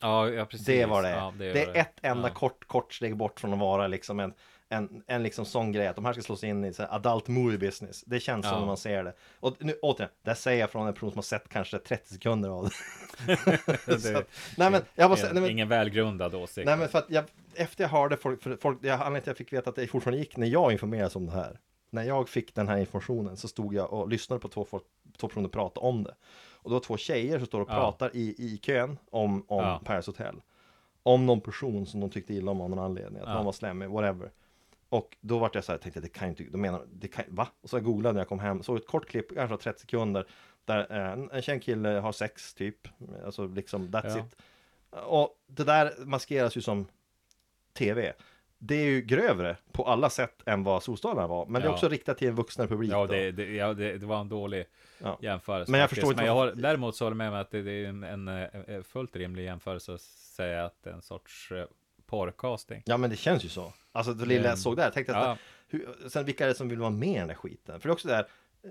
[0.00, 0.66] Ja, ja precis.
[0.66, 1.10] Det var det.
[1.10, 2.34] Ja, det, var är ett enda Ja.
[2.34, 4.34] kort, kort steg bort från att vara liksom en,
[4.72, 7.58] en, en liksom sån grej att de här ska slås in i så adult movie
[7.58, 8.02] business.
[8.06, 8.60] Det känns som Ja.
[8.60, 9.12] när man ser det.
[9.40, 12.48] Och nu återigen, det säger jag från en person som har sett kanske 30 sekunder
[12.50, 12.70] av det.
[13.86, 16.66] Det- att- nej men, jag måste, Ingen, nej, men, ingen välgrundad åsikt.
[16.66, 19.26] nej men för att jag, efter jag hörde folk, för folk, jag, anledningen till att
[19.26, 21.58] jag fick veta att det fortfarande gick när jag informerades om det här.
[21.90, 24.84] När jag fick den här informationen så stod jag och lyssnade på två, folk,
[25.18, 26.14] två personer prata om det.
[26.54, 27.74] Och det var två tjejer som står och Ja.
[27.74, 29.80] pratar i, i kön om, om Ja.
[29.84, 30.42] Paris Hotel.
[31.02, 33.34] Om någon person som de tyckte illa om av någon anledning, att Ja.
[33.34, 34.30] någon var slemmig, whatever.
[34.92, 37.24] Och då vart jag så här, tänkte det kan ju inte, de menar, det kan,
[37.28, 37.48] va?
[37.60, 40.26] Och så jag googlade när jag kom hem, såg ett kort klipp, kanske 30 sekunder,
[40.64, 42.88] där eh, en, en känd kille har sex typ,
[43.24, 44.18] alltså liksom that's Ja.
[44.26, 44.36] it.
[45.04, 46.86] Och det där maskeras ju som
[47.78, 48.12] tv.
[48.58, 51.74] Det är ju grövre på alla sätt än vad Solstolarna var, men det är Ja.
[51.74, 52.92] också riktat till en vuxnare publik.
[52.92, 54.64] Ja, det, det, ja det, det var en dålig
[54.98, 55.18] Ja.
[55.22, 55.70] jämförelse.
[55.70, 56.00] Men jag faktiskt.
[56.00, 58.02] förstår inte Men jag har, däremot så håller jag med om att det, är en,
[58.04, 61.64] en, eh, fullt rimlig jämförelse att säga att en sorts eh,
[62.16, 62.82] porrcasting.
[62.86, 63.72] Ja men det känns ju så.
[63.92, 65.36] Alltså det lilla jag såg där, jag tänkte att Ja.
[65.68, 67.80] hur, sen vilka är det som vill vara med i den här skiten?
[67.80, 68.26] För det är också där,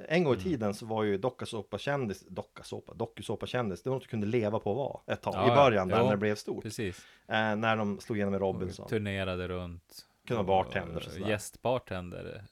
[0.07, 0.43] en gång i Mm.
[0.43, 4.77] tiden så var ju dockasåpa-kändis, dockasåpa, dokusåpa-kändis, det var något du kunde leva på att
[4.77, 5.95] vara ett tag Ja, i början, ja.
[5.95, 6.63] där när det blev stort.
[6.63, 7.05] Precis.
[7.27, 8.87] Eh, när de slog igenom med Robinson.
[8.87, 10.05] Turnerade runt.
[10.27, 11.29] Kunde vara bartender och Och sådär.
[11.29, 12.43] Gästbartender.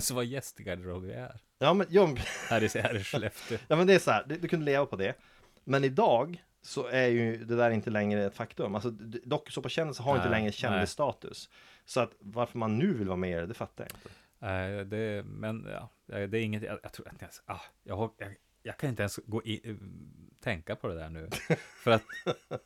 [0.00, 1.40] Som var gäst i är.
[1.58, 2.16] Ja men, ja, men-
[2.48, 3.58] Här i, här i Skellefteå.
[3.68, 5.14] ja men det är så här, du, du kunde leva på det.
[5.64, 8.74] Men idag så är ju det där inte längre ett faktum.
[8.74, 8.90] Alltså
[9.24, 10.52] dokusåpakändisar har inte Nej, längre nej.
[10.52, 11.50] kändisstatus.
[11.84, 14.08] Så att varför man nu vill vara med i det, det fattar jag inte.
[14.38, 18.34] Nej, det, men ja, det är inget, jag, jag tror inte ens, ah, jag, jag,
[18.66, 19.76] jag kan inte ens gå i,
[20.40, 21.28] tänka på det där nu.
[21.84, 22.02] För att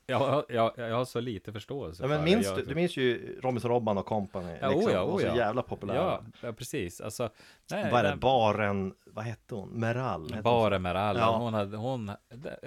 [0.06, 2.54] jag, jag, jag har så lite förståelse Ja, men för minns det.
[2.54, 4.56] du, Jag, du minns ju Robinson Robban och Company.
[4.60, 5.96] Ja, liksom, oh ja, oh så jävla populära.
[5.96, 7.00] ja, ja, precis.
[7.00, 7.30] Alltså,
[7.70, 8.16] nej, Vad är det?
[8.16, 9.68] Baren, vad hette hon?
[9.68, 10.32] Meral?
[10.32, 11.20] hette med alla.
[11.20, 11.36] Ja.
[11.38, 12.08] Hon hade, hon,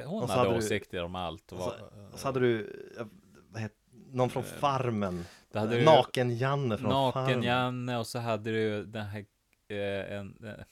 [0.05, 1.51] hon hade, hade du- åsikter om allt.
[1.51, 1.73] Och så,
[2.13, 2.75] och så hade du,
[3.49, 3.75] vad hette,
[4.11, 5.25] någon från Farmen.
[5.53, 7.27] Eh, du- Naken-Janne från Farmen.
[7.39, 9.25] Naken-Janne och så hade du den här
[9.67, 10.65] eh, en, eh,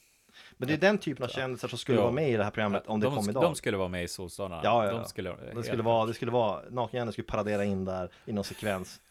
[0.61, 2.01] Men det är den typen av kändisar som skulle Ja.
[2.03, 3.43] vara med i det här programmet om det de, kom sk- idag.
[3.43, 4.61] De skulle vara med i Solstolarna.
[4.63, 4.97] Ja, ja, ja.
[4.97, 8.43] De skulle, det, skulle vara, det skulle vara, Naken-Janne skulle paradera in där i någon
[8.43, 9.01] sekvens.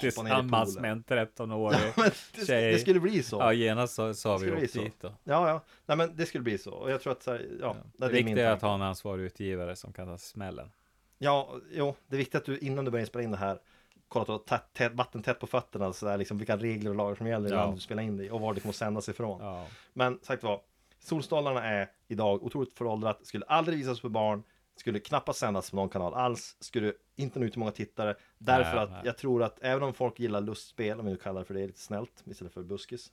[0.00, 2.72] Tillsammans med en 13-årig Men det, tjej.
[2.72, 3.36] det skulle bli så.
[3.36, 4.80] Ja, genast så sa vi skulle bli upp så.
[4.80, 5.08] dit då.
[5.24, 5.60] Ja, ja.
[5.86, 6.70] Nej, men det skulle bli så.
[6.72, 8.66] Och jag tror att så här, ja, Det, är min viktiga är att tanke.
[8.66, 10.70] ha en ansvarig utgivare som kan ta smällen.
[11.18, 13.58] Ja, jo, det är viktigt att du innan du börjar spela in det här
[14.08, 17.14] kollat och tätt, tätt, vatten tätt på fötterna så där, liksom vilka regler och lagar
[17.14, 17.56] som gäller Ja.
[17.56, 19.40] landet du spelar in det och var det kommer sändas ifrån.
[19.42, 19.66] Ja.
[19.92, 20.60] Men sagt vad,
[21.04, 24.42] Solstolarna är idag otroligt föråldrat, skulle aldrig visas för barn,
[24.76, 28.74] skulle knappast sändas på någon kanal alls, skulle inte nå ut till många tittare, därför
[28.74, 29.00] Nej, att nej.
[29.04, 31.66] jag tror att även om folk gillar lustspel, om vi nu kallar det för det
[31.66, 33.12] lite snällt, istället för buskis,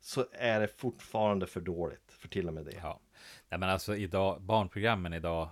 [0.00, 2.72] så är det fortfarande för dåligt för till och med det.
[2.82, 3.00] ja.
[3.48, 5.48] Nej, men alltså idag, barnprogrammen idag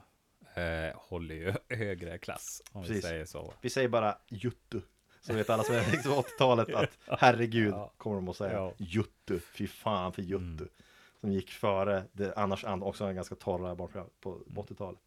[0.54, 2.62] eh, håller ju högre klass.
[2.72, 3.04] Om vi Precis.
[3.04, 3.52] säger så.
[3.60, 4.80] Vi säger bara Juttu,
[5.20, 7.92] Så vet alla som är liksom 80-talet att herregud Ja.
[7.96, 8.52] kommer de att säga.
[8.52, 8.72] Ja.
[8.78, 10.36] Juttu, fy fan för Juttu.
[10.44, 10.68] Mm.
[11.20, 15.00] Som gick före det annars an- också en ganska torra barnprogram på 80-talet.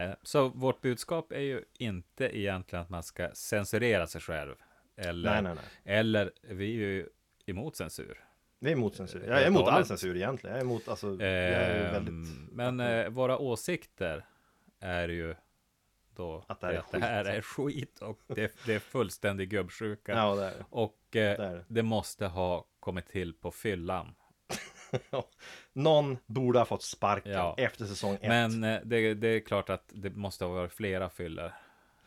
[0.00, 4.54] Eh, Så vårt budskap är ju inte egentligen att man ska censurera sig själv.
[4.96, 5.96] Eller, Nej, nej, nej.
[5.98, 7.08] eller vi är ju
[7.46, 8.24] emot censur.
[8.58, 9.22] Vi är emot censur.
[9.24, 10.56] Eh, Jag är emot all censur egentligen.
[10.56, 12.36] Jag är emot, alltså, jag är Ehm, väldigt...
[12.52, 14.24] Men eh, våra åsikter
[14.80, 15.34] är ju
[16.16, 19.50] då Att det här är att det här är skit och det, det är fullständig
[19.50, 20.12] gubbsjuka.
[20.12, 20.64] Ja, det är.
[20.70, 21.64] Och Det eh, är det.
[21.68, 24.14] det måste ha kommit till på fyllan.
[25.72, 27.54] Någon borde ha fått sparken Ja.
[27.58, 28.28] efter säsong ett.
[28.28, 31.52] Men eh, det, det är klart att det måste ha varit flera fyllor.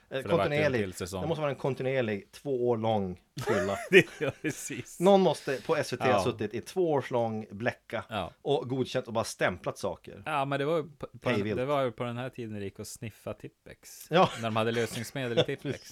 [0.10, 0.70] Eh, det.
[1.12, 3.78] Det måste vara en kontinuerlig, två år lång fylla.
[4.20, 5.00] ja, precis.
[5.00, 6.24] Någon måste på SVT ha Ja.
[6.24, 8.32] suttit i två års lång bläcka Ja.
[8.42, 10.24] och godkänt och bara stämplat saker.
[10.26, 12.64] Ja, men det var ju på, på den, det var på den här tiden det
[12.64, 14.08] gick att sniffa Tippex.
[14.10, 14.30] Ja.
[14.36, 15.92] När de hade lösningsmedel i Tippex.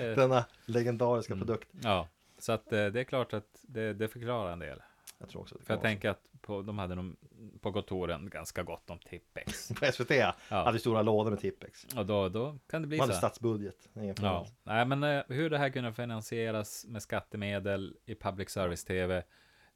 [0.00, 1.46] Eh, Denna legendariska Mm.
[1.46, 1.68] produkt.
[1.82, 2.08] Ja,
[2.38, 4.82] så att eh, det är klart att det, det förklarar en del.
[5.18, 7.16] Jag tror också att det För jag tänker att på, de hade nog
[7.60, 9.68] på kontoren ganska gott om Tippex.
[9.80, 10.34] På SVT ja.
[10.48, 10.64] Ja.
[10.64, 11.84] hade stora lådor med Tippex.
[11.96, 13.18] Och då, då kan det bli Man hade så.
[13.18, 13.88] statsbudget.
[13.96, 14.14] Ingen.
[14.22, 19.14] Ja, nej men eh, hur det här kunde finansieras med skattemedel i public service-tv.
[19.14, 19.22] Det,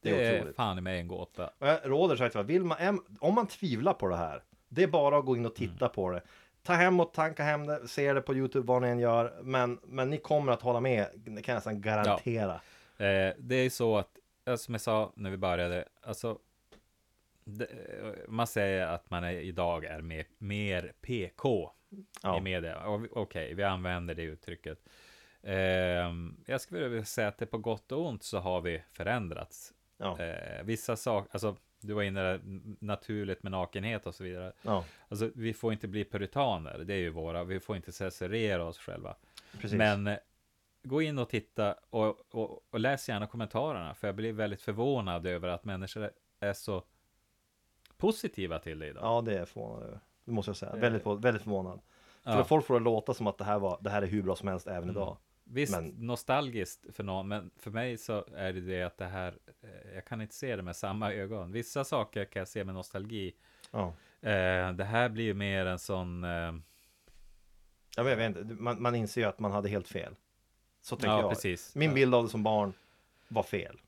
[0.01, 1.51] Det är är, fan i mig en gåta.
[1.59, 5.19] Och jag råder sagt vill man, om man tvivlar på det här, det är bara
[5.19, 5.73] att gå in och Mm.
[5.73, 6.23] titta på det.
[6.63, 9.79] Ta hem och tanka hem det, se det på YouTube vad ni än gör, men,
[9.85, 12.55] men ni kommer att hålla med, det kan jag nästan garantera.
[12.99, 14.09] Eh, det är så att,
[14.57, 16.39] som jag sa när vi började, alltså
[17.45, 21.71] det, eh, man säger att man är, idag är mer, mer PK
[22.23, 22.39] Ja.
[22.39, 22.87] i media.
[23.11, 24.79] Okej, vi använder det uttrycket.
[25.43, 29.73] Ehm, jag skulle vilja säga att det på gott och ont så har vi förändrats.
[29.97, 30.19] Ja.
[30.21, 32.41] Eh, vissa saker, alltså du var inne där,
[32.85, 34.53] naturligt med nakenhet och så vidare.
[34.63, 38.65] Ja, Alltså vi får inte bli puritaner, det är ju våra, vi får inte censurera
[38.65, 39.17] oss själva.
[39.53, 39.79] precis.
[39.79, 40.17] Men eh,
[40.83, 45.27] gå in och titta och, och, och läs gärna kommentarerna, för jag blir väldigt förvånad
[45.27, 46.11] över att människor
[46.41, 46.85] är så
[47.97, 49.03] positiva till det idag.
[49.05, 50.01] Ja, det är jag förvånad över.
[50.25, 50.77] Det måste jag säga.
[50.77, 51.81] Väldigt, väldigt förvånad.
[52.23, 52.33] Ja.
[52.37, 54.37] För folk får det låta som att det här, var, det här är hur bra
[54.37, 54.91] som helst även Mm.
[54.97, 55.17] idag.
[55.45, 59.35] Visst, Men- nostalgiskt för någon, men för mig så är det det att det här,
[59.63, 61.53] eh, jag kan inte se det med samma ögon.
[61.53, 63.33] Vissa saker kan jag se med nostalgi.
[63.71, 63.87] Ja.
[64.21, 66.31] Eh, det här blir ju mer en sån, eh,
[67.97, 70.15] Jag vet, jag vet inte, man, man inser ju att man hade helt fel.
[70.83, 71.31] Så tänker ja jag.
[71.31, 71.75] precis.
[71.75, 72.73] Min bild av det som barn
[73.29, 73.81] var fel.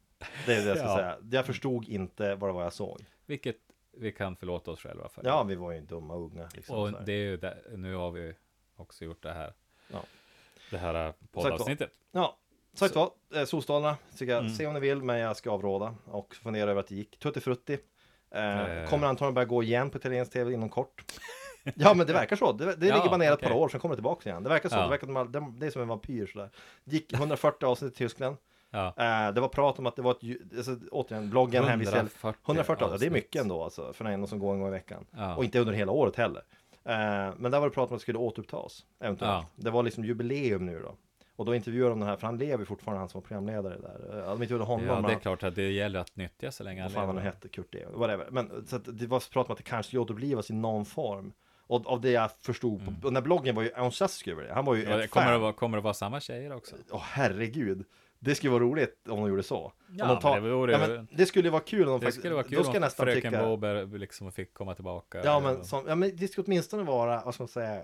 [0.47, 0.97] Det är det jag ska Ja.
[0.97, 1.18] säga.
[1.30, 3.05] Jag förstod inte vad det var jag såg.
[3.26, 3.57] Vilket
[3.97, 5.22] vi kan förlåta oss själva för.
[5.24, 6.49] Ja, vi var ju dumma unga.
[6.55, 8.34] Liksom, och det är ju där, nu har vi
[8.76, 9.53] också gjort det här.
[9.92, 9.99] Ja.
[10.70, 11.90] Det här eh, poddavsnittet.
[12.12, 12.36] Ja,
[12.74, 14.55] sagt vad, eh, Solstolarna tycker jag, Mm.
[14.55, 17.18] se om ni vill, men jag ska avråda och fundera över att det gick.
[17.18, 17.78] Tutti Frutti
[18.30, 18.88] eh, Eh.
[18.90, 21.05] kommer antagligen börja gå igen på italiensk tv inom kort.
[21.74, 22.52] Ja, men det verkar så.
[22.52, 24.42] Det, det Ja, ligger bara nere ett par år, sen kommer det tillbaka igen.
[24.42, 24.76] Det verkar så.
[24.76, 24.82] Ja.
[24.82, 26.50] Det, verkar, de- det är som en vampyr sådär.
[26.84, 28.36] Gick 140 avsnitt i Tyskland.
[28.70, 28.86] Ja.
[28.86, 32.40] Eh, det var prat om att det var ett, alltså, återigen, bloggen hänvisar till 140
[32.46, 35.06] 140 avsnitt, det är mycket ändå alltså, för en som går en gång i veckan.
[35.10, 35.36] Ja.
[35.36, 36.42] Och inte under hela året heller.
[36.84, 36.94] Eh,
[37.36, 39.46] men där var det prat om att det skulle återupptas, eventuellt.
[39.56, 40.94] Det var liksom jubileum nu då.
[41.36, 44.18] Och då intervjuade de den här, för han lever fortfarande, han som var programledare där.
[44.18, 46.82] Eh, De intervjuade honom, Ja, det är klart att det gäller att nyttja så länge
[46.82, 47.34] vad han fan han nu lever.
[47.34, 48.26] hette, Kurt det, whatever.
[48.30, 51.32] Men så att det var prat om att det kanske skulle återupplivas i någon form.
[51.66, 54.52] Och av det jag förstod, på, och den här bloggen var ju entusiastisk över det.
[54.54, 54.98] Han var ju Mm.
[54.98, 55.32] Ja, ett kommer, fan.
[55.32, 56.76] det vara, kommer det vara samma tjejer också?
[56.90, 57.84] Åh herregud.
[58.18, 59.72] Det skulle vara roligt om de gjorde så.
[59.90, 62.00] Ja, de tar, men det vore- ja, men det skulle ju vara kul om de
[62.00, 64.74] Det faktiskt, skulle vara kul då ska om nästan fröken tycka, Bober liksom fick komma
[64.74, 65.20] tillbaka.
[65.24, 67.82] Ja men, som, ja men det ska åtminstone vara, vad ska man säga,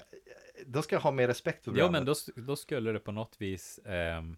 [0.66, 1.93] då ska jag ha mer respekt för programmet.
[1.93, 2.14] men då,
[2.47, 3.81] då skulle det på något vis...
[3.87, 4.37] ehm,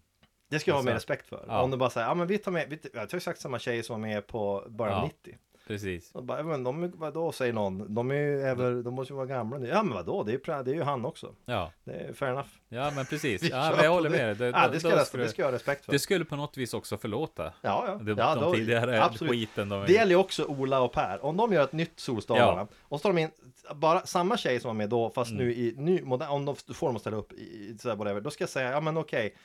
[0.49, 1.45] Det ska jag ha alltså, mer respekt för.
[1.47, 1.61] ja.
[1.61, 3.83] Om de bara säger, ja men vi tar med, vi, jag har exakt samma tjejer
[3.83, 5.09] som var med på början Ja.
[5.25, 5.37] 90.
[5.67, 6.11] Precis.
[6.11, 9.17] Och bara, "Ja, men de, vadå säger någon, de är ju över, de måste ju
[9.17, 9.67] vara gamla nu.
[9.67, 11.35] Ja men vadå, det är det är ju han också.
[11.45, 12.47] Ja, Det är fair enough.
[12.69, 13.43] ja men precis.
[13.51, 14.17] Ja, men jag håller det.
[14.17, 14.35] med dig.
[14.51, 15.91] Det, Ja, det ska, jag, skulle- det ska jag ha respekt för.
[15.91, 17.43] det skulle på något vis också förlåta.
[17.61, 17.95] Ja, ja.
[17.95, 19.31] De, ja de då, tidigare absolut.
[19.33, 21.25] skiten de Det gäller ju också Ola och Per.
[21.25, 22.67] Om de gör ett nytt Solstolarna Ja.
[22.81, 23.29] och så tar de in
[23.75, 25.45] bara samma tjej som var med då fast Mm.
[25.45, 27.95] nu i ny modern, om de får dem att ställa upp i, i så här
[27.95, 29.35] whatever, då ska jag säga ja men okej,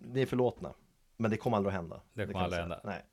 [0.00, 0.72] ni är förlåtna.
[1.16, 2.00] Men det kommer aldrig att hända.
[2.14, 2.80] Det kommer jag aldrig hända.
[2.84, 3.04] Nej.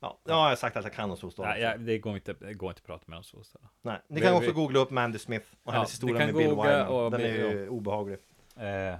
[0.00, 1.54] Ja, ja, jag har sagt att jag kan om Solstolarna.
[1.54, 3.42] Nej, ja, det, går inte, det går inte att prata med så.
[3.44, 3.58] så.
[3.82, 6.26] Nej, ni Vi- kan också vi- googla upp Mandy Smith och Ja, hennes ni historia
[6.26, 7.10] med Bill Wyman.
[7.10, 8.18] Den är ju obehaglig.
[8.56, 8.94] Eh,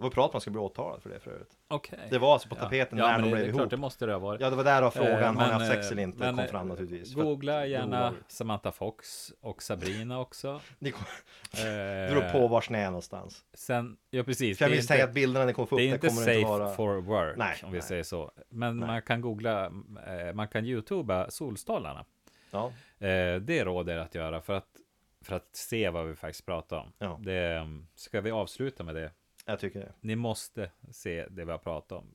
[0.00, 1.58] Det var prat om att man skulle bli åtalad för det för övrigt.
[1.68, 1.98] Okej.
[2.10, 3.58] Det var alltså på tapeten ja, när men de det, blev det är ihop.
[3.60, 4.40] klart, det måste det ha varit.
[4.40, 6.34] Ja, det var där av frågan, Eh, har ni haft sex eh, eller inte, men,
[6.34, 7.14] kom eh, fram naturligtvis.
[7.14, 8.12] Googla gärna.
[8.28, 10.60] Samantha Fox och Sabrina också.
[10.78, 11.02] Ni kom,
[11.52, 13.44] Eh, det beror på vars ni är någonstans.
[13.54, 14.58] Sen, ja precis.
[14.58, 16.48] För jag misstänker att bilderna ni kommer få upp, Det är inte kommer safe inte
[16.50, 16.70] vara...
[16.74, 17.86] for work, Nej, om vi nej.
[17.88, 18.30] säger så.
[18.48, 18.86] Men Nej.
[18.86, 22.04] man kan googla, eh, man kan youtuba Solstolarna.
[22.50, 24.68] Ja, Eh, det råder att göra för att,
[25.24, 26.92] för att se vad vi faktiskt pratar om.
[26.98, 27.18] Ja.
[27.22, 29.10] Det, ska vi avsluta med det?
[29.46, 29.92] Jag tycker det.
[30.00, 32.14] Ni måste se det vi har pratat om.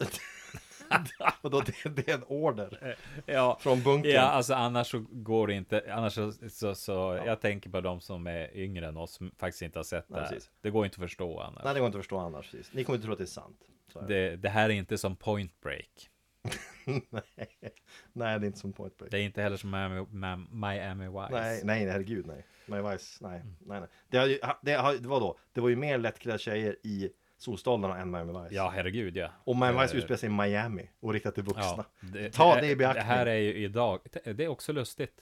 [1.42, 2.96] Och då det, det är en order
[3.26, 4.12] Ja, från bunkern.
[4.12, 5.92] ja alltså annars så går det inte.
[5.92, 9.62] Annars så, så, så jag tänker på de som är yngre än oss som faktiskt
[9.62, 10.28] inte har sett det Nej, här.
[10.30, 10.50] precis.
[10.60, 11.64] Det går inte att förstå annars.
[11.64, 12.50] Nej, det går inte att förstå annars.
[12.50, 12.72] Precis.
[12.74, 13.60] Ni kommer inte tro att det är sant.
[13.94, 14.06] Det.
[14.06, 16.09] Det, det här är inte som Point Break.
[17.10, 17.72] nej.
[18.12, 19.10] nej, det är inte som Point Break.
[19.10, 20.06] Det är inte heller som Miami,
[20.50, 21.28] Miami Vice.
[21.30, 22.46] Nej, nej, herregud, nej.
[22.66, 23.54] My Vice, nej, Mm.
[23.60, 23.88] nej, nej.
[24.08, 27.10] Det, har ju, det, har, det var då, det var ju mer lättklädda tjejer i
[27.38, 28.54] Solstolarna än Miami Vice.
[28.54, 29.30] Ja, herregud ja.
[29.44, 31.62] Och Miami Vice Eh, utspelar sig i Miami och riktat till vuxna.
[31.76, 33.00] Ja, det, Ta det, det i beaktning.
[33.06, 34.00] Det här är ju idag.
[34.24, 35.20] Det är också lustigt.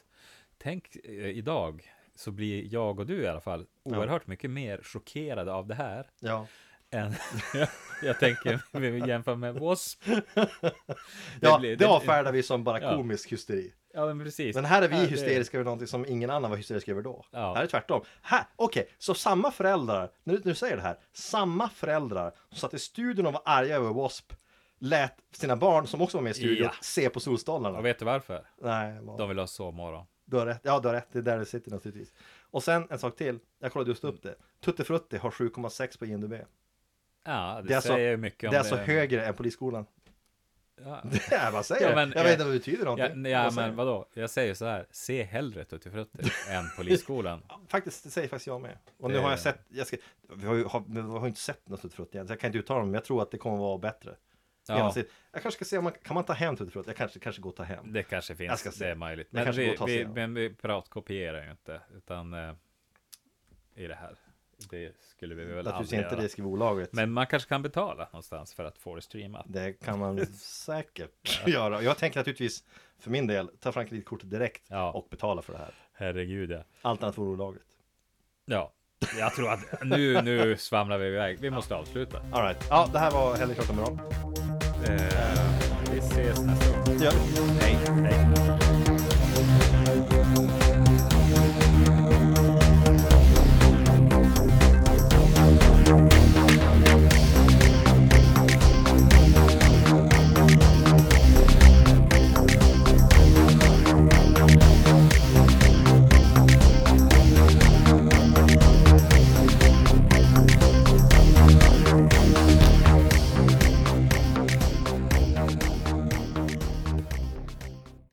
[0.58, 5.52] Tänk eh, idag så blir jag och du i alla fall oerhört mycket mer chockerade
[5.52, 6.46] av det här Ja.
[6.90, 7.14] Än
[8.02, 10.20] jag tänker vi jämför med W.A.S.P.
[11.40, 12.94] Ja, blir- det, avfärdar vi som bara Ja.
[12.96, 13.74] komisk hysteri.
[13.94, 14.54] Ja, men precis.
[14.56, 17.24] Men här är vi det- hysteriska över någonting som ingen annan var hysterisk över då.
[17.30, 17.54] Ja.
[17.54, 18.02] Här är tvärtom.
[18.22, 22.58] Här, okej, så samma föräldrar, när du, när du säger det här, samma föräldrar som
[22.58, 24.34] satt i studion och var arga över W.A.S.P.
[24.78, 26.74] lät sina barn, som också var med i studion, Ja.
[26.82, 27.78] se på Solstolarna.
[27.78, 28.46] Och vet du varför?
[28.62, 29.18] Nej, vad...
[29.18, 30.06] De vill ha sovmorgon.
[30.24, 30.60] du har rätt.
[30.62, 31.08] Ja, du har rätt.
[31.12, 32.12] Det är där det sitter naturligtvis.
[32.50, 33.38] Och sen en sak till.
[33.60, 34.34] Jag kollade just upp det.
[34.64, 36.34] Tutti Frutti har 7,6 på IMDB.
[37.28, 39.86] Ja, det, Det är alltså- säger mycket om Det är alltså högre än Polisskolan.
[40.84, 41.96] Ja, Det är vad säger Ja, jag?
[41.96, 42.32] men- Jag vet ja.
[42.32, 43.24] inte vad det betyder ja, någonting.
[43.32, 43.84] ja Vad säger men jag?
[43.84, 44.08] vadå?
[44.14, 44.86] Jag säger så här.
[44.90, 46.18] Se hellre Tutti Frutti
[46.50, 47.42] än Polisskolan.
[47.68, 48.78] Faktiskt, det säger faktiskt jag med.
[48.98, 49.96] Och nu Det- har jag sett, jag ska,
[50.36, 52.48] vi har ju har, vi har inte sett något Tutti Frutti än, så jag kan
[52.48, 54.14] inte uttala mig, men jag tror att det kommer vara bättre.
[54.68, 54.92] Ja.
[54.96, 55.02] Ja.
[55.32, 56.88] Jag kanske ska se om man, kan man ta hem Tutti Frutti?
[56.90, 57.92] Jag kanske, kanske går och ta hem.
[57.92, 58.84] Det kanske Jag finns, ska se.
[58.84, 59.28] det är möjligt.
[59.30, 62.52] Det Men vi, vi, men vi piratkopierar ju inte, utan eh,
[63.74, 64.16] i det här.
[64.70, 66.28] Det skulle vi väl Naturligtvis aldrig inte, göra.
[66.36, 66.92] det olagligt.
[66.92, 69.46] Men man kanske kan betala någonstans för att få det streamat.
[69.48, 71.82] Det kan man säkert göra.
[71.82, 72.64] Jag tänker naturligtvis,
[72.98, 74.92] för min del, ta fram kreditkortet direkt Ja.
[74.92, 75.74] och betala för det här.
[75.92, 76.62] Herregud ja.
[76.82, 77.64] Allt annat vore olagligt.
[78.44, 78.72] Ja,
[79.18, 81.38] jag tror att nu, nu svamlar vi iväg.
[81.40, 82.18] Vi måste avsluta.
[82.32, 82.66] All right.
[82.70, 84.00] Ja, det här var Henrik Klockan
[84.88, 86.98] Eh, vi ses nästa gång.
[87.02, 87.10] Ja.
[87.60, 87.97] Hej.